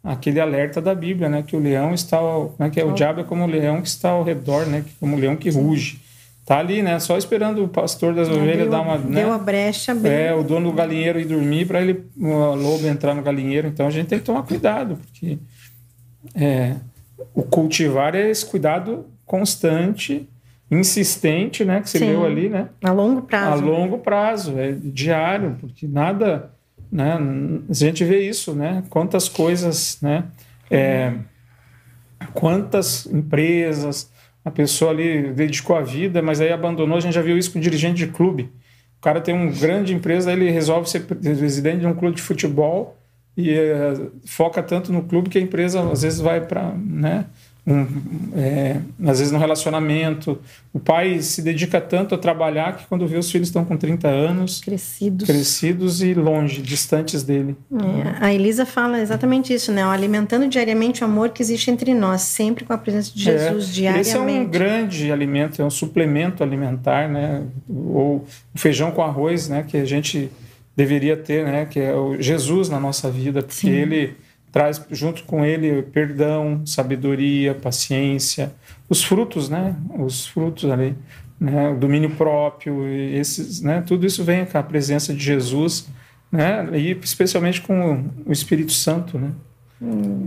aquele 0.02 0.40
alerta 0.40 0.80
da 0.82 0.94
Bíblia, 0.94 1.28
né? 1.28 1.42
Que 1.46 1.56
o 1.56 1.60
leão 1.60 1.94
está. 1.94 2.16
Ao, 2.18 2.48
como 2.50 2.66
é 2.66 2.70
que 2.70 2.80
é? 2.80 2.84
O 2.84 2.92
diabo 2.92 3.20
é 3.20 3.24
como 3.24 3.44
o 3.44 3.46
leão 3.46 3.80
que 3.80 3.88
está 3.88 4.10
ao 4.10 4.22
redor, 4.24 4.66
né? 4.66 4.82
que- 4.86 4.92
Como 4.98 5.16
o 5.16 5.18
leão 5.18 5.36
que 5.36 5.48
ruge. 5.50 6.00
Tá 6.44 6.58
ali, 6.58 6.82
né? 6.82 6.98
Só 6.98 7.16
esperando 7.16 7.62
o 7.62 7.68
pastor 7.68 8.14
das 8.14 8.28
ovelhas 8.28 8.62
Deu, 8.62 8.70
dar 8.70 8.80
uma. 8.80 8.98
deu 8.98 9.28
Né? 9.28 9.34
a 9.34 9.38
brecha 9.38 9.94
bem. 9.94 10.10
É, 10.10 10.34
o 10.34 10.42
dono 10.42 10.70
do 10.70 10.76
galinheiro 10.76 11.20
ir 11.20 11.26
dormir 11.26 11.66
para 11.66 11.80
ele, 11.80 12.04
o 12.16 12.54
lobo 12.54 12.86
entrar 12.86 13.14
no 13.14 13.22
galinheiro. 13.22 13.68
Então 13.68 13.86
a 13.86 13.90
gente 13.90 14.08
tem 14.08 14.18
que 14.18 14.24
tomar 14.24 14.42
cuidado, 14.42 14.96
porque 14.96 15.38
é, 16.34 16.76
o 17.34 17.42
cultivar 17.42 18.14
é 18.14 18.30
esse 18.30 18.44
cuidado 18.46 19.06
constante, 19.24 20.28
insistente, 20.70 21.64
né? 21.64 21.80
Que 21.80 21.90
você 21.90 21.98
Sim. 21.98 22.08
leu 22.08 22.24
ali, 22.24 22.48
né? 22.48 22.68
A 22.82 22.90
longo 22.90 23.22
prazo. 23.22 23.62
a 23.62 23.66
longo 23.66 23.98
prazo, 23.98 24.58
é 24.58 24.72
diário, 24.72 25.56
porque 25.60 25.86
nada, 25.86 26.50
né? 26.90 27.16
A 27.68 27.72
gente 27.72 28.04
vê 28.04 28.26
isso, 28.28 28.54
né? 28.54 28.82
Quantas 28.90 29.28
coisas, 29.28 29.98
né? 30.00 30.24
É, 30.70 31.12
quantas 32.32 33.06
empresas 33.06 34.10
a 34.44 34.50
pessoa 34.50 34.90
ali 34.90 35.32
dedicou 35.32 35.76
a 35.76 35.82
vida, 35.82 36.22
mas 36.22 36.40
aí 36.40 36.52
abandonou. 36.52 36.96
A 36.96 37.00
gente 37.00 37.14
já 37.14 37.22
viu 37.22 37.36
isso 37.36 37.52
com 37.52 37.60
dirigente 37.60 38.04
de 38.04 38.06
clube. 38.06 38.50
O 38.98 39.02
cara 39.02 39.20
tem 39.20 39.34
uma 39.34 39.50
grande 39.50 39.94
empresa, 39.94 40.32
ele 40.32 40.50
resolve 40.50 40.88
ser 40.88 41.00
presidente 41.00 41.80
de 41.80 41.86
um 41.86 41.94
clube 41.94 42.16
de 42.16 42.22
futebol 42.22 42.96
e 43.36 43.50
é, 43.50 43.94
foca 44.26 44.62
tanto 44.62 44.92
no 44.92 45.04
clube 45.04 45.30
que 45.30 45.38
a 45.38 45.40
empresa 45.40 45.80
às 45.90 46.02
vezes 46.02 46.20
vai 46.20 46.40
para, 46.40 46.74
né? 46.74 47.26
Um, 47.70 47.86
é, 48.34 48.78
às 49.06 49.18
vezes 49.18 49.30
no 49.32 49.38
relacionamento. 49.38 50.38
O 50.72 50.80
pai 50.80 51.20
se 51.20 51.40
dedica 51.42 51.80
tanto 51.80 52.14
a 52.14 52.18
trabalhar 52.18 52.76
que 52.76 52.86
quando 52.86 53.06
vê 53.06 53.16
os 53.16 53.30
filhos 53.30 53.48
estão 53.48 53.64
com 53.64 53.76
30 53.76 54.08
anos, 54.08 54.60
Crescidos. 54.60 55.26
crescidos 55.26 56.02
e 56.02 56.14
longe, 56.14 56.60
distantes 56.62 57.22
dele. 57.22 57.56
É, 57.72 58.24
a 58.26 58.32
Elisa 58.34 58.66
fala 58.66 59.00
exatamente 59.00 59.52
isso, 59.52 59.70
né? 59.72 59.82
Alimentando 59.84 60.48
diariamente 60.48 61.02
o 61.02 61.04
amor 61.04 61.30
que 61.30 61.42
existe 61.42 61.70
entre 61.70 61.94
nós, 61.94 62.22
sempre 62.22 62.64
com 62.64 62.72
a 62.72 62.78
presença 62.78 63.12
de 63.14 63.22
Jesus, 63.22 63.68
É, 63.68 63.72
diariamente. 63.72 64.08
Esse 64.08 64.16
é 64.16 64.20
um 64.20 64.44
grande 64.46 65.12
alimento, 65.12 65.62
é 65.62 65.64
um 65.64 65.70
suplemento 65.70 66.42
alimentar, 66.42 67.08
né? 67.08 67.42
Ou 67.68 68.24
o 68.54 68.58
feijão 68.58 68.90
com 68.90 69.02
arroz, 69.02 69.48
né? 69.48 69.64
Que 69.66 69.76
a 69.76 69.84
gente 69.84 70.30
deveria 70.76 71.16
ter, 71.16 71.44
né? 71.44 71.66
Que 71.66 71.80
é 71.80 71.94
o 71.94 72.20
Jesus 72.20 72.68
na 72.68 72.80
nossa 72.80 73.10
vida, 73.10 73.42
porque 73.42 73.54
Sim. 73.66 73.70
ele 73.70 74.14
traz 74.52 74.84
junto 74.90 75.24
com 75.24 75.44
ele 75.44 75.82
perdão, 75.82 76.64
sabedoria, 76.66 77.54
paciência, 77.54 78.52
os 78.88 79.02
frutos, 79.02 79.48
né? 79.48 79.76
Os 79.98 80.26
frutos 80.26 80.70
ali, 80.70 80.96
né? 81.38 81.70
O 81.70 81.76
domínio 81.76 82.10
próprio, 82.10 82.86
esses, 82.86 83.60
né? 83.60 83.82
Tudo 83.86 84.06
isso 84.06 84.24
vem 84.24 84.44
com 84.44 84.58
a 84.58 84.62
presença 84.62 85.14
de 85.14 85.22
Jesus, 85.22 85.88
né? 86.30 86.68
E 86.72 86.90
especialmente 87.02 87.60
com 87.60 88.04
o 88.26 88.32
Espírito 88.32 88.72
Santo, 88.72 89.18
né? 89.18 89.30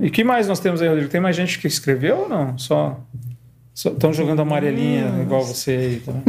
E 0.02 0.10
que 0.10 0.24
mais 0.24 0.48
nós 0.48 0.60
temos 0.60 0.82
aí, 0.82 0.88
Rodrigo? 0.88 1.10
Tem 1.10 1.22
mais 1.22 1.36
gente 1.36 1.60
que 1.60 1.68
escreveu 1.68 2.22
ou 2.22 2.30
não? 2.30 2.58
Só 2.58 3.00
estão 3.74 4.14
jogando 4.14 4.42
amarelinha 4.42 5.20
igual 5.22 5.44
você 5.44 5.72
aí 5.72 6.00
também. 6.00 6.24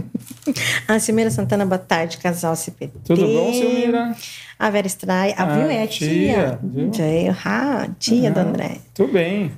A 0.89 0.99
Silmeira 0.99 1.31
Santana, 1.31 1.65
boa 1.67 1.79
tarde, 1.79 2.19
casal 2.19 2.55
CPT. 2.57 2.93
Tudo 3.05 3.27
bom, 3.27 3.53
Silmira? 3.53 4.15
A 4.59 4.71
Vera 4.71 4.87
Stray, 4.87 5.33
a 5.37 5.43
Ah, 5.43 5.59
viu? 5.59 5.71
É 5.71 5.83
a 5.83 5.87
tia, 5.87 6.59
tia. 6.93 7.37
ah, 7.45 7.89
tia 7.99 8.31
do 8.31 8.41
Ah. 8.41 8.43
André. 8.43 8.79
Tudo 8.95 9.13
bem. 9.13 9.51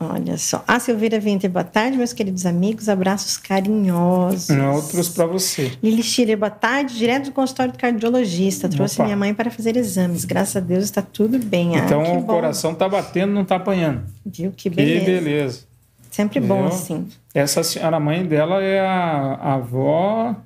Olha 0.00 0.36
só. 0.36 0.64
A 0.66 0.80
Silveira 0.80 1.20
Winter, 1.20 1.48
boa 1.48 1.62
tarde, 1.64 1.96
meus 1.96 2.12
queridos 2.12 2.44
amigos. 2.44 2.88
Abraços 2.88 3.36
carinhosos. 3.36 4.48
Outros 4.50 5.08
para 5.10 5.26
você. 5.26 5.70
Lili 5.80 6.02
Schiller, 6.02 6.36
boa 6.36 6.50
tarde, 6.50 6.98
direto 6.98 7.26
do 7.26 7.32
consultório 7.32 7.72
do 7.72 7.78
cardiologista. 7.78 8.68
Trouxe 8.68 8.96
Opa. 8.96 9.04
minha 9.04 9.16
mãe 9.16 9.32
para 9.32 9.48
fazer 9.50 9.76
exames. 9.76 10.24
Graças 10.24 10.56
a 10.56 10.60
Deus 10.60 10.82
está 10.84 11.02
tudo 11.02 11.38
bem. 11.38 11.76
Ah, 11.76 11.84
Então 11.84 12.02
que 12.02 12.10
o 12.10 12.14
bom. 12.20 12.26
coração 12.26 12.74
tá 12.74 12.88
batendo, 12.88 13.32
não 13.32 13.44
tá 13.44 13.56
apanhando. 13.56 14.02
Viu? 14.26 14.50
Que 14.50 14.68
Que 14.68 15.00
beleza. 15.00 15.60
Sempre 16.12 16.40
bom 16.40 16.66
assim. 16.66 17.08
Essa 17.34 17.62
senhora, 17.64 17.96
a 17.96 18.00
mãe 18.00 18.24
dela 18.24 18.62
é 18.62 18.78
a, 18.78 19.34
a 19.34 19.54
avó 19.54 20.36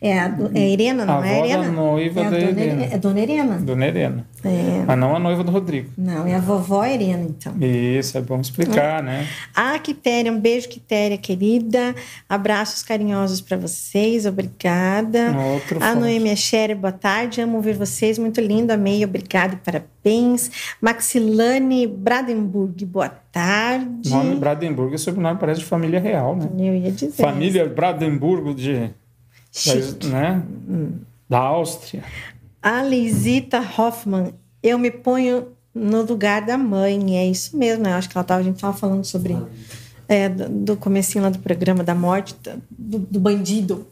É 0.00 0.18
a, 0.18 0.28
do- 0.28 0.50
é 0.56 0.60
a 0.62 0.68
Irena, 0.68 1.04
não 1.06 1.20
A 1.20 1.26
é 1.26 1.40
a 1.42 1.46
Irena? 1.46 1.68
noiva 1.72 2.20
é 2.20 2.26
a 2.26 2.30
da 2.30 2.36
dona, 2.38 2.50
Irena. 2.60 2.84
É 2.90 2.98
Dona 2.98 3.20
Irena. 3.20 3.56
Dona 3.58 3.86
Helena. 3.86 4.26
É. 4.44 4.84
Mas 4.86 4.98
não 4.98 5.16
a 5.16 5.18
noiva 5.18 5.42
do 5.42 5.50
Rodrigo. 5.50 5.88
Não, 5.96 6.26
é 6.26 6.34
a 6.34 6.38
vovó 6.40 6.84
Irena, 6.84 7.22
então. 7.24 7.54
Isso, 7.60 8.18
é 8.18 8.20
bom 8.20 8.38
explicar, 8.40 9.02
né? 9.02 9.26
Ah, 9.54 9.78
Quitéria, 9.78 10.30
um 10.32 10.38
beijo, 10.38 10.68
Quitéria, 10.68 11.16
querida. 11.16 11.94
Abraços 12.28 12.82
carinhosos 12.82 13.40
para 13.40 13.56
vocês, 13.56 14.26
obrigada. 14.26 15.34
Outro 15.54 15.82
A. 15.82 15.94
Noêmia 15.94 16.36
Scherer, 16.36 16.76
boa 16.76 16.92
tarde, 16.92 17.40
amo 17.40 17.60
ver 17.60 17.74
vocês, 17.76 18.18
muito 18.18 18.40
lindo, 18.40 18.72
amei, 18.72 19.02
obrigada 19.04 19.54
e 19.54 19.56
parabéns. 19.56 20.50
Maxilane 20.80 21.86
Bradenburg, 21.86 22.84
boa 22.84 23.08
tarde. 23.08 24.10
Nome 24.10 24.36
Bradenburgo, 24.36 24.94
esse 24.94 25.04
sobrenome 25.04 25.38
parece 25.38 25.60
de 25.60 25.66
família 25.66 25.98
real, 25.98 26.36
né? 26.36 26.48
Eu 26.58 26.74
ia 26.74 26.90
dizer. 26.92 27.12
Família 27.22 27.66
Bradenburgo 27.68 28.54
de, 28.54 28.90
Chique. 29.54 30.06
né? 30.08 30.42
da 31.28 31.38
Áustria. 31.38 32.02
A 32.62 32.82
Lisita 32.82 33.60
Hoffman, 33.60 34.34
eu 34.62 34.78
me 34.78 34.90
ponho 34.90 35.48
no 35.74 36.02
lugar 36.02 36.42
da 36.42 36.56
mãe, 36.56 37.18
é 37.18 37.26
isso 37.26 37.56
mesmo, 37.56 37.86
eu 37.86 37.94
acho 37.94 38.08
que 38.08 38.16
ela 38.16 38.24
tava, 38.24 38.40
a 38.40 38.44
gente 38.44 38.56
estava 38.56 38.76
falando 38.76 39.04
sobre 39.04 39.36
é, 40.08 40.28
do, 40.28 40.48
do 40.48 40.76
comecinho 40.76 41.24
lá 41.24 41.30
do 41.30 41.38
programa 41.38 41.82
da 41.82 41.94
morte 41.94 42.34
do, 42.70 42.98
do 42.98 43.20
bandido. 43.20 43.86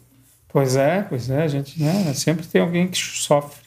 Pois 0.48 0.76
é, 0.76 1.02
pois 1.02 1.30
é, 1.30 1.42
a 1.42 1.48
gente, 1.48 1.82
né? 1.82 2.12
Sempre 2.14 2.46
tem 2.46 2.60
alguém 2.60 2.88
que 2.88 2.98
sofre. 2.98 3.62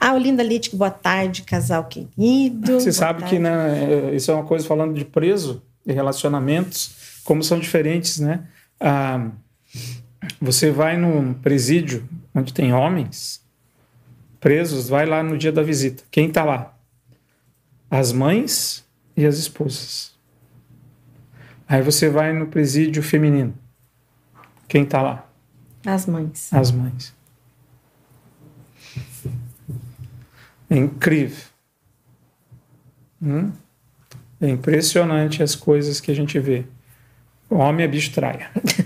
A 0.00 0.14
Olinda 0.14 0.42
Lítico, 0.42 0.76
boa 0.76 0.90
tarde, 0.90 1.42
casal 1.42 1.84
querido. 1.84 2.80
Você 2.80 2.90
Boa 2.90 2.92
sabe 2.92 3.20
tarde. 3.20 3.36
que 3.36 3.38
né, 3.40 4.14
isso 4.14 4.30
é 4.30 4.34
uma 4.34 4.44
coisa 4.44 4.66
falando 4.66 4.94
de 4.94 5.04
preso 5.04 5.62
e 5.84 5.92
relacionamentos, 5.92 7.20
como 7.24 7.42
são 7.42 7.58
diferentes, 7.58 8.18
né? 8.18 8.44
Ah, 8.80 9.30
você 10.40 10.70
vai 10.70 10.96
num 10.96 11.34
presídio 11.34 12.08
onde 12.34 12.52
tem 12.52 12.72
homens 12.72 13.44
presos, 14.40 14.88
vai 14.88 15.06
lá 15.06 15.22
no 15.22 15.36
dia 15.36 15.50
da 15.50 15.62
visita. 15.62 16.04
Quem 16.10 16.28
está 16.28 16.44
lá? 16.44 16.76
As 17.90 18.12
mães 18.12 18.84
e 19.16 19.24
as 19.24 19.38
esposas. 19.38 20.14
Aí 21.68 21.82
você 21.82 22.08
vai 22.08 22.32
no 22.32 22.46
presídio 22.46 23.02
feminino. 23.02 23.54
Quem 24.68 24.84
está 24.84 25.02
lá? 25.02 25.28
As 25.84 26.06
mães. 26.06 26.52
As 26.52 26.70
mães. 26.70 27.14
É 30.68 30.76
incrível. 30.76 31.44
Hum? 33.22 33.52
É 34.40 34.48
impressionante 34.48 35.42
as 35.42 35.54
coisas 35.54 36.00
que 36.00 36.10
a 36.10 36.14
gente 36.14 36.38
vê. 36.38 36.66
Homem 37.48 37.84
é 37.84 37.88
bicho 37.88 38.12
traia. 38.12 38.50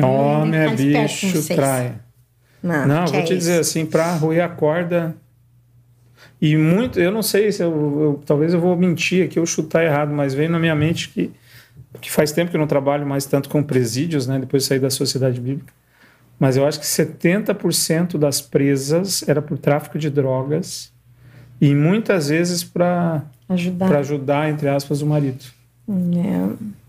Homem 0.00 0.58
é 0.60 0.68
com 0.68 0.76
bicho 0.76 1.54
traia. 1.54 2.00
Não, 2.62 2.86
Não, 2.86 3.06
vou 3.06 3.20
é 3.20 3.22
te 3.22 3.32
isso? 3.32 3.38
dizer 3.38 3.60
assim, 3.60 3.84
para 3.84 4.14
roer 4.14 4.42
a 4.44 4.48
corda. 4.48 5.14
E 6.40 6.56
muito, 6.56 6.98
eu 7.00 7.10
não 7.12 7.22
sei 7.22 7.52
se 7.52 7.62
eu, 7.62 7.70
eu- 7.70 8.22
talvez 8.24 8.52
eu 8.54 8.60
vou 8.60 8.76
mentir 8.76 9.24
aqui 9.24 9.38
ou 9.38 9.46
chutar 9.46 9.84
errado, 9.84 10.12
mas 10.12 10.34
veio 10.34 10.50
na 10.50 10.58
minha 10.58 10.74
mente 10.74 11.08
que, 11.08 11.30
que 12.00 12.10
faz 12.10 12.32
tempo 12.32 12.50
que 12.50 12.56
eu 12.56 12.60
não 12.60 12.66
trabalho 12.66 13.06
mais 13.06 13.26
tanto 13.26 13.48
com 13.48 13.62
presídios, 13.62 14.26
né? 14.26 14.38
Depois 14.38 14.62
de 14.62 14.68
sair 14.68 14.78
da 14.80 14.90
sociedade 14.90 15.40
bíblica. 15.40 15.72
Mas 16.38 16.56
eu 16.56 16.66
acho 16.66 16.80
que 16.80 16.86
70% 16.86 18.18
das 18.18 18.40
presas 18.40 19.22
era 19.28 19.40
por 19.42 19.56
tráfico 19.58 19.98
de 19.98 20.10
drogas 20.10 20.90
e 21.60 21.74
muitas 21.74 22.28
vezes 22.28 22.64
para 22.64 23.22
Ajudar. 23.48 23.94
ajudar, 23.96 24.48
entre 24.50 24.68
aspas, 24.68 25.02
o 25.02 25.06
marido. 25.06 25.44
É. 25.88 26.81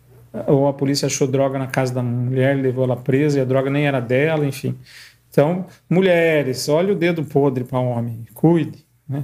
Ou 0.48 0.68
a 0.68 0.74
polícia 0.74 1.06
achou 1.06 1.28
droga 1.28 1.60
na 1.60 1.68
casa 1.68 1.94
da 1.94 2.02
mulher, 2.02 2.56
levou 2.58 2.84
ela 2.86 2.96
presa 2.98 3.38
e 3.38 3.42
a 3.42 3.46
droga 3.46 3.70
nem 3.70 3.86
era 3.86 4.00
dela, 4.00 4.46
enfim. 4.46 4.76
Então, 5.30 5.66
mulheres, 5.90 6.68
olha 6.70 6.94
o 6.94 6.96
dedo 6.96 7.24
podre 7.24 7.64
para 7.64 7.80
homem, 7.80 8.26
cuide. 8.34 8.84
Né? 9.08 9.24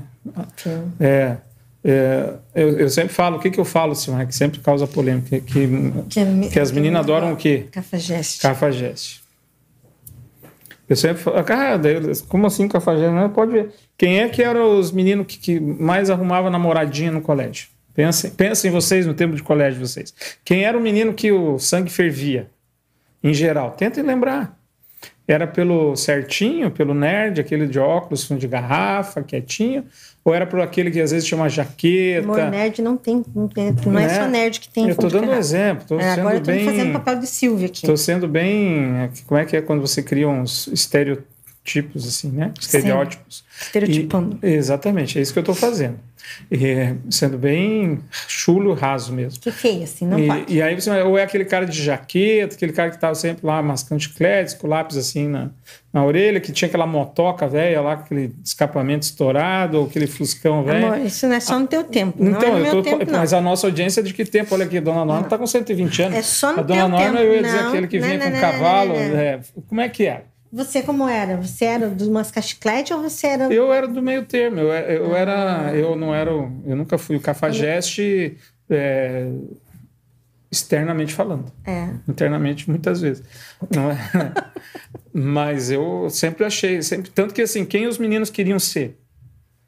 É, 0.99 1.38
é, 1.84 2.34
eu, 2.53 2.80
eu 2.80 2.89
sempre 2.89 3.14
falo, 3.14 3.38
o 3.38 3.39
que, 3.39 3.49
que 3.49 3.60
eu 3.60 3.66
falo, 3.66 3.95
Silmar, 3.95 4.28
que 4.28 4.36
sempre 4.36 4.60
causa 4.60 4.86
polêmica, 4.86 5.39
que, 5.39 5.68
que, 6.10 6.49
que 6.51 6.60
as 6.60 6.72
meninas 6.72 7.01
adoram 7.01 7.34
o 7.34 7.36
quê? 7.36 7.66
Cafajeste. 7.72 8.41
Cafajeste. 8.41 9.24
Eu 10.88 10.95
sempre 10.95 11.22
falo, 11.22 11.43
cara, 11.43 11.88
eu- 11.88 12.12
como 12.28 12.47
assim 12.47 12.68
cafajeste? 12.68 13.34
Pode 13.34 13.51
ver. 13.51 13.72
Quem 13.97 14.20
é 14.20 14.30
que 14.30 14.41
eram 14.41 14.80
os 14.80 14.91
meninos 14.91 15.26
que, 15.28 15.38
que 15.38 15.60
mais 15.60 16.10
arrumava 16.10 16.49
namoradinha 16.49 17.12
no 17.12 17.22
colégio? 17.22 17.68
Pensem, 18.00 18.32
pensem 18.32 18.72
vocês 18.72 19.06
no 19.06 19.14
tempo 19.14 19.36
de 19.36 19.43
colégio 19.43 19.78
de 19.78 19.86
vocês. 19.86 20.14
Quem 20.45 20.64
era 20.64 20.78
o 20.78 20.80
menino 20.80 21.14
que 21.14 21.34
o 21.34 21.60
sangue 21.60 21.91
fervia? 21.91 22.50
Em 23.22 23.34
geral, 23.34 23.72
tentem 23.72 24.02
lembrar. 24.02 24.58
Era 25.28 25.45
pelo 25.45 25.97
certinho, 25.97 26.72
pelo 26.72 26.93
nerd, 26.93 27.41
aquele 27.41 27.68
de 27.68 27.78
óculos, 27.78 28.24
fundo 28.24 28.39
de 28.39 28.47
garrafa, 28.47 29.22
quietinho? 29.22 29.84
Ou 30.24 30.34
era 30.34 30.47
por 30.47 30.62
aquele 30.62 30.89
que 30.89 31.02
às 31.02 31.12
vezes 31.12 31.28
tinha 31.28 31.38
uma 31.38 31.50
jaqueta? 31.50 32.26
Humor 32.26 32.50
nerd 32.50 32.82
não 32.82 32.95
tem, 32.95 33.22
não, 33.36 33.50
tem, 33.50 33.76
não 33.86 34.00
é, 34.00 34.08
Né? 34.08 34.16
só 34.16 34.30
nerd 34.30 34.62
que 34.62 34.70
tem. 34.70 34.88
Eu 34.88 34.95
de 34.95 35.08
dando 35.10 35.32
um 35.32 35.36
exemplo, 35.36 35.86
tô 35.86 36.00
É, 36.00 36.12
agora 36.12 36.38
eu 36.38 36.41
tô 36.41 36.52
bem... 36.52 36.64
fazendo 36.64 36.93
papel 36.93 37.20
de 37.20 37.28
Silvia 37.28 37.68
aqui. 37.68 37.80
Estou 37.84 37.97
sendo 37.97 38.30
bem. 38.30 39.12
Como 39.28 39.38
é 39.38 39.43
que 39.43 39.58
é 39.58 39.62
quando 39.62 39.82
você 39.82 40.02
cria 40.02 40.30
uns 40.30 40.68
estereotipos, 40.68 41.28
assim, 42.07 42.30
né? 42.32 42.51
Estereótipos. 42.59 43.43
Estereotipando. 43.61 44.39
E- 44.41 44.47
exatamente, 44.47 45.17
é 45.20 45.22
isso 45.22 45.34
que 45.34 45.39
eu 45.39 45.41
estou 45.41 45.55
fazendo. 45.55 45.99
E, 46.51 46.63
é, 46.65 46.95
sendo 47.09 47.38
bem 47.38 47.99
chulo, 48.28 48.74
raso 48.74 49.11
mesmo. 49.11 49.39
Que 49.39 49.51
feio, 49.51 49.84
assim, 49.84 50.05
não 50.05 50.24
pode. 50.28 50.45
E, 50.47 50.57
e 50.57 50.61
aí 50.61 50.80
você 50.80 50.89
ou 51.01 51.17
é 51.17 51.24
aquele 51.24 51.43
cara 51.43 51.65
de 51.65 51.82
jaqueta, 51.84 52.55
aquele 52.55 52.72
cara 52.72 52.89
que 52.89 52.95
estava 52.97 53.15
sempre 53.15 53.45
lá 53.45 53.61
mascando 53.63 53.99
chiclete, 54.01 54.55
com 54.57 54.67
o 54.67 54.70
lápis 54.70 54.95
assim 54.95 55.28
na, 55.28 55.49
na 55.91 56.05
orelha, 56.05 56.39
que 56.39 56.51
tinha 56.51 56.67
aquela 56.67 56.86
motoca 56.86 57.47
velha 57.47 57.82
lá, 57.82 57.93
aquele 57.93 58.34
escapamento 58.45 59.03
estourado, 59.03 59.80
ou 59.80 59.86
aquele 59.88 60.05
fuscão 60.07 60.63
velho. 60.63 60.86
Amor, 60.93 60.99
isso 60.99 61.28
não 61.28 61.36
é 61.36 61.39
só 61.39 61.57
no 61.57 61.65
teu 61.67 61.84
tempo. 61.84 62.24
não 62.24 62.34
é 62.34 62.38
Então, 62.38 62.51
no 62.51 62.57
eu 62.59 62.63
meu 62.63 62.72
tô, 62.74 62.84
tempo, 62.84 63.11
não. 63.11 63.20
mas 63.20 63.34
a 63.34 63.41
nossa 63.41 63.65
audiência 63.65 64.01
é 64.01 64.03
de 64.03 64.13
que 64.13 64.24
tempo? 64.24 64.53
Olha 64.53 64.65
aqui, 64.65 64.78
a 64.78 64.82
Dona 64.82 65.03
Norma 65.05 65.24
está 65.24 65.38
com 65.38 65.47
120 65.47 66.01
anos. 66.03 66.17
É 66.17 66.22
só 66.22 66.53
no 66.53 66.59
A 66.59 66.63
Dona 66.63 66.88
Norma, 66.88 67.05
tempo. 67.07 67.17
eu 67.17 67.34
ia 67.36 67.41
dizer 67.43 67.61
Não, 67.61 67.70
aquele 67.70 67.88
que 67.88 67.99
não, 67.99 68.07
vinha 68.07 68.20
não, 68.20 68.26
com 68.28 68.32
não, 68.34 68.39
cavalo. 68.39 68.93
não, 68.93 68.99
não, 68.99 69.09
não. 69.09 69.20
é, 69.20 69.39
como 69.67 69.82
é 69.82 69.89
que 69.89 70.05
era? 70.05 70.26
Você 70.52 70.82
como 70.82 71.08
era? 71.08 71.38
Você 71.38 71.66
era 71.66 71.89
do 71.89 72.12
mascachiclete 72.12 72.93
ou 72.93 73.02
você 73.02 73.28
era... 73.28 73.54
Eu 73.54 73.72
era 73.72 73.88
do 73.88 74.02
meio 74.02 74.26
termo. 74.26 74.60
Eu, 74.60 74.68
eu 74.70 75.16
era, 75.16 75.72
eu 75.76 75.95
não 75.95 76.14
era, 76.14 76.32
eu 76.32 76.76
nunca 76.76 76.97
fui 76.97 77.16
o 77.16 77.22
cafajeste 77.22 78.36
é, 78.70 79.32
externamente 80.52 81.14
falando. 81.14 81.52
É. 81.66 81.89
internamente 82.08 82.70
muitas 82.70 83.02
vezes. 83.02 83.24
É? 83.62 84.50
Mas 85.14 85.70
eu 85.70 86.10
sempre 86.10 86.43
achei, 86.45 86.82
sempre 86.82 87.12
tanto 87.12 87.34
que 87.34 87.41
assim, 87.41 87.66
quem 87.66 87.88
os 87.88 87.97
meninos 87.97 88.30
queriam 88.30 88.60
ser? 88.60 88.97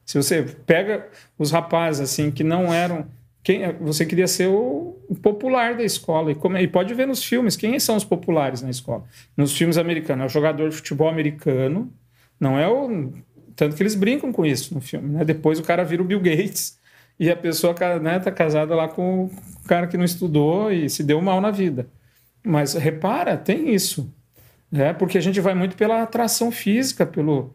Se 0.06 0.18
você 0.18 0.42
pega 0.66 1.08
os 1.38 1.52
rapazes 1.52 2.02
assim 2.02 2.32
que 2.32 2.44
não 2.44 2.74
eram 2.74 3.06
quem 3.44 3.72
você 3.80 4.06
queria 4.06 4.28
ser 4.28 4.48
o 4.48 4.91
popular 5.16 5.76
da 5.76 5.84
escola 5.84 6.32
e, 6.32 6.36
como, 6.36 6.58
e 6.58 6.68
pode 6.68 6.94
ver 6.94 7.08
nos 7.08 7.24
filmes 7.24 7.56
quem 7.56 7.80
são 7.80 7.96
os 7.96 8.04
populares 8.04 8.62
na 8.62 8.70
escola. 8.70 9.04
Nos 9.36 9.56
filmes 9.56 9.78
americanos 9.78 10.24
é 10.24 10.26
o 10.26 10.30
jogador 10.30 10.70
de 10.70 10.76
futebol 10.76 11.10
americano, 11.10 11.92
não 12.40 12.58
é 12.58 12.68
o 12.68 13.12
tanto 13.56 13.76
que 13.76 13.84
eles 13.84 13.96
brincam 13.96 14.32
com 14.32 14.46
isso 14.46 14.74
no 14.74 14.82
filme, 14.82 15.10
né? 15.10 15.24
Depois 15.26 15.60
o 15.60 15.64
cara 15.64 15.84
vira 15.84 16.02
o 16.02 16.06
Bill 16.06 16.20
Gates 16.20 16.80
e 17.20 17.30
a 17.30 17.36
pessoa 17.36 17.76
né, 18.02 18.20
tá 18.20 18.32
casada 18.32 18.74
lá 18.74 18.88
com 18.88 19.26
o 19.26 19.32
cara 19.68 19.86
que 19.88 19.98
não 19.98 20.06
estudou 20.06 20.72
e 20.72 20.90
se 20.90 21.04
deu 21.04 21.22
mal 21.22 21.40
na 21.42 21.52
vida. 21.52 21.88
Mas 22.44 22.74
repara, 22.74 23.38
tem 23.38 23.74
isso. 23.74 24.12
Né? 24.72 24.94
Porque 24.94 25.18
a 25.18 25.22
gente 25.22 25.40
vai 25.40 25.54
muito 25.54 25.76
pela 25.76 26.02
atração 26.02 26.50
física, 26.52 27.06
pelo. 27.06 27.54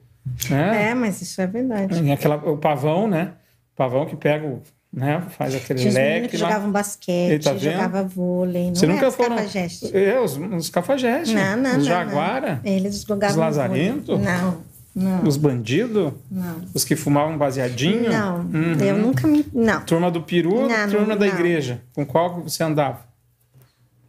Né? 0.51 0.91
É, 0.91 0.95
mas 0.95 1.21
isso 1.23 1.41
é 1.41 1.47
verdade. 1.47 2.11
Aquela, 2.13 2.37
o 2.37 2.59
pavão, 2.59 3.09
né? 3.09 3.33
O 3.73 3.77
pavão 3.77 4.07
que 4.07 4.15
pega, 4.15 4.47
o- 4.47 4.63
né? 4.97 5.23
faz 5.37 5.55
aquele 5.55 5.79
Tinha 5.79 5.91
os 5.91 5.95
leque 5.95 6.29
que 6.29 6.37
lá. 6.39 6.49
jogavam 6.49 6.73
basquete, 6.73 7.45
Tá 7.45 7.57
jogava 7.57 8.03
vôlei. 8.03 8.69
Não 8.69 8.75
Você 8.75 8.87
era 8.87 8.95
nunca 8.95 9.09
os 9.09 9.15
foram. 9.15 9.37
cafajestes. 9.37 9.95
É, 9.95 10.19
os, 10.19 10.37
os 10.37 10.71
cafajestes. 10.71 11.35
Não, 11.35 11.57
não, 11.59 11.71
os 11.73 11.77
não, 11.77 11.85
jaguara. 11.85 12.61
não. 12.65 12.73
Eles 12.73 13.03
jogavam 13.07 13.35
Os 13.37 13.41
lazarento? 13.41 14.17
vôlei. 14.17 14.25
Não, 14.33 14.59
não, 14.95 15.23
Os 15.25 15.37
bandidos. 15.37 16.13
não. 16.31 16.57
Os 16.73 16.83
que 16.83 16.97
fumavam 16.97 17.37
baseadinho. 17.37 18.11
Não, 18.11 18.39
Uhum. 18.41 18.73
eu 18.81 18.97
nunca 18.97 19.29
me... 19.29 19.45
Não, 19.53 19.83
Turma 19.83 20.11
do 20.11 20.23
peru, 20.23 20.67
Não, 20.67 20.89
turma 20.89 21.09
não, 21.09 21.17
da 21.19 21.27
igreja. 21.27 21.83
Com 21.95 22.07
qual 22.07 22.41
você 22.43 22.63
andava? 22.65 23.05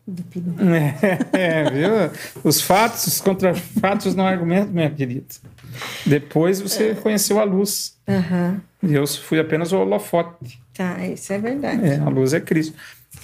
do 0.07 0.23
peru. 0.23 0.55
É, 1.33 1.63
é, 1.65 1.69
viu? 1.69 1.89
Os 2.45 2.61
fatos 2.61 3.19
contra 3.19 3.53
fatos 3.53 4.15
não 4.15 4.25
argumentam, 4.25 4.71
minha 4.71 4.89
querida. 4.89 5.25
Depois 6.05 6.61
você 6.61 6.95
conheceu 6.95 7.37
a 7.41 7.43
luz. 7.43 7.96
E 8.81 8.93
eu 8.93 9.05
fui 9.05 9.39
apenas 9.39 9.71
o 9.71 9.79
holofote. 9.79 10.59
tá, 10.73 11.05
isso 11.05 11.33
é 11.33 11.39
verdade. 11.39 11.85
É, 11.85 11.97
a 11.97 12.09
luz 12.09 12.33
é 12.33 12.39
Cristo. 12.39 12.75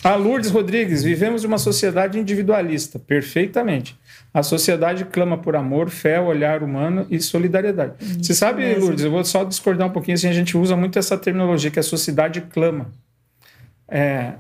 A 0.03 0.15
Lourdes 0.15 0.49
Rodrigues, 0.49 1.03
vivemos 1.03 1.43
uma 1.43 1.57
sociedade 1.57 2.19
individualista, 2.19 2.99
perfeitamente. 2.99 3.97
A 4.33 4.43
sociedade 4.43 5.05
clama 5.05 5.37
por 5.37 5.55
amor, 5.55 5.89
fé, 5.89 6.19
olhar 6.19 6.63
humano 6.63 7.05
e 7.09 7.21
solidariedade. 7.21 7.93
Você 8.21 8.33
sabe, 8.33 8.63
mesmo. 8.63 8.85
Lourdes, 8.85 9.05
eu 9.05 9.11
vou 9.11 9.23
só 9.23 9.43
discordar 9.43 9.87
um 9.87 9.91
pouquinho, 9.91 10.15
assim, 10.15 10.27
a 10.27 10.33
gente 10.33 10.57
usa 10.57 10.75
muito 10.75 10.99
essa 10.99 11.17
terminologia 11.17 11.71
que 11.71 11.79
a 11.79 11.83
sociedade 11.83 12.41
clama. 12.41 12.91
É, 13.87 14.33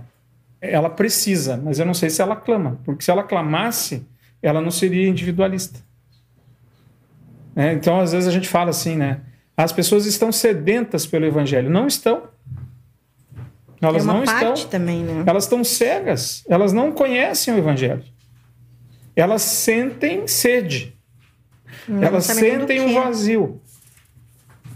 ela 0.59 0.89
precisa, 0.89 1.55
mas 1.55 1.79
eu 1.79 1.85
não 1.85 1.93
sei 1.93 2.09
se 2.09 2.21
ela 2.21 2.35
clama, 2.35 2.79
porque 2.83 3.03
se 3.03 3.11
ela 3.11 3.23
clamasse, 3.23 4.05
ela 4.41 4.59
não 4.59 4.71
seria 4.71 5.07
individualista. 5.07 5.79
É, 7.55 7.71
então, 7.71 7.99
às 7.99 8.11
vezes 8.11 8.27
a 8.27 8.31
gente 8.31 8.49
fala 8.49 8.71
assim, 8.71 8.97
né? 8.97 9.21
As 9.55 9.71
pessoas 9.71 10.05
estão 10.05 10.31
sedentas 10.31 11.05
pelo 11.05 11.25
evangelho. 11.25 11.69
Não 11.69 11.87
estão. 11.87 12.23
Elas 13.81 14.03
é 14.03 14.05
não 14.05 14.23
estão. 14.23 14.53
também, 14.69 15.03
né? 15.03 15.23
Elas 15.25 15.43
estão 15.43 15.63
cegas. 15.63 16.43
Elas 16.47 16.73
não 16.73 16.91
conhecem 16.91 17.53
o 17.53 17.57
evangelho. 17.57 18.03
Elas 19.15 19.41
sentem 19.41 20.27
sede. 20.27 20.97
Não 21.87 22.01
elas 22.01 22.25
sentem 22.25 22.81
um 22.81 22.87
que. 22.87 22.93
vazio. 22.93 23.61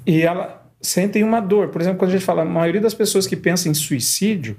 E 0.05 0.21
elas 0.21 0.51
sentem 0.81 1.23
uma 1.23 1.39
dor. 1.39 1.69
Por 1.69 1.81
exemplo, 1.81 1.99
quando 1.99 2.09
a 2.09 2.13
gente 2.13 2.25
fala, 2.25 2.43
a 2.43 2.45
maioria 2.45 2.81
das 2.81 2.93
pessoas 2.93 3.25
que 3.25 3.35
pensam 3.35 3.71
em 3.71 3.75
suicídio, 3.75 4.57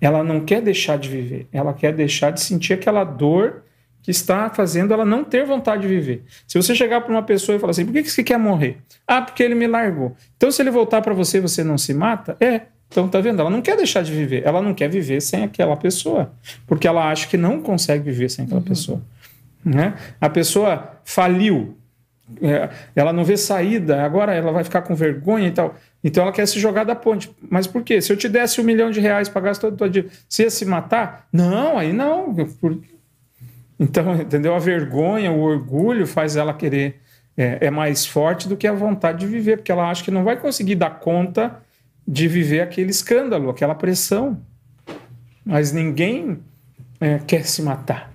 ela 0.00 0.22
não 0.22 0.40
quer 0.40 0.60
deixar 0.60 0.98
de 0.98 1.08
viver. 1.08 1.48
Ela 1.52 1.72
quer 1.72 1.92
deixar 1.92 2.30
de 2.30 2.40
sentir 2.40 2.74
aquela 2.74 3.02
dor 3.02 3.62
que 4.06 4.12
está 4.12 4.48
fazendo 4.48 4.94
ela 4.94 5.04
não 5.04 5.24
ter 5.24 5.44
vontade 5.44 5.82
de 5.82 5.88
viver. 5.88 6.22
Se 6.46 6.56
você 6.56 6.76
chegar 6.76 7.00
para 7.00 7.10
uma 7.10 7.24
pessoa 7.24 7.56
e 7.56 7.58
falar 7.58 7.72
assim, 7.72 7.84
por 7.84 7.92
que 7.92 8.04
você 8.04 8.22
quer 8.22 8.38
morrer? 8.38 8.78
Ah, 9.04 9.20
porque 9.20 9.42
ele 9.42 9.56
me 9.56 9.66
largou. 9.66 10.14
Então, 10.36 10.48
se 10.48 10.62
ele 10.62 10.70
voltar 10.70 11.02
para 11.02 11.12
você, 11.12 11.40
você 11.40 11.64
não 11.64 11.76
se 11.76 11.92
mata? 11.92 12.36
É. 12.38 12.60
Então, 12.86 13.08
tá 13.08 13.20
vendo? 13.20 13.40
Ela 13.40 13.50
não 13.50 13.60
quer 13.60 13.76
deixar 13.76 14.04
de 14.04 14.12
viver. 14.12 14.46
Ela 14.46 14.62
não 14.62 14.74
quer 14.74 14.88
viver 14.88 15.20
sem 15.20 15.42
aquela 15.42 15.76
pessoa. 15.76 16.30
Porque 16.68 16.86
ela 16.86 17.10
acha 17.10 17.26
que 17.26 17.36
não 17.36 17.60
consegue 17.60 18.04
viver 18.04 18.30
sem 18.30 18.44
aquela 18.44 18.60
pessoa. 18.60 19.02
Né? 19.64 19.94
A 20.20 20.30
pessoa 20.30 21.00
faliu. 21.04 21.76
É, 22.40 22.70
ela 22.94 23.12
não 23.12 23.24
vê 23.24 23.36
saída, 23.36 24.04
agora 24.04 24.34
ela 24.34 24.52
vai 24.52 24.62
ficar 24.62 24.82
com 24.82 24.94
vergonha 24.94 25.48
e 25.48 25.52
tal. 25.52 25.74
Então 26.02 26.22
ela 26.22 26.32
quer 26.32 26.46
se 26.46 26.60
jogar 26.60 26.84
da 26.84 26.94
ponte. 26.94 27.28
Mas 27.50 27.66
por 27.66 27.82
quê? 27.82 28.00
Se 28.00 28.12
eu 28.12 28.16
te 28.16 28.28
desse 28.28 28.60
um 28.60 28.64
milhão 28.64 28.92
de 28.92 29.00
reais, 29.00 29.28
pagasse 29.28 29.60
todo 29.60 29.74
o 29.74 29.76
tua 29.76 29.90
dívida, 29.90 30.14
você 30.28 30.44
ia 30.44 30.50
se 30.50 30.64
matar? 30.64 31.26
Não, 31.32 31.76
aí 31.76 31.92
não. 31.92 32.32
Então, 33.78 34.14
entendeu? 34.20 34.54
A 34.54 34.58
vergonha, 34.58 35.32
o 35.32 35.40
orgulho 35.40 36.06
faz 36.06 36.36
ela 36.36 36.54
querer. 36.54 37.00
É, 37.36 37.66
é 37.66 37.70
mais 37.70 38.06
forte 38.06 38.48
do 38.48 38.56
que 38.56 38.66
a 38.66 38.72
vontade 38.72 39.18
de 39.18 39.26
viver, 39.26 39.58
porque 39.58 39.70
ela 39.70 39.90
acha 39.90 40.02
que 40.02 40.10
não 40.10 40.24
vai 40.24 40.40
conseguir 40.40 40.74
dar 40.74 40.98
conta 41.00 41.60
de 42.08 42.26
viver 42.28 42.62
aquele 42.62 42.90
escândalo, 42.90 43.50
aquela 43.50 43.74
pressão. 43.74 44.40
Mas 45.44 45.70
ninguém 45.70 46.38
é, 46.98 47.18
quer 47.18 47.44
se 47.44 47.60
matar. 47.62 48.12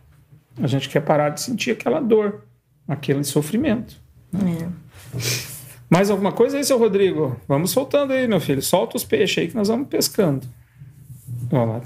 A 0.62 0.66
gente 0.68 0.90
quer 0.90 1.02
parar 1.02 1.30
de 1.30 1.42
sentir 1.42 1.72
aquela 1.72 2.00
dor, 2.00 2.46
aquele 2.88 3.24
sofrimento. 3.24 3.96
É. 4.34 4.68
Mais 5.90 6.10
alguma 6.10 6.32
coisa 6.32 6.58
aí, 6.58 6.64
seu 6.64 6.80
Rodrigo? 6.80 7.40
Vamos 7.48 7.72
soltando 7.72 8.14
aí, 8.14 8.28
meu 8.28 8.40
filho. 8.40 8.62
Solta 8.62 8.98
os 8.98 9.04
peixes 9.04 9.38
aí 9.38 9.48
que 9.50 9.56
nós 9.56 9.68
vamos 9.68 9.88
pescando. 9.88 10.48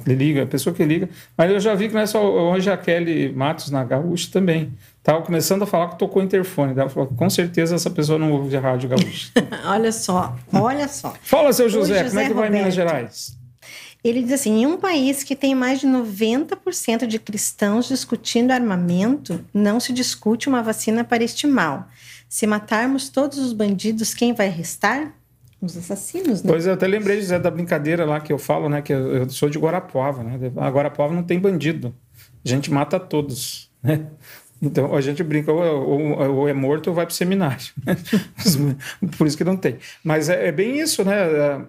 Liga, 0.05 0.43
a 0.43 0.45
pessoa 0.45 0.76
que 0.76 0.84
liga. 0.84 1.09
Mas 1.38 1.51
eu 1.51 1.59
já 1.59 1.74
vi 1.76 1.88
que 1.88 1.93
não 1.93 2.01
é 2.01 2.05
só 2.05 2.24
hoje 2.24 2.70
a 2.70 2.78
Kelly 2.78 3.34
Matos 3.34 3.70
na 3.70 3.84
Gaúcha 3.84 4.30
também. 4.32 4.74
Tava 5.03 5.22
começando 5.22 5.63
a 5.63 5.66
falar 5.66 5.89
que 5.89 5.99
tocou 5.99 6.22
o 6.22 6.26
interfone. 6.26 6.74
Ela 6.78 6.89
falou, 6.89 7.09
com 7.09 7.30
certeza 7.30 7.76
essa 7.76 7.89
pessoa 7.89 8.18
não 8.18 8.32
ouve 8.32 8.55
a 8.55 8.59
Rádio 8.59 8.89
Gaúcha. 8.89 9.32
olha 9.66 9.91
só, 9.91 10.36
olha 10.53 10.88
só. 10.88 11.13
Fala, 11.22 11.53
seu 11.53 11.70
José, 11.70 12.03
José 12.03 12.09
como 12.09 12.20
é 12.20 12.28
que 12.28 12.34
vai 12.34 12.47
em 12.47 12.51
Minas 12.51 12.76
Roberto. 12.76 12.89
Gerais? 12.89 13.45
Ele 14.05 14.22
diz 14.22 14.34
assim: 14.34 14.61
em 14.61 14.66
um 14.68 14.78
país 14.78 15.24
que 15.24 15.36
tem 15.36 15.55
mais 15.55 15.80
de 15.80 15.88
90% 15.88 17.07
de 17.07 17.18
cristãos 17.18 17.88
discutindo 17.88 18.51
armamento, 18.51 19.43
não 19.51 19.80
se 19.80 19.91
discute 19.91 20.47
uma 20.47 20.61
vacina 20.61 21.03
para 21.03 21.24
este 21.24 21.47
mal. 21.47 21.88
Se 22.30 22.45
matarmos 22.45 23.09
todos 23.09 23.39
os 23.39 23.51
bandidos, 23.51 24.13
quem 24.13 24.32
vai 24.32 24.47
restar? 24.47 25.11
Os 25.66 25.78
assassinos, 25.78 26.43
né? 26.43 26.51
Pois 26.51 26.68
é, 26.68 26.70
eu 26.70 26.74
até 26.76 26.88
lembrei, 26.88 27.20
José, 27.22 27.39
da 27.39 27.49
brincadeira 27.49 28.05
lá 28.05 28.20
que 28.22 28.32
eu 28.32 28.38
falo, 28.38 28.70
né? 28.70 28.82
Que 28.82 28.93
eu, 28.93 29.13
eu 29.16 29.30
sou 29.30 29.49
de 29.49 29.57
Guarapuava, 29.57 30.24
né? 30.24 30.39
A 30.57 30.70
Guarapuava 30.70 31.13
não 31.13 31.24
tem 31.24 31.39
bandido. 31.39 31.95
A 32.45 32.49
gente 32.49 32.72
mata 32.72 32.99
todos, 32.99 33.72
né? 33.82 34.07
Então 34.61 34.95
a 34.95 35.01
gente 35.01 35.24
brinca, 35.24 35.51
ou, 35.51 35.61
ou- 35.61 36.36
ou 36.36 36.47
é 36.49 36.53
morto 36.53 36.88
ou 36.88 36.93
vai 36.93 37.05
para 37.05 37.13
seminário. 37.16 37.66
né? 37.86 37.95
Por 39.18 39.28
isso 39.28 39.38
que 39.38 39.43
não 39.43 39.57
tem. 39.57 39.78
Mas 40.03 40.30
é, 40.30 40.47
é 40.47 40.51
bem 40.51 40.80
isso, 40.80 41.03
né? 41.03 41.66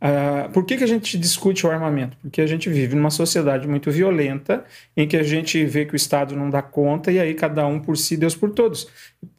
Ah, 0.00 0.48
por 0.52 0.64
que, 0.64 0.76
que 0.76 0.84
a 0.84 0.86
gente 0.86 1.18
discute 1.18 1.66
o 1.66 1.70
armamento? 1.70 2.16
Porque 2.22 2.40
a 2.40 2.46
gente 2.46 2.68
vive 2.70 2.94
numa 2.94 3.10
sociedade 3.10 3.66
muito 3.66 3.90
violenta, 3.90 4.64
em 4.96 5.08
que 5.08 5.16
a 5.16 5.22
gente 5.24 5.64
vê 5.64 5.84
que 5.84 5.94
o 5.94 5.96
Estado 5.96 6.36
não 6.36 6.48
dá 6.50 6.62
conta 6.62 7.10
e 7.10 7.18
aí 7.18 7.34
cada 7.34 7.66
um 7.66 7.80
por 7.80 7.96
si, 7.96 8.16
Deus 8.16 8.34
por 8.36 8.50
todos. 8.50 8.88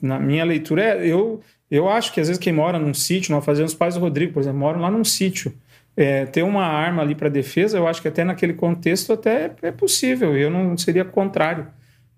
Na 0.01 0.19
minha 0.19 0.43
leitura, 0.43 0.83
é, 0.83 1.07
eu, 1.07 1.41
eu 1.69 1.89
acho 1.89 2.13
que 2.13 2.19
às 2.19 2.27
vezes 2.27 2.41
quem 2.41 2.53
mora 2.53 2.79
num 2.79 2.93
sítio, 2.93 3.31
numa 3.31 3.41
fazenda, 3.41 3.67
os 3.67 3.75
pais 3.75 3.95
do 3.95 3.99
Rodrigo, 3.99 4.33
por 4.33 4.41
exemplo, 4.41 4.59
moram 4.59 4.81
lá 4.81 4.89
num 4.89 5.03
sítio. 5.03 5.53
É, 5.95 6.25
ter 6.25 6.43
uma 6.43 6.65
arma 6.65 7.01
ali 7.01 7.13
para 7.13 7.29
defesa, 7.29 7.77
eu 7.77 7.87
acho 7.87 8.01
que 8.01 8.07
até 8.07 8.23
naquele 8.23 8.53
contexto 8.53 9.11
até 9.11 9.51
é 9.61 9.71
possível, 9.71 10.37
eu 10.37 10.49
não 10.49 10.77
seria 10.77 11.03
contrário. 11.03 11.67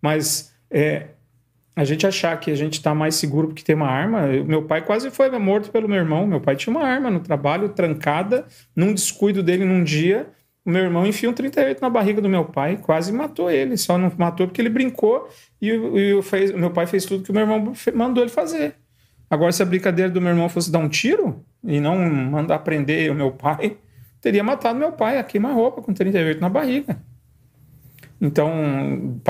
Mas 0.02 0.54
é, 0.70 1.08
a 1.76 1.84
gente 1.84 2.06
achar 2.06 2.38
que 2.39 2.52
a 2.52 2.56
gente 2.56 2.74
está 2.74 2.93
mais 2.93 3.16
seguro 3.16 3.47
porque 3.47 3.64
tem 3.64 3.76
uma 3.76 3.88
arma. 3.88 4.28
Meu 4.28 4.64
pai 4.64 4.84
quase 4.84 5.10
foi 5.10 5.30
morto 5.39 5.72
pelo 5.72 5.88
meu 5.88 5.97
irmão. 5.97 6.28
Meu 6.28 6.41
pai 6.41 6.56
tinha 6.56 6.76
uma 6.76 6.86
arma 6.86 7.10
no 7.10 7.22
trabalho, 7.22 7.70
trancada, 7.70 8.45
num 8.76 8.93
descuido 8.93 9.41
dele 9.41 9.66
num 9.66 9.84
dia. 9.84 10.28
O 10.66 10.70
meu 10.70 10.84
irmão 10.84 11.08
enfiou 11.08 11.32
um 11.32 11.36
38 11.36 11.82
na 11.82 11.89
barriga 11.89 12.22
do 12.22 12.30
meu 12.30 12.45
pai, 12.45 12.78
quase 12.78 13.12
matou 13.12 13.49
ele. 13.49 13.78
Só 13.78 13.97
não 13.97 14.12
matou 14.18 14.47
porque 14.47 14.62
ele 14.62 14.70
brincou 14.70 15.28
e, 15.62 15.70
e 15.70 16.22
fez, 16.22 16.52
meu 16.52 16.72
pai 16.72 16.86
fez 16.86 17.06
tudo 17.06 17.24
que 17.24 17.32
o 17.32 17.34
meu 17.34 17.43
irmão 17.43 17.74
mandou 17.95 18.24
ele 18.24 18.32
fazer. 18.32 18.76
Agora, 19.32 19.54
se 19.54 19.64
a 19.64 19.66
brincadeira 19.66 20.12
do 20.12 20.20
meu 20.20 20.32
irmão 20.32 20.50
fosse 20.50 20.70
dar 20.70 20.80
um 20.80 20.90
tiro 20.90 21.42
e 21.64 21.80
não 21.80 21.98
mandar 21.98 22.60
prender 22.60 23.10
o 23.10 23.16
meu 23.16 23.32
pai, 23.32 23.78
teria 24.20 24.44
matado 24.44 24.78
meu 24.78 24.92
pai 24.92 25.18
a 25.18 25.24
queima-roupa 25.24 25.82
com 25.82 25.94
38 25.94 26.42
na 26.42 26.50
barriga. 26.50 27.00
Então, 28.20 29.22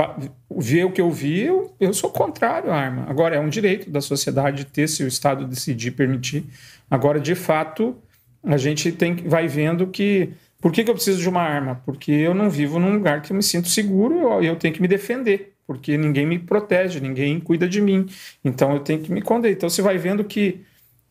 ver 0.50 0.84
o 0.86 0.90
que 0.90 1.00
eu 1.00 1.08
vi, 1.08 1.42
eu, 1.42 1.72
eu 1.78 1.94
sou 1.94 2.10
contrário 2.10 2.72
à 2.72 2.76
arma. 2.76 3.06
Agora, 3.08 3.36
é 3.36 3.40
um 3.40 3.48
direito 3.48 3.88
da 3.88 4.00
sociedade 4.00 4.64
ter, 4.66 4.88
se 4.88 5.04
o 5.04 5.06
Estado 5.06 5.46
decidir 5.46 5.92
permitir. 5.92 6.44
Agora, 6.90 7.20
de 7.20 7.36
fato, 7.36 7.96
a 8.42 8.56
gente 8.56 8.90
tem, 8.90 9.14
vai 9.14 9.46
vendo 9.46 9.86
que. 9.86 10.30
Por 10.60 10.72
que, 10.72 10.82
que 10.82 10.90
eu 10.90 10.94
preciso 10.94 11.20
de 11.20 11.28
uma 11.28 11.42
arma? 11.42 11.80
Porque 11.86 12.10
eu 12.10 12.34
não 12.34 12.50
vivo 12.50 12.78
num 12.80 12.92
lugar 12.92 13.22
que 13.22 13.32
eu 13.32 13.36
me 13.36 13.42
sinto 13.42 13.68
seguro 13.68 14.14
eu, 14.14 14.42
eu 14.42 14.56
tenho 14.56 14.74
que 14.74 14.82
me 14.82 14.88
defender. 14.88 15.51
Porque 15.66 15.96
ninguém 15.96 16.26
me 16.26 16.38
protege, 16.38 17.00
ninguém 17.00 17.38
cuida 17.40 17.68
de 17.68 17.80
mim. 17.80 18.06
Então, 18.44 18.72
eu 18.72 18.80
tenho 18.80 19.00
que 19.00 19.12
me 19.12 19.20
esconder. 19.20 19.52
Então, 19.52 19.70
você 19.70 19.80
vai 19.80 19.96
vendo 19.98 20.24
que 20.24 20.60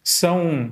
são 0.04 0.72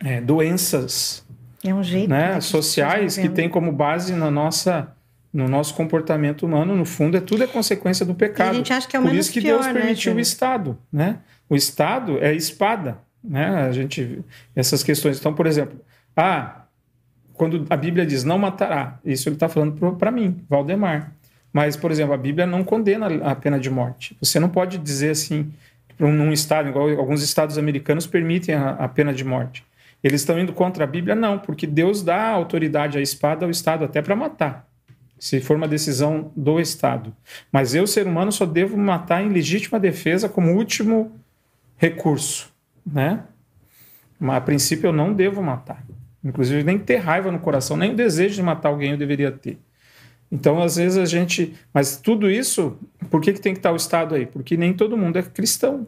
é, 0.00 0.20
doenças 0.20 1.24
é 1.64 1.72
um 1.72 1.82
jeito, 1.82 2.10
né, 2.10 2.40
sociais 2.40 3.16
que 3.16 3.28
têm 3.28 3.48
como 3.48 3.70
base 3.70 4.12
na 4.14 4.30
nossa 4.30 4.94
no 5.32 5.48
nosso 5.48 5.74
comportamento 5.74 6.44
humano, 6.44 6.76
no 6.76 6.84
fundo, 6.84 7.16
é 7.16 7.20
tudo 7.20 7.42
é 7.42 7.46
consequência 7.46 8.04
do 8.04 8.14
pecado. 8.14 8.48
E 8.48 8.50
a 8.50 8.54
gente 8.54 8.70
acha 8.70 8.86
que 8.86 8.94
é 8.94 9.00
o 9.00 9.02
Por 9.02 9.14
isso 9.14 9.32
que 9.32 9.40
pior, 9.40 9.62
Deus 9.62 9.66
né, 9.66 9.72
permitiu 9.72 10.12
né, 10.12 10.18
o 10.18 10.20
Estado, 10.20 10.78
né? 10.92 11.18
O 11.48 11.56
Estado 11.56 12.18
é 12.22 12.34
espada, 12.34 12.98
né? 13.24 13.46
A 13.62 13.72
gente 13.72 14.22
essas 14.54 14.82
questões. 14.82 15.18
Então, 15.18 15.32
por 15.32 15.46
exemplo, 15.46 15.80
ah, 16.14 16.64
quando 17.32 17.64
a 17.70 17.76
Bíblia 17.78 18.04
diz 18.04 18.24
não 18.24 18.36
matará, 18.36 19.00
isso 19.02 19.26
ele 19.26 19.36
está 19.36 19.48
falando 19.48 19.96
para 19.96 20.10
mim, 20.10 20.44
Valdemar. 20.50 21.14
Mas, 21.52 21.76
por 21.76 21.90
exemplo, 21.90 22.14
a 22.14 22.16
Bíblia 22.16 22.46
não 22.46 22.64
condena 22.64 23.06
a 23.24 23.34
pena 23.34 23.58
de 23.58 23.70
morte. 23.70 24.16
Você 24.20 24.40
não 24.40 24.48
pode 24.48 24.78
dizer 24.78 25.10
assim, 25.10 25.52
num 25.98 26.32
estado, 26.32 26.68
igual 26.68 26.88
alguns 26.90 27.22
estados 27.22 27.58
americanos 27.58 28.06
permitem 28.06 28.54
a, 28.54 28.70
a 28.70 28.88
pena 28.88 29.12
de 29.12 29.24
morte. 29.24 29.64
Eles 30.02 30.22
estão 30.22 30.38
indo 30.38 30.52
contra 30.52 30.84
a 30.84 30.86
Bíblia? 30.86 31.14
Não, 31.14 31.38
porque 31.38 31.66
Deus 31.66 32.02
dá 32.02 32.28
autoridade 32.28 32.98
à 32.98 33.00
espada 33.00 33.44
ao 33.44 33.50
Estado 33.50 33.84
até 33.84 34.00
para 34.02 34.16
matar 34.16 34.66
se 35.22 35.40
for 35.40 35.56
uma 35.56 35.68
decisão 35.68 36.32
do 36.34 36.58
Estado. 36.58 37.14
Mas 37.52 37.76
eu, 37.76 37.86
ser 37.86 38.08
humano, 38.08 38.32
só 38.32 38.44
devo 38.44 38.76
matar 38.76 39.22
em 39.22 39.28
legítima 39.28 39.78
defesa 39.78 40.28
como 40.28 40.56
último 40.56 41.12
recurso, 41.76 42.52
né? 42.84 43.22
Mas 44.18 44.38
a 44.38 44.40
princípio 44.40 44.88
eu 44.88 44.92
não 44.92 45.12
devo 45.12 45.40
matar. 45.40 45.84
Inclusive 46.24 46.64
nem 46.64 46.76
ter 46.76 46.96
raiva 46.96 47.30
no 47.30 47.38
coração, 47.38 47.76
nem 47.76 47.92
o 47.92 47.94
desejo 47.94 48.34
de 48.34 48.42
matar 48.42 48.70
alguém 48.70 48.90
eu 48.90 48.96
deveria 48.96 49.30
ter. 49.30 49.60
Então, 50.32 50.62
às 50.62 50.76
vezes 50.76 50.96
a 50.96 51.04
gente. 51.04 51.52
Mas 51.74 51.98
tudo 51.98 52.30
isso, 52.30 52.78
por 53.10 53.20
que, 53.20 53.34
que 53.34 53.40
tem 53.40 53.52
que 53.52 53.58
estar 53.58 53.70
o 53.70 53.76
Estado 53.76 54.14
aí? 54.14 54.24
Porque 54.24 54.56
nem 54.56 54.72
todo 54.72 54.96
mundo 54.96 55.18
é 55.18 55.22
cristão. 55.22 55.86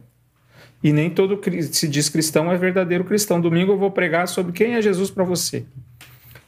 E 0.83 0.93
nem 0.93 1.09
todo 1.09 1.41
se 1.73 1.89
diz 1.89 2.11
cristão 2.11 2.53
é 2.53 2.59
verdadeiro 2.59 3.05
cristão. 3.05 3.41
Domingo 3.41 3.73
eu 3.73 3.79
vou 3.79 3.91
pregar 3.91 4.29
sobre 4.29 4.53
quem 4.53 4.75
é 4.75 4.83
Jesus 4.83 5.11
para 5.11 5.25
você. 5.25 5.65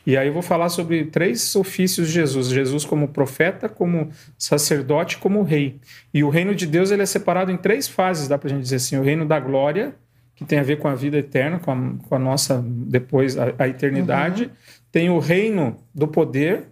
E 0.07 0.14
aí 0.14 0.28
eu 0.28 0.32
vou 0.34 0.42
falar 0.42 0.68
sobre 0.68 1.07
três 1.07 1.57
ofícios 1.57 2.09
de 2.09 2.12
Jesus: 2.12 2.49
Jesus 2.49 2.84
como 2.84 3.09
profeta, 3.09 3.66
como 3.66 4.11
sacerdote, 4.36 5.16
como 5.16 5.42
rei. 5.42 5.80
E 6.12 6.22
o 6.22 6.28
reino 6.28 6.55
de 6.55 6.66
Deus 6.66 6.90
ele 6.90 7.03
é 7.03 7.07
separado 7.07 7.51
em 7.51 7.57
três 7.57 7.88
fases, 7.88 8.28
dá 8.28 8.36
para 8.36 8.49
a 8.49 8.53
gente 8.53 8.62
dizer 8.62 8.76
assim: 8.76 8.99
o 8.99 9.03
reino 9.03 9.24
da 9.24 9.40
glória, 9.40 9.94
que 10.34 10.44
tem 10.44 10.59
a 10.59 10.62
ver 10.62 10.78
com 10.78 10.86
a 10.86 10.94
vida 10.94 11.16
eterna, 11.16 11.59
com 11.59 11.72
a, 11.72 12.07
com 12.07 12.14
a 12.14 12.18
nossa 12.18 12.62
depois 12.62 13.38
a, 13.38 13.55
a 13.59 13.66
eternidade. 13.66 14.44
Uhum. 14.44 14.51
Tem 14.92 15.09
o 15.09 15.18
reino 15.18 15.78
do 15.94 16.07
poder, 16.07 16.68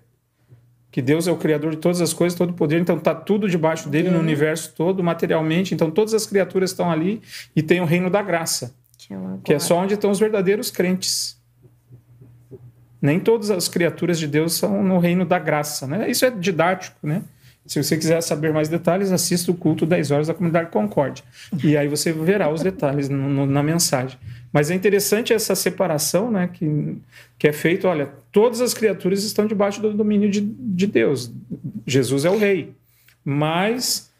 que 0.94 1.02
Deus 1.02 1.26
é 1.26 1.32
o 1.32 1.36
criador 1.36 1.72
de 1.72 1.78
todas 1.78 2.00
as 2.00 2.12
coisas, 2.12 2.38
todo 2.38 2.50
o 2.50 2.52
poder, 2.52 2.80
então 2.80 2.96
está 2.96 3.12
tudo 3.12 3.50
debaixo 3.50 3.88
dele 3.88 4.10
no 4.10 4.20
universo 4.20 4.72
todo, 4.76 5.02
materialmente, 5.02 5.74
então 5.74 5.90
todas 5.90 6.14
as 6.14 6.24
criaturas 6.24 6.70
estão 6.70 6.88
ali. 6.88 7.20
E 7.56 7.64
tem 7.64 7.80
o 7.80 7.84
reino 7.84 8.08
da 8.08 8.22
graça, 8.22 8.72
que 8.96 9.12
é, 9.12 9.16
que 9.42 9.52
é 9.52 9.58
só 9.58 9.76
onde 9.76 9.94
estão 9.94 10.12
os 10.12 10.20
verdadeiros 10.20 10.70
crentes. 10.70 11.36
Nem 13.02 13.18
todas 13.18 13.50
as 13.50 13.66
criaturas 13.66 14.20
de 14.20 14.28
Deus 14.28 14.54
são 14.54 14.84
no 14.84 15.00
reino 15.00 15.24
da 15.24 15.36
graça, 15.36 15.84
né? 15.84 16.08
Isso 16.08 16.24
é 16.24 16.30
didático, 16.30 16.96
né? 17.02 17.24
Se 17.66 17.82
você 17.82 17.96
quiser 17.96 18.20
saber 18.20 18.52
mais 18.52 18.68
detalhes, 18.68 19.10
assista 19.10 19.50
o 19.50 19.54
culto 19.54 19.84
10 19.84 20.12
horas 20.12 20.26
da 20.28 20.34
comunidade 20.34 20.70
Concórdia. 20.70 21.24
E 21.64 21.76
aí 21.76 21.88
você 21.88 22.12
verá 22.12 22.48
os 22.48 22.62
detalhes 22.62 23.08
no, 23.08 23.28
no, 23.28 23.46
na 23.46 23.64
mensagem. 23.64 24.16
Mas 24.52 24.70
é 24.70 24.74
interessante 24.76 25.32
essa 25.32 25.56
separação 25.56 26.30
né, 26.30 26.48
que, 26.52 26.96
que 27.36 27.48
é 27.48 27.52
feita. 27.52 27.88
Olha, 27.88 28.10
todas 28.34 28.60
as 28.60 28.74
criaturas 28.74 29.22
estão 29.22 29.46
debaixo 29.46 29.80
do 29.80 29.94
domínio 29.94 30.28
de, 30.28 30.40
de 30.40 30.88
Deus. 30.88 31.32
Jesus 31.86 32.24
é 32.24 32.30
o 32.30 32.36
rei. 32.36 32.74
Mas 33.24 34.12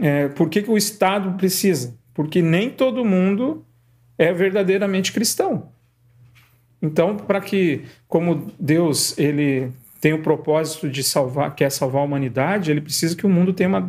é, 0.00 0.28
por 0.28 0.48
que, 0.48 0.62
que 0.62 0.70
o 0.70 0.78
Estado 0.78 1.36
precisa? 1.36 1.92
Porque 2.14 2.40
nem 2.40 2.70
todo 2.70 3.04
mundo 3.04 3.64
é 4.16 4.32
verdadeiramente 4.32 5.12
cristão. 5.12 5.70
Então, 6.80 7.16
para 7.16 7.40
que, 7.40 7.82
como 8.06 8.52
Deus 8.60 9.18
ele 9.18 9.72
tem 10.00 10.12
o 10.12 10.22
propósito 10.22 10.88
de 10.88 11.02
salvar, 11.02 11.52
quer 11.56 11.72
salvar 11.72 12.02
a 12.02 12.04
humanidade, 12.04 12.70
ele 12.70 12.80
precisa 12.80 13.16
que 13.16 13.26
o 13.26 13.28
mundo 13.28 13.52
tenha 13.52 13.68
uma, 13.68 13.84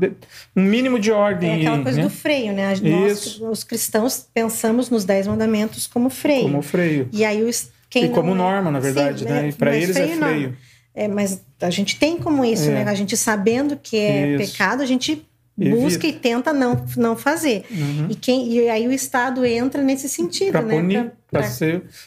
um 0.55 0.63
mínimo 0.63 0.97
de 0.97 1.11
ordem. 1.11 1.51
É 1.51 1.55
aquela 1.57 1.83
coisa 1.83 1.97
né? 1.99 2.03
do 2.05 2.09
freio, 2.09 2.53
né? 2.53 2.73
Nós, 2.81 3.39
os 3.39 3.63
cristãos, 3.63 4.27
pensamos 4.33 4.89
nos 4.89 5.05
Dez 5.05 5.27
Mandamentos 5.27 5.85
como 5.85 6.09
freio. 6.09 6.41
Como 6.41 6.63
freio. 6.63 7.07
E 7.13 7.23
aí 7.23 7.43
os 7.43 7.69
quem 7.89 8.05
e 8.05 8.09
como 8.09 8.31
é, 8.31 8.35
norma, 8.35 8.69
na 8.69 8.79
verdade, 8.79 9.19
sim, 9.19 9.25
né? 9.25 9.41
né? 9.43 9.51
Para 9.51 9.75
eles 9.75 9.95
é 9.95 10.07
freio, 10.07 10.13
é 10.13 10.17
freio. 10.17 10.57
É, 10.93 11.07
mas 11.07 11.41
a 11.61 11.69
gente 11.69 11.97
tem 11.97 12.17
como 12.17 12.43
isso, 12.45 12.69
é. 12.69 12.83
né? 12.83 12.83
A 12.83 12.93
gente 12.93 13.15
sabendo 13.17 13.77
que 13.77 13.97
é 13.97 14.35
isso. 14.35 14.51
pecado, 14.51 14.81
a 14.81 14.85
gente 14.85 15.25
busca 15.57 16.07
e 16.07 16.13
tenta 16.13 16.53
não, 16.53 16.85
não 16.95 17.17
fazer. 17.17 17.65
Uhum. 17.69 18.07
E, 18.09 18.15
quem, 18.15 18.51
e 18.51 18.69
aí 18.69 18.87
o 18.87 18.91
Estado 18.91 19.45
entra 19.45 19.81
nesse 19.81 20.07
sentido, 20.07 20.51
pra 20.51 20.61
né? 20.61 20.75
Punir, 20.75 21.11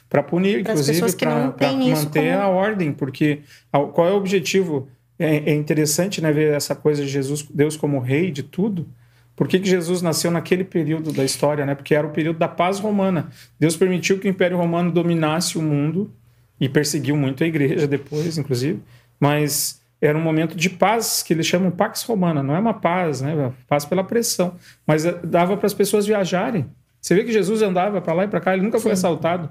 para 0.08 0.22
punir, 0.22 0.60
inclusive, 0.60 1.16
para 1.16 1.34
manter 1.34 2.32
como... 2.32 2.42
a 2.42 2.48
ordem, 2.48 2.92
porque 2.92 3.40
qual 3.70 4.08
é 4.08 4.12
o 4.12 4.16
objetivo? 4.16 4.88
É, 5.18 5.52
é, 5.52 5.54
interessante 5.54 6.20
né, 6.20 6.32
ver 6.32 6.52
essa 6.52 6.74
coisa 6.74 7.02
de 7.02 7.08
Jesus, 7.08 7.46
Deus 7.48 7.76
como 7.76 8.00
rei 8.00 8.30
de 8.30 8.42
tudo. 8.42 8.88
Por 9.34 9.48
que, 9.48 9.58
que 9.58 9.68
Jesus 9.68 10.02
nasceu 10.02 10.30
naquele 10.30 10.64
período 10.64 11.12
da 11.12 11.24
história? 11.24 11.64
Né? 11.64 11.74
Porque 11.74 11.94
era 11.94 12.06
o 12.06 12.10
período 12.10 12.38
da 12.38 12.48
paz 12.48 12.78
romana. 12.78 13.30
Deus 13.58 13.76
permitiu 13.76 14.18
que 14.18 14.28
o 14.28 14.30
Império 14.30 14.56
Romano 14.56 14.90
dominasse 14.90 15.56
o 15.56 15.62
mundo 15.62 16.12
e 16.60 16.68
perseguiu 16.68 17.16
muito 17.16 17.42
a 17.42 17.46
igreja 17.46 17.86
depois, 17.86 18.36
inclusive. 18.38 18.80
Mas 19.18 19.80
era 20.00 20.18
um 20.18 20.20
momento 20.20 20.56
de 20.56 20.68
paz 20.68 21.22
que 21.22 21.32
eles 21.32 21.46
chamam 21.46 21.70
Pax 21.70 22.02
Romana, 22.02 22.42
não 22.42 22.56
é 22.56 22.58
uma 22.58 22.74
paz, 22.74 23.20
né? 23.20 23.52
Paz 23.68 23.84
pela 23.84 24.02
pressão, 24.02 24.56
mas 24.84 25.04
eh, 25.04 25.12
dava 25.22 25.56
para 25.56 25.66
as 25.66 25.72
pessoas 25.72 26.04
viajarem. 26.04 26.66
Você 27.00 27.14
vê 27.14 27.22
que 27.22 27.32
Jesus 27.32 27.62
andava 27.62 28.00
para 28.00 28.12
lá 28.12 28.24
e 28.24 28.28
para 28.28 28.40
cá, 28.40 28.52
ele 28.52 28.62
nunca 28.62 28.78
Sim. 28.78 28.82
foi 28.82 28.92
assaltado, 28.92 29.48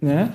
né? 0.00 0.34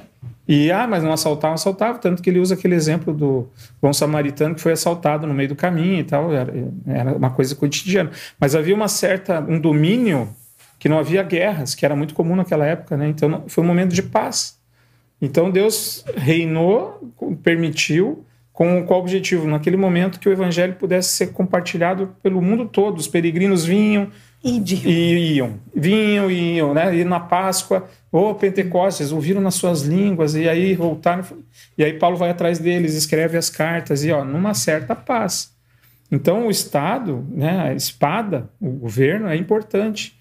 E 0.54 0.70
ah, 0.70 0.86
mas 0.86 1.02
não 1.02 1.14
assaltava, 1.14 1.54
assaltava, 1.54 1.97
tanto 1.97 2.22
que 2.22 2.30
ele 2.30 2.38
usa 2.38 2.56
aquele 2.56 2.76
exemplo 2.76 3.14
do 3.14 3.47
bom 3.82 3.93
samaritano 3.93 4.54
que 4.54 4.60
foi 4.60 4.74
assaltado 4.74 5.26
no 5.26 5.34
meio 5.34 5.47
do 5.47 5.56
caminho 5.56 6.02
e 6.02 6.04
tal, 6.04 6.34
era, 6.34 6.54
era 6.86 7.14
uma 7.16 7.30
coisa 7.30 7.56
cotidiana. 7.56 8.12
Mas 8.38 8.54
havia 8.54 8.76
uma 8.76 8.89
certa 8.89 9.39
um 9.39 9.58
domínio 9.58 10.28
que 10.78 10.89
não 10.89 10.99
havia 10.99 11.24
guerras, 11.24 11.74
que 11.74 11.86
era 11.86 11.95
muito 11.95 12.14
comum 12.14 12.36
naquela 12.36 12.66
época, 12.66 12.97
né? 12.97 13.08
Então 13.08 13.45
foi 13.47 13.64
um 13.64 13.68
momento 13.68 13.93
de 13.93 14.04
paz. 14.04 14.60
Então 15.22 15.49
Deus 15.49 16.04
reinou, 16.18 16.99
permitiu 17.41 18.26
com 18.52 18.86
qual 18.86 18.99
objetivo? 18.99 19.47
Naquele 19.47 19.78
momento 19.78 20.20
que 20.20 20.28
o 20.28 20.34
evangelho 20.34 20.74
pudesse 20.74 21.12
ser 21.16 21.28
compartilhado 21.28 22.14
pelo 22.22 22.41
mundo 22.41 22.66
todo. 22.66 22.97
Os 22.97 23.08
peregrinos 23.08 23.64
vinham 23.64 24.10
e 24.43 25.36
iam. 25.36 25.54
Vinham 25.74 26.30
e 26.30 26.58
iam, 26.58 26.74
né? 26.74 26.93
E 26.93 27.06
na 27.06 27.22
Páscoa, 27.22 27.88
ou 28.12 28.36
Pentecostes, 28.36 29.12
ouviram 29.12 29.39
nas 29.39 29.55
suas 29.55 29.84
línguas 29.84 30.36
e 30.36 30.49
aí 30.49 30.76
voltaram. 30.76 31.24
E 31.78 31.84
aí 31.84 31.93
Paulo 31.93 32.18
vai 32.18 32.30
atrás 32.30 32.59
deles, 32.59 32.93
escreve 32.93 33.38
as 33.38 33.49
cartas 33.49 34.03
e, 34.03 34.12
ó, 34.12 34.26
numa 34.26 34.53
certa 34.53 34.95
paz. 34.95 35.53
Então 36.12 36.47
o 36.47 36.51
Estado, 36.51 37.26
né, 37.30 37.70
a 37.70 37.74
espada, 37.74 38.49
o 38.59 38.70
governo 38.70 39.28
é 39.28 39.36
importante. 39.38 40.20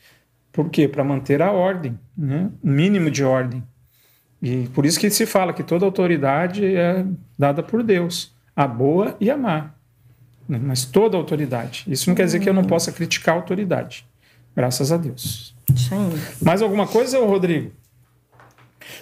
Por 0.52 0.70
quê? 0.70 0.86
Para 0.86 1.02
manter 1.02 1.42
a 1.42 1.50
ordem, 1.50 1.98
né? 2.16 2.48
um 2.62 2.70
mínimo 2.70 3.10
de 3.10 3.24
ordem. 3.24 3.62
E 4.40 4.68
por 4.68 4.86
isso 4.86 4.98
que 4.98 5.10
se 5.10 5.26
fala 5.26 5.52
que 5.52 5.62
toda 5.62 5.84
autoridade 5.84 6.64
é 6.64 7.04
dada 7.38 7.62
por 7.62 7.82
Deus, 7.82 8.32
a 8.54 8.66
boa 8.66 9.16
e 9.20 9.30
a 9.30 9.36
má. 9.36 9.70
Né? 10.48 10.60
Mas 10.62 10.84
toda 10.84 11.16
autoridade. 11.16 11.84
Isso 11.86 12.08
não 12.08 12.16
quer 12.16 12.24
dizer 12.24 12.40
que 12.40 12.48
eu 12.48 12.54
não 12.54 12.64
possa 12.64 12.90
criticar 12.90 13.34
a 13.34 13.38
autoridade. 13.38 14.06
Graças 14.56 14.90
a 14.90 14.96
Deus. 14.96 15.54
Mais 16.42 16.62
alguma 16.62 16.86
coisa, 16.86 17.18
Rodrigo? 17.20 17.72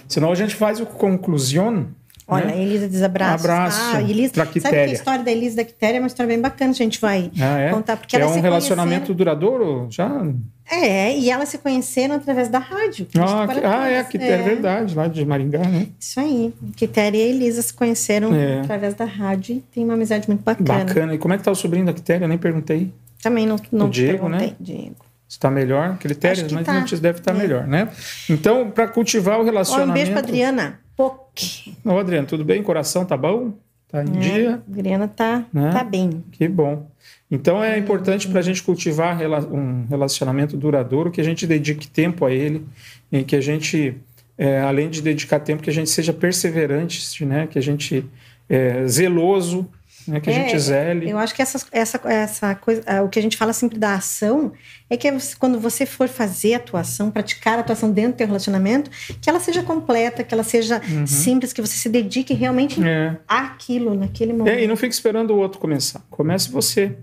Senão 0.07 0.31
a 0.33 0.35
gente 0.35 0.55
faz 0.55 0.81
o 0.81 0.87
conclusão 0.87 1.89
Olha, 2.31 2.45
né? 2.47 2.53
a 2.53 2.57
Elisa 2.57 2.89
diz. 2.89 3.03
Abraço 3.03 3.47
Ah, 3.95 4.03
Elisa, 4.03 4.35
sabe 4.35 4.53
que 4.53 4.61
Quitéria. 4.61 4.91
a 4.93 4.95
história 4.95 5.25
da 5.25 5.31
Elisa 5.31 5.57
da 5.57 5.65
Quitéria 5.65 5.97
é 5.97 6.01
uma 6.01 6.07
história 6.07 6.29
bem 6.29 6.41
bacana, 6.41 6.71
a 6.73 6.75
gente 6.75 7.01
vai 7.01 7.31
Ah, 7.41 7.59
é? 7.59 7.71
contar. 7.71 7.97
Porque 7.97 8.17
é 8.17 8.27
um 8.27 8.41
relacionamento 8.41 9.15
duradouro? 9.15 9.87
Já? 9.91 10.07
conheceram- 10.09 10.35
É, 10.71 11.17
e 11.19 11.31
elas 11.31 11.49
se 11.49 11.57
conheceram 11.57 12.17
através 12.17 12.49
da 12.51 12.59
rádio. 12.59 13.07
Ah, 13.19 13.47
que- 13.49 13.65
ah, 13.65 13.89
é, 13.89 14.03
todas. 14.03 14.09
que 14.11 14.19
é 14.19 14.37
verdade, 14.43 14.95
lá 14.95 15.09
de 15.09 15.25
Maringá, 15.25 15.61
né? 15.61 15.87
Isso 15.99 16.21
aí. 16.21 16.53
Quitéria 16.77 17.17
e 17.17 17.23
a 17.23 17.27
Elisa 17.27 17.63
se 17.63 17.73
conheceram 17.73 18.35
É. 18.35 18.61
através 18.61 18.93
da 18.93 19.07
rádio 19.07 19.57
e 19.57 19.61
tem 19.61 19.83
uma 19.85 19.95
amizade 19.95 20.29
muito 20.29 20.43
bacana. 20.45 20.85
Bacana. 20.85 21.15
E 21.15 21.19
como 21.19 21.33
é 21.33 21.39
que 21.39 21.45
tá 21.45 21.51
o 21.51 21.55
sobrinho 21.55 21.87
da 21.87 21.95
Quitéria? 21.95 22.25
Eu 22.27 22.29
nem 22.29 22.37
perguntei. 22.37 22.93
Também 23.23 23.47
não, 23.47 23.57
não 23.73 23.87
O 23.87 23.91
Diego, 23.91 24.19
perguntei. 24.29 24.49
né? 24.49 24.55
Diego. 24.61 24.97
Se 25.29 25.39
tá 25.39 25.51
melhor, 25.51 25.99
Critério, 25.99 26.39
Acho 26.39 26.49
que 26.49 26.55
mas 26.55 26.65
tá. 26.67 26.83
te- 26.85 26.97
deve 26.97 27.19
estar 27.19 27.35
É. 27.35 27.39
melhor, 27.39 27.67
né? 27.67 27.89
Então, 28.31 28.71
para 28.71 28.89
cultivar 28.89 29.37
o 29.39 29.43
Ó, 29.43 29.45
relacionamento. 29.45 29.91
um 29.91 29.95
beijo 29.95 30.11
pra 30.13 30.21
Adriana. 30.21 30.81
Poc. 30.97 31.39
Ô, 31.85 31.99
Adriano, 31.99 32.27
tudo 32.27 32.45
bem? 32.45 32.63
Coração 32.63 33.05
tá 33.05 33.17
bom? 33.17 33.53
Tá 33.91 34.03
em 34.03 34.11
dia? 34.13 34.63
A 34.67 34.71
Adriana 34.73 35.07
tá, 35.09 35.45
Né? 35.53 35.71
tá 35.71 35.85
bem. 35.85 36.25
Que 36.33 36.49
bom. 36.49 36.87
Então 37.31 37.63
é 37.63 37.79
importante 37.79 38.27
para 38.27 38.41
a 38.41 38.43
gente 38.43 38.63
cultivar 38.63 39.19
um 39.53 39.85
relacionamento 39.89 40.57
duradouro, 40.57 41.11
que 41.11 41.21
a 41.21 41.25
gente 41.25 41.47
dedique 41.47 41.87
tempo 41.89 42.25
a 42.25 42.33
ele, 42.33 42.67
e 43.13 43.23
que 43.23 43.37
a 43.37 43.41
gente, 43.41 43.97
é, 44.37 44.61
além 44.61 44.89
de 44.89 45.03
dedicar 45.03 45.41
tempo, 45.41 45.63
que 45.63 45.71
a 45.71 45.73
gente 45.73 45.91
seja 45.91 46.13
perseverante, 46.13 47.25
né? 47.25 47.47
que 47.47 47.59
a 47.59 47.63
gente 47.63 48.05
é 48.49 48.87
zeloso, 48.87 49.69
né? 50.11 50.21
que 50.21 50.31
a 50.31 50.33
É, 50.33 50.49
gente 50.49 50.59
zele. 50.59 51.11
Eu 51.11 51.19
acho 51.19 51.35
que 51.35 51.43
essa, 51.43 51.65
essa, 51.73 52.01
essa 52.05 52.55
coisa, 52.55 52.83
ah, 52.87 53.03
o 53.03 53.09
que 53.09 53.19
a 53.19 53.23
gente 53.23 53.37
fala 53.37 53.53
sempre 53.53 53.79
da 53.79 53.95
ação, 53.95 54.53
é 54.91 54.97
que 54.97 55.11
você- 55.13 55.37
quando 55.37 55.61
você 55.61 55.85
for 55.87 56.09
fazer 56.09 56.55
a 56.55 56.57
atuação, 56.57 57.11
praticar 57.11 57.59
a 57.59 57.61
atuação 57.61 57.91
dentro 57.91 58.13
do 58.13 58.17
teu 58.17 58.27
relacionamento, 58.27 58.91
que 59.21 59.29
ela 59.29 59.41
seja 59.41 59.63
completa, 59.63 60.25
que 60.25 60.33
ela 60.35 60.43
seja 60.45 60.81
simples, 61.07 61.53
que 61.53 61.61
você 61.61 61.77
se 61.77 61.89
dedique 61.89 62.33
realmente 62.35 62.83
É. 62.83 63.17
àquilo, 63.29 63.95
naquele 63.95 64.33
momento. 64.33 64.55
É, 64.55 64.65
e 64.65 64.67
não 64.67 64.77
fique 64.77 64.95
esperando 64.95 65.31
o 65.33 65.37
outro 65.39 65.59
começar. 65.61 66.01
Comece 66.11 66.51
você. 66.51 66.97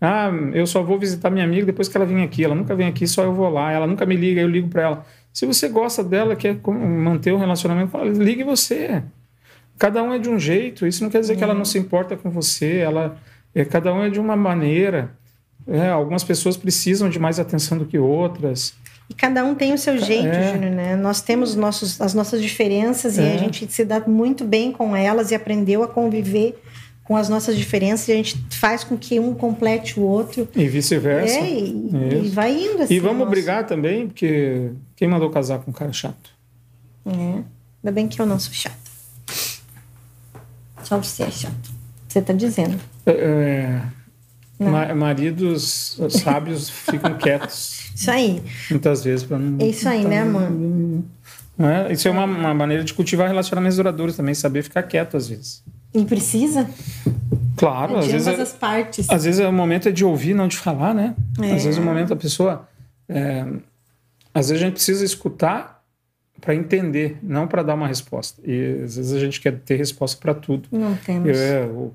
Ah, 0.00 0.30
eu 0.54 0.66
só 0.66 0.82
vou 0.82 0.98
visitar 0.98 1.28
minha 1.28 1.44
amiga 1.44 1.66
depois 1.66 1.88
que 1.88 1.96
ela 1.96 2.06
vem 2.06 2.22
aqui. 2.22 2.44
Ela 2.44 2.54
nunca 2.54 2.74
vem 2.74 2.86
aqui, 2.86 3.06
só 3.06 3.24
eu 3.24 3.32
vou 3.34 3.48
lá. 3.48 3.72
Ela 3.72 3.86
nunca 3.86 4.06
me 4.06 4.14
liga, 4.16 4.40
eu 4.40 4.48
ligo 4.48 4.68
para 4.68 4.82
ela. 4.82 5.06
Se 5.32 5.44
você 5.44 5.68
gosta 5.68 6.02
dela, 6.04 6.34
quer 6.36 6.56
manter 6.66 7.32
o 7.32 7.36
relacionamento, 7.36 7.90
fala, 7.90 8.04
ligue 8.08 8.42
você. 8.44 9.02
Cada 9.78 10.02
um 10.02 10.12
é 10.12 10.18
de 10.18 10.28
um 10.28 10.38
jeito. 10.38 10.86
Isso 10.86 11.02
não 11.02 11.10
quer 11.10 11.20
dizer 11.20 11.36
que 11.36 11.44
ela 11.44 11.54
não 11.54 11.64
se 11.64 11.78
importa 11.78 12.16
com 12.16 12.30
você. 12.30 12.78
Ela, 12.78 13.16
é, 13.54 13.64
cada 13.64 13.92
um 13.94 14.02
é 14.02 14.10
de 14.10 14.18
uma 14.18 14.36
maneira. 14.36 15.10
É, 15.66 15.88
algumas 15.90 16.24
pessoas 16.24 16.56
precisam 16.56 17.08
de 17.08 17.18
mais 17.18 17.38
atenção 17.38 17.78
do 17.78 17.84
que 17.86 17.98
outras. 17.98 18.74
E 19.10 19.14
cada 19.14 19.44
um 19.44 19.54
tem 19.54 19.72
o 19.72 19.78
seu 19.78 19.96
jeito, 19.98 20.26
É. 20.26 20.52
Júnior, 20.52 20.70
né? 20.72 20.96
Nós 20.96 21.20
temos 21.22 21.54
nossos, 21.54 22.00
as 22.00 22.12
nossas 22.12 22.42
diferenças 22.42 23.16
e 23.18 23.22
É. 23.22 23.34
a 23.34 23.36
gente 23.38 23.70
se 23.72 23.84
dá 23.84 24.00
muito 24.00 24.44
bem 24.44 24.70
com 24.72 24.94
elas 24.96 25.30
e 25.30 25.34
aprendeu 25.34 25.82
a 25.82 25.88
conviver 25.88 26.60
com 27.04 27.16
as 27.16 27.28
nossas 27.30 27.56
diferenças 27.56 28.06
e 28.08 28.12
a 28.12 28.16
gente 28.16 28.36
faz 28.50 28.84
com 28.84 28.96
que 28.98 29.18
um 29.18 29.32
complete 29.34 29.98
o 29.98 30.02
outro. 30.02 30.46
E 30.54 30.68
vice-versa. 30.68 31.38
É, 31.38 31.50
e, 31.50 32.24
e 32.24 32.28
vai 32.28 32.52
indo 32.52 32.82
assim. 32.82 32.94
E 32.94 32.98
vamos 33.00 33.18
nosso- 33.20 33.30
brigar 33.30 33.66
também, 33.66 34.08
porque 34.08 34.70
quem 34.94 35.08
mandou 35.08 35.30
casar 35.30 35.58
com 35.60 35.70
um 35.70 35.74
cara 35.74 35.92
chato? 35.92 36.30
É. 37.06 37.10
Ainda 37.10 37.92
bem 37.92 38.08
que 38.08 38.20
eu 38.20 38.26
não 38.26 38.38
sou 38.38 38.52
chata. 38.52 38.76
Só 40.84 40.98
você 40.98 41.24
é 41.24 41.30
chato. 41.30 41.70
Você 42.08 42.22
tá 42.22 42.32
dizendo. 42.32 42.78
É, 43.06 43.80
Não. 44.58 44.70
ma- 44.70 44.94
maridos 44.94 46.00
sábios 46.10 46.68
ficam 46.70 47.14
quietos 47.18 47.90
Isso 47.94 48.10
aí. 48.10 48.42
muitas 48.70 49.04
vezes 49.04 49.24
para 49.24 49.38
não. 49.38 49.64
É 49.64 49.68
isso 49.68 49.88
aí, 49.88 50.04
né, 50.04 50.22
amor? 50.22 50.50
Não 51.58 51.68
é? 51.68 51.92
Isso 51.92 52.06
é 52.08 52.10
uma, 52.10 52.24
uma 52.24 52.54
maneira 52.54 52.82
de 52.84 52.94
cultivar 52.94 53.28
relacionamentos 53.28 53.76
duradouros 53.76 54.16
também, 54.16 54.34
saber 54.34 54.62
ficar 54.62 54.82
quieto 54.84 55.16
às 55.16 55.28
vezes. 55.28 55.62
E 55.94 56.04
precisa? 56.04 56.68
Claro, 57.56 57.94
de 57.94 57.98
às 58.00 58.06
vezes, 58.12 58.26
ambas 58.28 58.38
é, 58.38 58.42
as 58.42 58.52
partes. 58.52 59.10
às 59.10 59.24
vezes 59.24 59.44
o 59.44 59.52
momento 59.52 59.88
é 59.88 59.92
de 59.92 60.04
ouvir, 60.04 60.32
não 60.34 60.46
de 60.46 60.56
falar, 60.56 60.94
né? 60.94 61.14
É. 61.42 61.54
Às 61.54 61.64
vezes 61.64 61.78
o 61.78 61.82
momento 61.82 62.12
a 62.12 62.16
pessoa. 62.16 62.68
é, 63.08 63.44
às 64.32 64.48
vezes 64.48 64.62
a 64.62 64.66
gente 64.66 64.74
precisa 64.74 65.04
escutar 65.04 65.77
para 66.40 66.54
entender, 66.54 67.18
não 67.22 67.46
para 67.46 67.62
dar 67.62 67.74
uma 67.74 67.86
resposta. 67.88 68.40
E 68.44 68.82
às 68.84 68.96
vezes 68.96 69.12
a 69.12 69.18
gente 69.18 69.40
quer 69.40 69.52
ter 69.60 69.76
resposta 69.76 70.18
para 70.20 70.34
tudo. 70.34 70.68
Não 70.72 70.94
temos. 70.96 71.36
É, 71.36 71.62
o- 71.64 71.92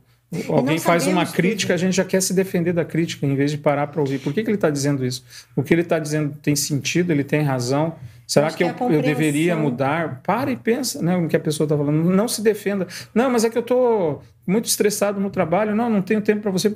o- 0.49 0.53
alguém 0.53 0.77
faz 0.79 1.07
uma 1.07 1.25
crítica, 1.25 1.73
a 1.73 1.77
gente 1.77 1.95
já 1.95 2.03
quer 2.05 2.21
se 2.21 2.33
defender 2.33 2.73
da 2.73 2.83
crítica, 2.83 3.25
em 3.25 3.35
vez 3.35 3.51
de 3.51 3.57
parar 3.57 3.87
para 3.87 4.01
ouvir. 4.01 4.19
Por 4.19 4.33
que, 4.33 4.43
que 4.43 4.49
ele 4.49 4.55
está 4.57 4.69
dizendo 4.69 5.05
isso? 5.05 5.23
O 5.55 5.63
que 5.63 5.73
ele 5.73 5.81
está 5.81 5.99
dizendo 5.99 6.35
tem 6.41 6.55
sentido, 6.55 7.11
ele 7.11 7.23
tem 7.23 7.41
razão. 7.41 7.95
Será 8.25 8.47
Acho 8.47 8.57
que, 8.57 8.63
eu, 8.63 8.69
é 8.69 8.75
eu 8.95 9.01
deveria 9.01 9.55
mudar? 9.55 10.21
Para 10.23 10.49
e 10.49 10.55
pensa 10.55 11.01
né, 11.03 11.15
no 11.17 11.27
que 11.27 11.35
a 11.35 11.39
pessoa 11.39 11.65
está 11.65 11.77
falando. 11.77 12.03
Não 12.09 12.27
se 12.27 12.41
defenda. 12.41 12.87
Não, 13.13 13.29
mas 13.29 13.43
é 13.43 13.49
que 13.49 13.57
eu 13.57 13.61
estou 13.61 14.23
muito 14.47 14.65
estressado 14.65 15.19
no 15.19 15.29
trabalho. 15.29 15.75
Não, 15.75 15.89
não 15.89 16.01
tenho 16.01 16.21
tempo 16.21 16.41
para 16.41 16.49
você. 16.51 16.73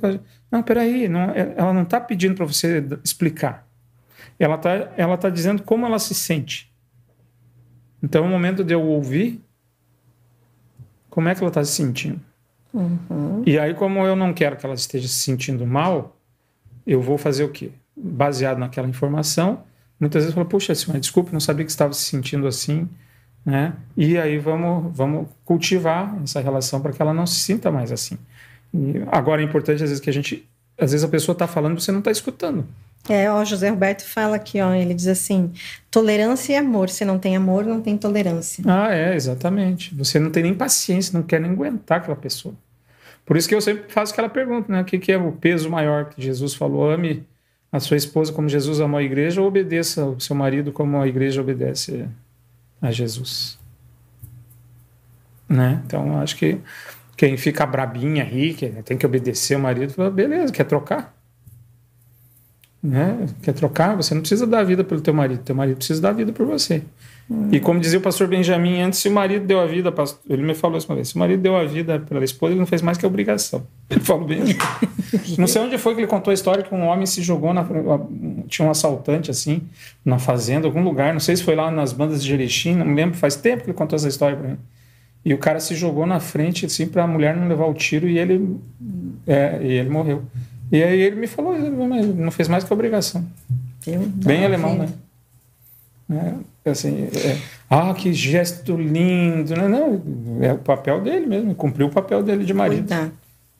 Não, 0.52 0.62
peraí. 0.62 1.08
Não, 1.08 1.30
é- 1.30 1.54
ela 1.56 1.72
não 1.72 1.82
está 1.82 1.98
pedindo 2.00 2.34
para 2.34 2.44
você 2.44 2.84
explicar. 3.02 3.66
Ela 4.38 4.54
está 4.54 4.92
ela 4.96 5.16
tá 5.16 5.28
dizendo 5.30 5.62
como 5.62 5.84
ela 5.86 5.98
se 5.98 6.14
sente. 6.14 6.70
Então, 8.02 8.24
é 8.24 8.26
o 8.26 8.30
momento 8.30 8.62
de 8.62 8.74
eu 8.74 8.82
ouvir 8.82 9.40
como 11.10 11.28
é 11.28 11.34
que 11.34 11.40
ela 11.40 11.48
está 11.48 11.64
se 11.64 11.72
sentindo. 11.72 12.20
Uhum. 12.72 13.42
E 13.44 13.58
aí, 13.58 13.74
como 13.74 14.06
eu 14.06 14.14
não 14.14 14.32
quero 14.32 14.56
que 14.56 14.64
ela 14.64 14.74
esteja 14.74 15.08
se 15.08 15.14
sentindo 15.14 15.66
mal, 15.66 16.16
eu 16.86 17.00
vou 17.00 17.18
fazer 17.18 17.44
o 17.44 17.48
quê? 17.48 17.70
Baseado 17.96 18.58
naquela 18.58 18.88
informação, 18.88 19.64
muitas 19.98 20.22
vezes 20.22 20.30
eu 20.30 20.34
falo, 20.34 20.48
puxa, 20.48 20.74
senhora, 20.74 21.00
desculpe, 21.00 21.32
não 21.32 21.40
sabia 21.40 21.64
que 21.64 21.70
estava 21.70 21.92
se 21.92 22.02
sentindo 22.02 22.46
assim, 22.46 22.88
né? 23.44 23.74
E 23.96 24.16
aí 24.16 24.38
vamos, 24.38 24.96
vamos 24.96 25.28
cultivar 25.44 26.16
essa 26.22 26.40
relação 26.40 26.80
para 26.80 26.92
que 26.92 27.02
ela 27.02 27.12
não 27.12 27.26
se 27.26 27.40
sinta 27.40 27.70
mais 27.70 27.90
assim. 27.90 28.16
E 28.72 29.02
agora 29.10 29.42
é 29.42 29.44
importante, 29.44 29.82
às 29.82 29.90
vezes, 29.90 30.00
que 30.00 30.10
a 30.10 30.12
gente... 30.12 30.48
Às 30.80 30.92
vezes 30.92 31.02
a 31.02 31.08
pessoa 31.08 31.32
está 31.32 31.48
falando 31.48 31.76
e 31.76 31.82
você 31.82 31.90
não 31.90 31.98
está 31.98 32.10
escutando. 32.10 32.64
É, 33.08 33.30
ó, 33.30 33.44
José 33.44 33.70
Roberto 33.70 34.04
fala 34.04 34.36
aqui, 34.36 34.60
ó, 34.60 34.72
ele 34.74 34.94
diz 34.94 35.06
assim: 35.06 35.52
tolerância 35.90 36.52
e 36.52 36.56
amor. 36.56 36.90
Se 36.90 37.04
não 37.04 37.18
tem 37.18 37.36
amor, 37.36 37.64
não 37.64 37.80
tem 37.80 37.96
tolerância. 37.96 38.62
Ah, 38.66 38.94
é, 38.94 39.14
exatamente. 39.14 39.94
Você 39.94 40.18
não 40.18 40.30
tem 40.30 40.42
nem 40.42 40.54
paciência, 40.54 41.18
não 41.18 41.26
quer 41.26 41.40
nem 41.40 41.50
aguentar 41.50 41.98
aquela 41.98 42.16
pessoa. 42.16 42.54
Por 43.24 43.36
isso 43.36 43.48
que 43.48 43.54
eu 43.54 43.60
sempre 43.60 43.92
faço 43.92 44.12
aquela 44.12 44.28
pergunta, 44.28 44.72
né? 44.72 44.80
O 44.80 44.84
que, 44.84 44.98
que 44.98 45.12
é 45.12 45.18
o 45.18 45.32
peso 45.32 45.68
maior 45.68 46.06
que 46.06 46.22
Jesus 46.22 46.54
falou? 46.54 46.90
Ame 46.90 47.26
a 47.70 47.78
sua 47.78 47.96
esposa 47.96 48.32
como 48.32 48.48
Jesus 48.48 48.80
amou 48.80 48.98
a 48.98 49.02
igreja 49.02 49.40
ou 49.40 49.46
obedeça 49.46 50.04
o 50.06 50.18
seu 50.18 50.34
marido 50.34 50.72
como 50.72 50.98
a 50.98 51.06
igreja 51.06 51.40
obedece 51.40 52.08
a 52.80 52.90
Jesus? 52.90 53.58
Né? 55.48 55.82
Então, 55.84 56.18
acho 56.20 56.36
que 56.36 56.58
quem 57.16 57.36
fica 57.36 57.66
brabinha 57.66 58.24
aí, 58.24 58.54
que 58.54 58.68
tem 58.82 58.96
que 58.96 59.04
obedecer 59.04 59.56
o 59.56 59.60
marido, 59.60 60.10
beleza, 60.10 60.52
quer 60.52 60.64
trocar? 60.64 61.17
Né? 62.82 63.26
Quer 63.42 63.52
trocar? 63.52 63.96
Você 63.96 64.14
não 64.14 64.20
precisa 64.20 64.46
dar 64.46 64.60
a 64.60 64.64
vida 64.64 64.84
pelo 64.84 65.00
teu 65.00 65.12
marido, 65.12 65.42
teu 65.42 65.54
marido 65.54 65.76
precisa 65.76 66.00
dar 66.00 66.10
a 66.10 66.12
vida 66.12 66.32
por 66.32 66.46
você. 66.46 66.82
E 67.52 67.60
como 67.60 67.78
dizia 67.78 67.98
o 67.98 68.02
pastor 68.02 68.26
Benjamin 68.26 68.80
antes, 68.80 69.00
se 69.00 69.08
o 69.08 69.12
marido 69.12 69.44
deu 69.46 69.60
a 69.60 69.66
vida, 69.66 69.92
ele 70.30 70.42
me 70.42 70.54
falou 70.54 70.78
isso 70.78 70.88
uma 70.88 70.94
vez, 70.94 71.08
se 71.08 71.14
o 71.14 71.18
marido 71.18 71.42
deu 71.42 71.54
a 71.54 71.64
vida 71.64 72.00
pela 72.00 72.24
esposa, 72.24 72.52
ele 72.52 72.60
não 72.60 72.66
fez 72.66 72.80
mais 72.80 72.96
que 72.96 73.04
obrigação. 73.04 73.66
Ele 73.90 74.00
falou 74.00 74.26
bem. 74.26 74.40
não 75.38 75.46
sei 75.46 75.62
onde 75.62 75.78
foi 75.78 75.94
que 75.94 76.00
ele 76.00 76.06
contou 76.06 76.30
a 76.30 76.34
história 76.34 76.62
que 76.62 76.74
um 76.74 76.86
homem 76.86 77.06
se 77.06 77.22
jogou 77.22 77.54
na 77.54 77.66
tinha 78.46 78.68
um 78.68 78.70
assaltante 78.70 79.30
assim 79.30 79.62
na 80.04 80.18
fazenda, 80.18 80.66
algum 80.66 80.82
lugar, 80.82 81.14
não 81.14 81.20
sei 81.20 81.36
se 81.36 81.42
foi 81.42 81.54
lá 81.54 81.70
nas 81.70 81.94
bandas 81.94 82.22
de 82.22 82.28
Jerechim, 82.28 82.74
não 82.74 82.84
me 82.84 82.94
lembro, 82.94 83.16
faz 83.16 83.34
tempo 83.34 83.64
que 83.64 83.70
ele 83.70 83.76
contou 83.76 83.96
essa 83.96 84.08
história 84.08 84.36
para 84.36 84.48
mim. 84.48 84.58
E 85.24 85.32
o 85.32 85.38
cara 85.38 85.58
se 85.58 85.74
jogou 85.74 86.06
na 86.06 86.20
frente 86.20 86.66
assim 86.66 86.86
para 86.86 87.04
a 87.04 87.06
mulher 87.06 87.34
não 87.34 87.48
levar 87.48 87.66
o 87.66 87.74
tiro 87.74 88.06
e 88.06 88.18
ele 88.18 88.56
é, 89.26 89.58
e 89.62 89.72
ele 89.72 89.88
morreu. 89.88 90.22
E 90.70 90.82
aí 90.82 91.00
ele 91.00 91.16
me 91.16 91.26
falou, 91.26 91.54
ele 91.56 91.70
não 91.70 92.30
fez 92.30 92.48
mais 92.48 92.64
que 92.64 92.72
obrigação. 92.72 93.24
Viu? 93.84 94.00
Bem 94.00 94.40
Dá 94.40 94.46
alemão, 94.46 94.72
vida. 94.80 94.92
né? 96.08 96.34
É, 96.64 96.70
assim, 96.70 97.04
é, 97.14 97.38
ah, 97.70 97.94
que 97.94 98.12
gesto 98.12 98.76
lindo. 98.76 99.54
Não, 99.56 99.68
não, 99.68 100.02
é 100.44 100.52
o 100.52 100.58
papel 100.58 101.00
dele 101.00 101.26
mesmo, 101.26 101.54
cumpriu 101.54 101.86
o 101.86 101.90
papel 101.90 102.22
dele 102.22 102.44
de 102.44 102.52
marido. 102.52 102.80
Cuidar. 102.80 103.10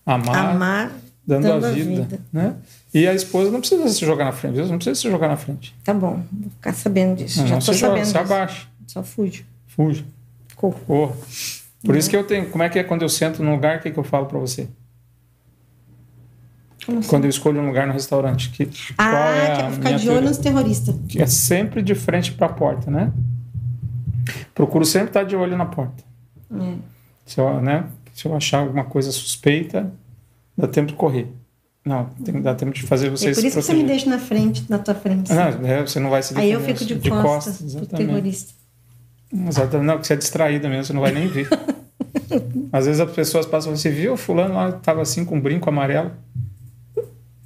Amar, 0.05 0.37
Amar, 0.51 0.93
dando, 1.27 1.43
dando 1.45 1.65
a 1.67 1.69
a 1.69 1.73
vida. 1.73 1.91
vida. 2.03 2.21
Né? 2.33 2.55
E 2.93 3.07
a 3.07 3.15
esposa 3.15 3.51
não 3.51 3.61
precisa 3.61 3.89
se 3.89 4.01
jogar 4.05 4.25
na 4.25 4.33
frente, 4.33 4.55
Deus 4.55 4.71
não 4.71 4.77
precisa 4.79 4.95
se 5.01 5.11
jogar 5.11 5.29
na 5.29 5.37
frente. 5.37 5.75
tá 5.85 5.93
bom. 5.95 6.23
Vou 6.33 6.51
ficar 6.51 6.73
sabendo 6.75 7.17
disso. 7.17 7.41
Não, 7.41 7.47
Já 7.47 7.55
não 7.55 7.61
se 7.61 7.73
joga, 7.75 7.93
sabendo 7.93 8.07
se 8.07 8.19
abaixa, 8.19 8.67
Só 8.87 9.03
fujo. 9.03 9.45
fuja, 9.67 10.05
Corro. 10.57 10.79
corra. 10.87 11.13
Por 11.85 11.97
isso 11.97 12.11
que 12.11 12.17
eu 12.17 12.25
tenho. 12.25 12.49
Como 12.51 12.63
é 12.65 12.69
que 12.69 12.79
é 12.79 12.83
quando 12.85 13.03
eu 13.03 13.09
sento 13.09 13.43
num 13.43 13.53
lugar, 13.53 13.79
o 13.79 13.81
que, 13.81 13.91
que 13.91 13.99
eu 13.99 14.05
falo 14.05 14.27
para 14.27 14.39
você? 14.39 14.67
Como 16.89 17.01
assim? 17.01 17.09
Quando 17.11 17.25
eu 17.25 17.29
escolho 17.31 17.61
um 17.61 17.67
lugar 17.67 17.87
no 17.87 17.93
restaurante. 17.93 18.49
Que, 18.49 18.65
qual 18.65 18.73
Ah, 18.97 19.29
é 19.29 19.47
que 19.47 19.53
é 19.53 19.57
pra 19.65 19.71
ficar 19.73 19.93
de 19.93 20.09
olho 20.09 20.23
nos 20.23 20.39
terroristas. 20.39 20.95
que 21.07 21.21
é 21.21 21.27
sempre 21.27 21.83
de 21.83 21.95
frente 21.95 22.33
para 22.33 22.47
a 22.47 22.51
porta, 22.51 22.91
né? 22.91 23.13
Procuro 24.55 24.87
sempre 24.87 25.09
estar 25.09 25.23
de 25.23 25.37
olho 25.37 25.55
na 25.55 25.67
porta. 25.67 26.03
É. 26.51 26.75
Se 27.27 27.39
eu, 27.39 27.61
né, 27.61 27.85
se 28.15 28.25
eu 28.25 28.35
achar 28.35 28.61
alguma 28.61 28.85
coisa 28.85 29.13
suspeita, 29.13 29.93
dá 30.57 30.67
tempo 30.67 30.89
de 30.89 30.95
correr. 30.95 31.31
Não, 31.85 32.07
tem 32.25 32.35
que 32.37 32.41
dar 32.41 32.55
tempo 32.55 32.73
de 32.73 32.83
fazer 32.83 33.09
É 33.09 33.11
você 33.11 33.27
por 33.29 33.35
se 33.35 33.47
isso 33.49 33.59
que 33.59 33.63
você 33.63 33.75
me 33.75 33.85
deixa 33.85 34.09
na 34.09 34.19
frente, 34.19 34.65
na 34.67 34.79
tua 34.79 34.95
frente. 34.95 35.31
Não, 35.31 35.43
é, 35.43 35.83
você 35.83 36.01
não 36.01 36.09
vai 36.09 36.23
se 36.23 36.39
Aí 36.39 36.51
eu 36.51 36.61
fico 36.63 36.87
de, 36.87 36.95
de 36.95 37.11
costas, 37.11 37.61
costas, 37.61 37.87
terrorista. 37.89 38.53
Exatamente. 39.31 39.87
Não, 39.87 39.95
porque 39.95 40.07
você 40.07 40.15
é 40.15 40.17
distraída 40.17 40.71
mesmo, 40.71 40.85
você 40.87 40.93
não 40.95 41.03
vai 41.03 41.13
nem 41.13 41.29
ver. 41.29 41.49
Às 42.73 42.87
vezes 42.87 42.99
as 42.99 43.11
pessoas 43.13 43.45
passam, 43.45 43.77
você 43.77 43.91
viu, 43.91 44.17
fulano 44.17 44.55
lá 44.55 44.71
estava 44.71 45.03
assim 45.03 45.23
com 45.23 45.37
um 45.37 45.41
brinco 45.41 45.69
amarelo. 45.69 46.13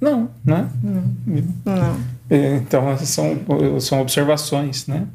Não, 0.03 0.29
né? 0.43 0.69
Não. 0.83 1.13
Não. 1.63 1.99
Então, 2.29 2.97
são, 2.97 3.39
são 3.79 4.01
observações, 4.01 4.85
né? 4.85 5.07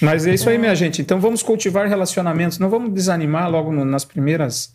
Mas 0.00 0.26
é 0.26 0.34
isso 0.34 0.50
aí, 0.50 0.58
minha 0.58 0.74
gente. 0.74 1.00
Então, 1.00 1.20
vamos 1.20 1.40
cultivar 1.40 1.86
relacionamentos. 1.86 2.58
Não 2.58 2.68
vamos 2.68 2.92
desanimar 2.92 3.48
logo 3.48 3.70
no, 3.70 3.84
nas 3.84 4.04
primeiras 4.04 4.74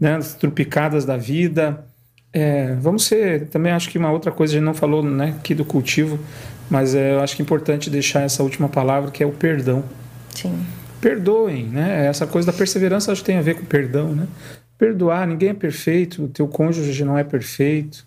né, 0.00 0.18
trupicadas 0.40 1.04
da 1.04 1.18
vida. 1.18 1.84
É, 2.32 2.74
vamos 2.80 3.04
ser... 3.04 3.48
Também 3.48 3.72
acho 3.72 3.90
que 3.90 3.98
uma 3.98 4.10
outra 4.10 4.32
coisa, 4.32 4.54
a 4.54 4.56
gente 4.56 4.64
não 4.64 4.72
falou 4.72 5.02
né, 5.02 5.34
aqui 5.38 5.54
do 5.54 5.66
cultivo, 5.66 6.18
mas 6.70 6.94
é, 6.94 7.12
eu 7.12 7.20
acho 7.20 7.36
que 7.36 7.42
é 7.42 7.44
importante 7.44 7.90
deixar 7.90 8.22
essa 8.22 8.42
última 8.42 8.70
palavra, 8.70 9.10
que 9.10 9.22
é 9.22 9.26
o 9.26 9.32
perdão. 9.32 9.84
Sim. 10.34 10.64
Perdoem, 10.98 11.66
né? 11.66 12.06
Essa 12.06 12.26
coisa 12.26 12.50
da 12.50 12.56
perseverança 12.56 13.12
acho 13.12 13.20
que 13.20 13.26
tem 13.26 13.36
a 13.36 13.42
ver 13.42 13.56
com 13.56 13.66
perdão, 13.66 14.14
né? 14.14 14.26
Perdoar, 14.78 15.26
ninguém 15.26 15.50
é 15.50 15.54
perfeito, 15.54 16.24
o 16.24 16.28
teu 16.28 16.48
cônjuge 16.48 17.04
não 17.04 17.18
é 17.18 17.22
perfeito 17.22 18.06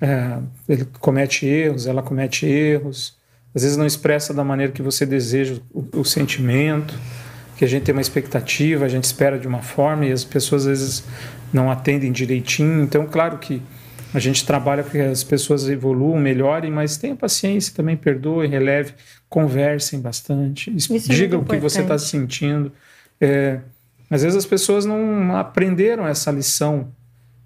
é, 0.00 0.38
ele 0.68 0.86
comete 1.00 1.46
erros, 1.46 1.86
ela 1.86 2.02
comete 2.02 2.46
erros, 2.46 3.16
às 3.54 3.62
vezes 3.62 3.76
não 3.76 3.86
expressa 3.86 4.34
da 4.34 4.42
maneira 4.42 4.72
que 4.72 4.82
você 4.82 5.06
deseja 5.06 5.60
o, 5.72 6.00
o, 6.00 6.04
sentimento, 6.04 6.94
que 7.56 7.64
a 7.64 7.68
gente 7.68 7.84
tem 7.84 7.94
uma 7.94 8.00
expectativa, 8.00 8.84
a 8.84 8.88
gente 8.88 9.04
espera 9.04 9.38
de 9.38 9.46
uma 9.46 9.62
forma 9.62 10.06
e 10.06 10.12
as 10.12 10.24
pessoas 10.24 10.66
às 10.66 10.78
vezes 10.78 11.04
não 11.52 11.70
atendem 11.70 12.10
direitinho. 12.10 12.82
Então, 12.82 13.06
claro 13.06 13.38
que 13.38 13.62
a 14.12 14.18
gente 14.18 14.44
trabalha 14.44 14.82
para 14.82 14.92
que 14.92 14.98
as 14.98 15.22
pessoas 15.22 15.68
evoluam, 15.68 16.18
melhorem, 16.18 16.70
mas 16.70 16.96
tenha 16.96 17.14
paciência 17.14 17.72
também, 17.74 17.96
perdoe, 17.96 18.46
releve, 18.46 18.94
conversem 19.28 20.00
bastante, 20.00 20.74
Isso 20.74 20.92
é 20.94 20.98
diga 20.98 21.36
é 21.36 21.38
o 21.38 21.44
que 21.44 21.56
você 21.56 21.80
está 21.80 21.98
sentindo. 21.98 22.72
É, 23.20 23.60
às 24.10 24.22
vezes 24.22 24.36
as 24.36 24.46
pessoas 24.46 24.84
não 24.84 25.36
aprenderam 25.36 26.06
essa 26.06 26.30
lição 26.30 26.92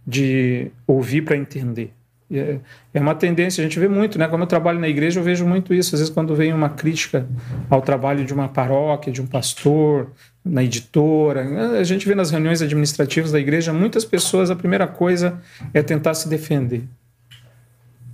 de 0.06 0.70
ouvir 0.86 1.22
para 1.22 1.36
entender. 1.36 1.92
É, 2.30 2.58
é 2.92 3.00
uma 3.00 3.14
tendência, 3.14 3.62
a 3.62 3.64
gente 3.64 3.78
vê 3.78 3.88
muito, 3.88 4.18
né? 4.18 4.28
Como 4.28 4.42
eu 4.42 4.46
trabalho 4.46 4.78
na 4.78 4.88
igreja, 4.88 5.18
eu 5.18 5.24
vejo 5.24 5.46
muito 5.46 5.72
isso. 5.72 5.94
Às 5.94 6.00
vezes, 6.00 6.14
quando 6.14 6.34
vem 6.34 6.52
uma 6.52 6.68
crítica 6.68 7.26
ao 7.70 7.80
trabalho 7.80 8.24
de 8.24 8.34
uma 8.34 8.48
paróquia, 8.48 9.12
de 9.12 9.22
um 9.22 9.26
pastor, 9.26 10.10
na 10.44 10.64
editora, 10.64 11.78
a 11.78 11.84
gente 11.84 12.06
vê 12.06 12.14
nas 12.14 12.30
reuniões 12.30 12.62
administrativas 12.62 13.32
da 13.32 13.38
igreja, 13.38 13.72
muitas 13.72 14.04
pessoas, 14.04 14.50
a 14.50 14.56
primeira 14.56 14.86
coisa 14.86 15.40
é 15.74 15.82
tentar 15.82 16.14
se 16.14 16.28
defender. 16.28 16.84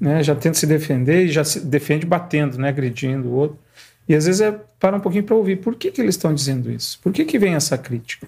Né? 0.01 0.23
Já 0.23 0.35
tenta 0.35 0.59
se 0.59 0.67
defender 0.67 1.27
e 1.27 1.29
já 1.29 1.45
se 1.45 1.61
defende 1.61 2.05
batendo, 2.05 2.59
né? 2.59 2.69
agredindo 2.69 3.29
o 3.29 3.33
outro. 3.33 3.59
E 4.09 4.15
às 4.15 4.27
vezes 4.27 4.41
é 4.41 4.53
para 4.79 4.97
um 4.97 5.01
pouquinho 5.01 5.25
para 5.25 5.35
ouvir 5.35 5.57
por 5.57 5.77
que, 5.77 5.91
que 5.91 6.01
eles 6.01 6.15
estão 6.15 6.35
dizendo 6.35 6.71
isso, 6.71 6.99
por 7.03 7.13
que, 7.13 7.25
que 7.25 7.39
vem 7.39 7.55
essa 7.55 7.79
crítica. 7.79 8.27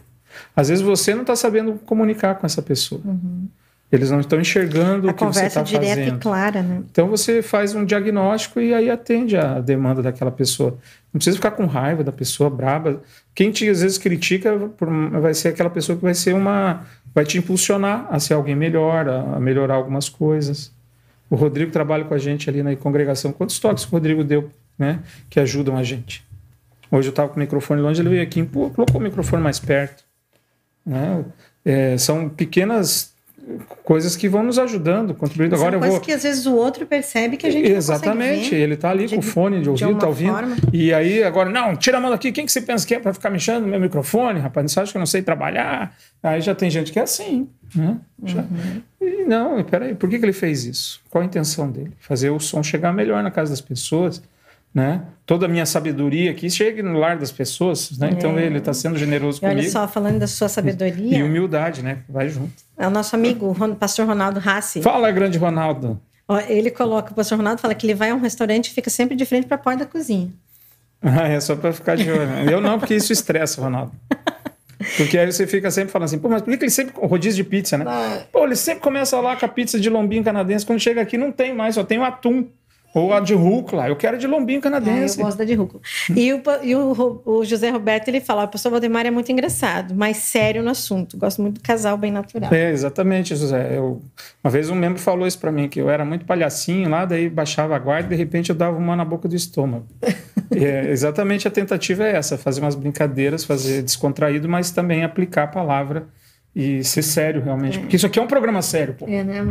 Às 0.54 0.68
vezes 0.68 0.82
você 0.82 1.14
não 1.14 1.22
está 1.22 1.36
sabendo 1.36 1.74
comunicar 1.84 2.36
com 2.36 2.46
essa 2.46 2.62
pessoa. 2.62 3.00
Uhum. 3.04 3.48
Eles 3.90 4.10
não 4.10 4.18
estão 4.18 4.40
enxergando 4.40 5.08
a 5.08 5.12
o 5.12 5.14
que 5.14 5.24
você 5.24 5.46
está 5.46 5.64
fazendo. 5.64 5.80
direta 5.80 6.16
e 6.16 6.18
clara, 6.18 6.62
né? 6.62 6.82
Então 6.90 7.08
você 7.08 7.40
faz 7.40 7.74
um 7.74 7.84
diagnóstico 7.84 8.60
e 8.60 8.74
aí 8.74 8.90
atende 8.90 9.36
a 9.36 9.60
demanda 9.60 10.02
daquela 10.02 10.30
pessoa. 10.30 10.76
Não 11.12 11.18
precisa 11.18 11.36
ficar 11.36 11.52
com 11.52 11.66
raiva 11.66 12.02
da 12.02 12.10
pessoa 12.10 12.50
braba. 12.50 13.00
Quem 13.34 13.52
te 13.52 13.68
às 13.68 13.82
vezes 13.82 13.96
critica 13.96 14.56
vai 15.20 15.34
ser 15.34 15.48
aquela 15.48 15.70
pessoa 15.70 15.96
que 15.96 16.02
vai 16.02 16.14
ser 16.14 16.34
uma 16.34 16.84
vai 17.14 17.24
te 17.24 17.38
impulsionar 17.38 18.06
a 18.10 18.20
ser 18.20 18.34
alguém 18.34 18.54
melhor, 18.54 19.08
a 19.08 19.40
melhorar 19.40 19.76
algumas 19.76 20.08
coisas. 20.08 20.70
O 21.30 21.36
Rodrigo 21.36 21.70
trabalha 21.70 22.04
com 22.04 22.12
a 22.12 22.18
gente 22.18 22.50
ali 22.50 22.62
na 22.62 22.76
congregação. 22.76 23.32
Quantos 23.32 23.58
toques 23.58 23.84
o 23.84 23.88
Rodrigo 23.88 24.22
deu, 24.22 24.50
né, 24.78 25.00
que 25.30 25.40
ajudam 25.40 25.76
a 25.76 25.82
gente? 25.82 26.22
Hoje 26.90 27.08
eu 27.08 27.10
estava 27.10 27.28
com 27.30 27.36
o 27.36 27.38
microfone 27.38 27.80
longe, 27.80 28.02
ele 28.02 28.10
veio 28.10 28.22
aqui, 28.22 28.42
pô, 28.44 28.68
colocou 28.70 29.00
o 29.00 29.02
microfone 29.02 29.42
mais 29.42 29.58
perto. 29.58 30.04
Né? 30.84 31.24
É, 31.64 31.98
são 31.98 32.28
pequenas 32.28 33.15
coisas 33.84 34.16
que 34.16 34.28
vão 34.28 34.42
nos 34.42 34.58
ajudando, 34.58 35.14
contribuindo. 35.14 35.56
São 35.56 35.66
Agora 35.66 35.86
eu 35.86 35.90
vou. 35.92 36.00
que 36.00 36.12
às 36.12 36.22
vezes 36.22 36.46
o 36.46 36.54
outro 36.54 36.86
percebe 36.86 37.36
que 37.36 37.46
a 37.46 37.50
gente 37.50 37.70
Exatamente, 37.70 38.54
ele 38.54 38.74
está 38.74 38.90
ali 38.90 39.06
de, 39.06 39.14
com 39.14 39.20
o 39.20 39.22
fone 39.22 39.60
de 39.60 39.68
ouvido, 39.68 39.92
está 39.92 40.06
ouvindo. 40.06 40.32
Forma. 40.32 40.56
E 40.72 40.92
aí 40.92 41.22
agora, 41.22 41.50
não, 41.50 41.76
tira 41.76 41.98
a 41.98 42.00
mão 42.00 42.10
daqui, 42.10 42.32
quem 42.32 42.46
que 42.46 42.52
você 42.52 42.60
pensa 42.60 42.86
que 42.86 42.94
é 42.94 42.98
para 42.98 43.12
ficar 43.12 43.30
mexendo 43.30 43.62
no 43.62 43.68
meu 43.68 43.80
microfone, 43.80 44.40
rapaz? 44.40 44.70
Você 44.70 44.80
acha 44.80 44.92
que 44.92 44.98
eu 44.98 45.00
não 45.00 45.06
sei 45.06 45.22
trabalhar? 45.22 45.96
Aí 46.22 46.40
já 46.40 46.54
tem 46.54 46.70
gente 46.70 46.92
que 46.92 46.98
é 46.98 47.02
assim, 47.02 47.48
né? 47.74 47.98
Já... 48.24 48.40
Uhum. 48.40 48.82
E 49.00 49.24
não, 49.24 49.62
peraí, 49.62 49.94
por 49.94 50.08
que, 50.08 50.18
que 50.18 50.24
ele 50.24 50.32
fez 50.32 50.64
isso? 50.64 51.00
Qual 51.10 51.22
a 51.22 51.24
intenção 51.24 51.70
dele? 51.70 51.92
Fazer 52.00 52.30
o 52.30 52.40
som 52.40 52.62
chegar 52.62 52.92
melhor 52.92 53.22
na 53.22 53.30
casa 53.30 53.50
das 53.50 53.60
pessoas 53.60 54.22
né? 54.76 55.00
Toda 55.24 55.46
a 55.46 55.48
minha 55.48 55.64
sabedoria 55.64 56.30
aqui 56.30 56.50
chega 56.50 56.82
no 56.82 56.98
lar 56.98 57.16
das 57.16 57.32
pessoas, 57.32 57.96
né? 57.98 58.10
Então 58.12 58.38
é. 58.38 58.44
ele 58.44 58.58
está 58.58 58.74
sendo 58.74 58.98
generoso 58.98 59.38
e 59.38 59.40
comigo. 59.40 59.58
Olha 59.58 59.70
só, 59.70 59.88
falando 59.88 60.18
da 60.18 60.26
sua 60.26 60.50
sabedoria. 60.50 61.16
E 61.16 61.22
humildade, 61.22 61.82
né? 61.82 62.00
Vai 62.06 62.28
junto. 62.28 62.52
É 62.76 62.86
o 62.86 62.90
nosso 62.90 63.16
amigo, 63.16 63.50
o 63.50 63.74
pastor 63.74 64.06
Ronaldo 64.06 64.38
Rassi. 64.38 64.82
Fala, 64.82 65.10
grande 65.10 65.38
Ronaldo. 65.38 65.98
Ele 66.46 66.70
coloca, 66.70 67.10
o 67.10 67.14
pastor 67.14 67.38
Ronaldo 67.38 67.58
fala 67.58 67.74
que 67.74 67.86
ele 67.86 67.94
vai 67.94 68.10
a 68.10 68.14
um 68.14 68.20
restaurante 68.20 68.66
e 68.66 68.74
fica 68.74 68.90
sempre 68.90 69.16
de 69.16 69.24
frente 69.24 69.46
para 69.46 69.54
a 69.54 69.58
porta 69.58 69.78
da 69.78 69.86
cozinha. 69.86 70.28
Ah, 71.00 71.26
é 71.26 71.40
só 71.40 71.56
para 71.56 71.72
ficar 71.72 71.96
de 71.96 72.10
olho. 72.10 72.50
Eu 72.50 72.60
não, 72.60 72.78
porque 72.78 72.94
isso 72.94 73.14
estressa, 73.14 73.62
Ronaldo. 73.62 73.92
Porque 74.98 75.16
aí 75.16 75.32
você 75.32 75.46
fica 75.46 75.70
sempre 75.70 75.90
falando 75.90 76.04
assim, 76.04 76.18
pô, 76.18 76.28
mas 76.28 76.42
por 76.42 76.54
que 76.54 76.64
ele 76.64 76.70
sempre. 76.70 76.94
Rodízio 77.00 77.42
de 77.42 77.48
pizza, 77.48 77.78
né? 77.78 77.84
Não. 77.84 78.22
Pô, 78.30 78.44
ele 78.44 78.56
sempre 78.56 78.82
começa 78.82 79.18
lá 79.20 79.36
com 79.36 79.46
a 79.46 79.48
pizza 79.48 79.80
de 79.80 79.88
lombinho 79.88 80.22
canadense, 80.22 80.66
quando 80.66 80.80
chega 80.80 81.00
aqui 81.00 81.16
não 81.16 81.32
tem 81.32 81.54
mais, 81.54 81.76
só 81.76 81.82
tem 81.82 81.98
o 81.98 82.04
atum. 82.04 82.46
Ou 82.96 83.12
a 83.12 83.20
de 83.20 83.34
rúcula. 83.34 83.86
Eu 83.86 83.94
quero 83.94 84.16
de 84.16 84.26
lombinho 84.26 84.58
canadense. 84.58 85.18
Ah, 85.18 85.20
eu 85.20 85.26
gosto 85.26 85.36
da 85.36 85.44
de 85.44 85.52
rúcula. 85.52 85.82
E, 86.16 86.32
o, 86.32 86.42
e 86.62 86.74
o, 86.74 87.20
o, 87.26 87.44
José 87.44 87.68
Roberto, 87.68 88.08
ele 88.08 88.22
fala, 88.22 88.44
o 88.44 88.48
professor 88.48 88.70
Valdemar 88.70 89.04
é 89.04 89.10
muito 89.10 89.30
engraçado, 89.30 89.94
mas 89.94 90.16
sério 90.16 90.62
no 90.62 90.70
assunto. 90.70 91.18
Gosto 91.18 91.42
muito 91.42 91.56
do 91.56 91.60
casal 91.60 91.98
bem 91.98 92.10
natural. 92.10 92.50
É, 92.54 92.70
exatamente, 92.70 93.36
José. 93.36 93.76
Eu, 93.76 94.00
uma 94.42 94.50
vez 94.50 94.70
um 94.70 94.74
membro 94.74 94.98
falou 94.98 95.26
isso 95.26 95.38
para 95.38 95.52
mim, 95.52 95.68
que 95.68 95.78
eu 95.78 95.90
era 95.90 96.06
muito 96.06 96.24
palhacinho 96.24 96.88
lá, 96.88 97.04
daí 97.04 97.28
baixava 97.28 97.76
a 97.76 97.78
guarda 97.78 98.06
e 98.06 98.16
de 98.16 98.16
repente 98.16 98.48
eu 98.48 98.56
dava 98.56 98.78
uma 98.78 98.96
na 98.96 99.04
boca 99.04 99.28
do 99.28 99.36
estômago. 99.36 99.84
é, 100.50 100.90
exatamente 100.90 101.46
a 101.46 101.50
tentativa 101.50 102.02
é 102.02 102.16
essa, 102.16 102.38
fazer 102.38 102.62
umas 102.62 102.74
brincadeiras, 102.74 103.44
fazer 103.44 103.82
descontraído, 103.82 104.48
mas 104.48 104.70
também 104.70 105.04
aplicar 105.04 105.42
a 105.42 105.48
palavra 105.48 106.06
e 106.54 106.82
ser 106.82 107.02
sério 107.02 107.42
realmente. 107.42 107.76
É. 107.76 107.80
Porque 107.82 107.96
isso 107.96 108.06
aqui 108.06 108.18
é 108.18 108.22
um 108.22 108.26
programa 108.26 108.62
sério, 108.62 108.94
pô. 108.94 109.04
É, 109.06 109.22
né? 109.22 109.46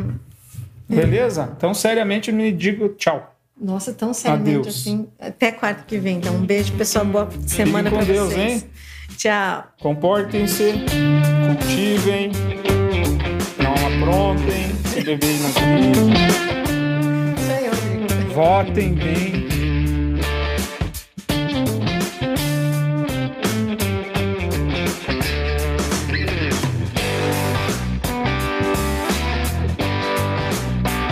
Beleza? 0.89 1.53
Então, 1.55 1.75
seriamente, 1.75 2.31
me 2.31 2.51
digo 2.51 2.89
tchau. 2.89 3.34
Nossa, 3.59 3.93
tão 3.93 4.13
seriamente 4.13 4.59
Adeus. 4.59 4.67
assim. 4.67 5.07
Até 5.19 5.51
quarta 5.51 5.83
que 5.87 5.97
vem. 5.97 6.17
Então, 6.17 6.35
um 6.35 6.45
beijo, 6.45 6.73
pessoal. 6.73 7.05
Boa 7.05 7.29
semana 7.47 7.89
para 7.89 8.03
vocês. 8.03 8.17
Deus, 8.17 8.33
hein? 8.37 8.63
Tchau. 9.17 9.63
Comportem-se, 9.81 10.73
cultivem, 11.47 12.31
não 13.57 13.71
aprontem, 13.73 14.75
se 14.93 15.01
beberem 15.01 15.39
não 15.39 15.51
criem. 15.53 15.93
Votem 18.33 18.93
bem 18.93 19.45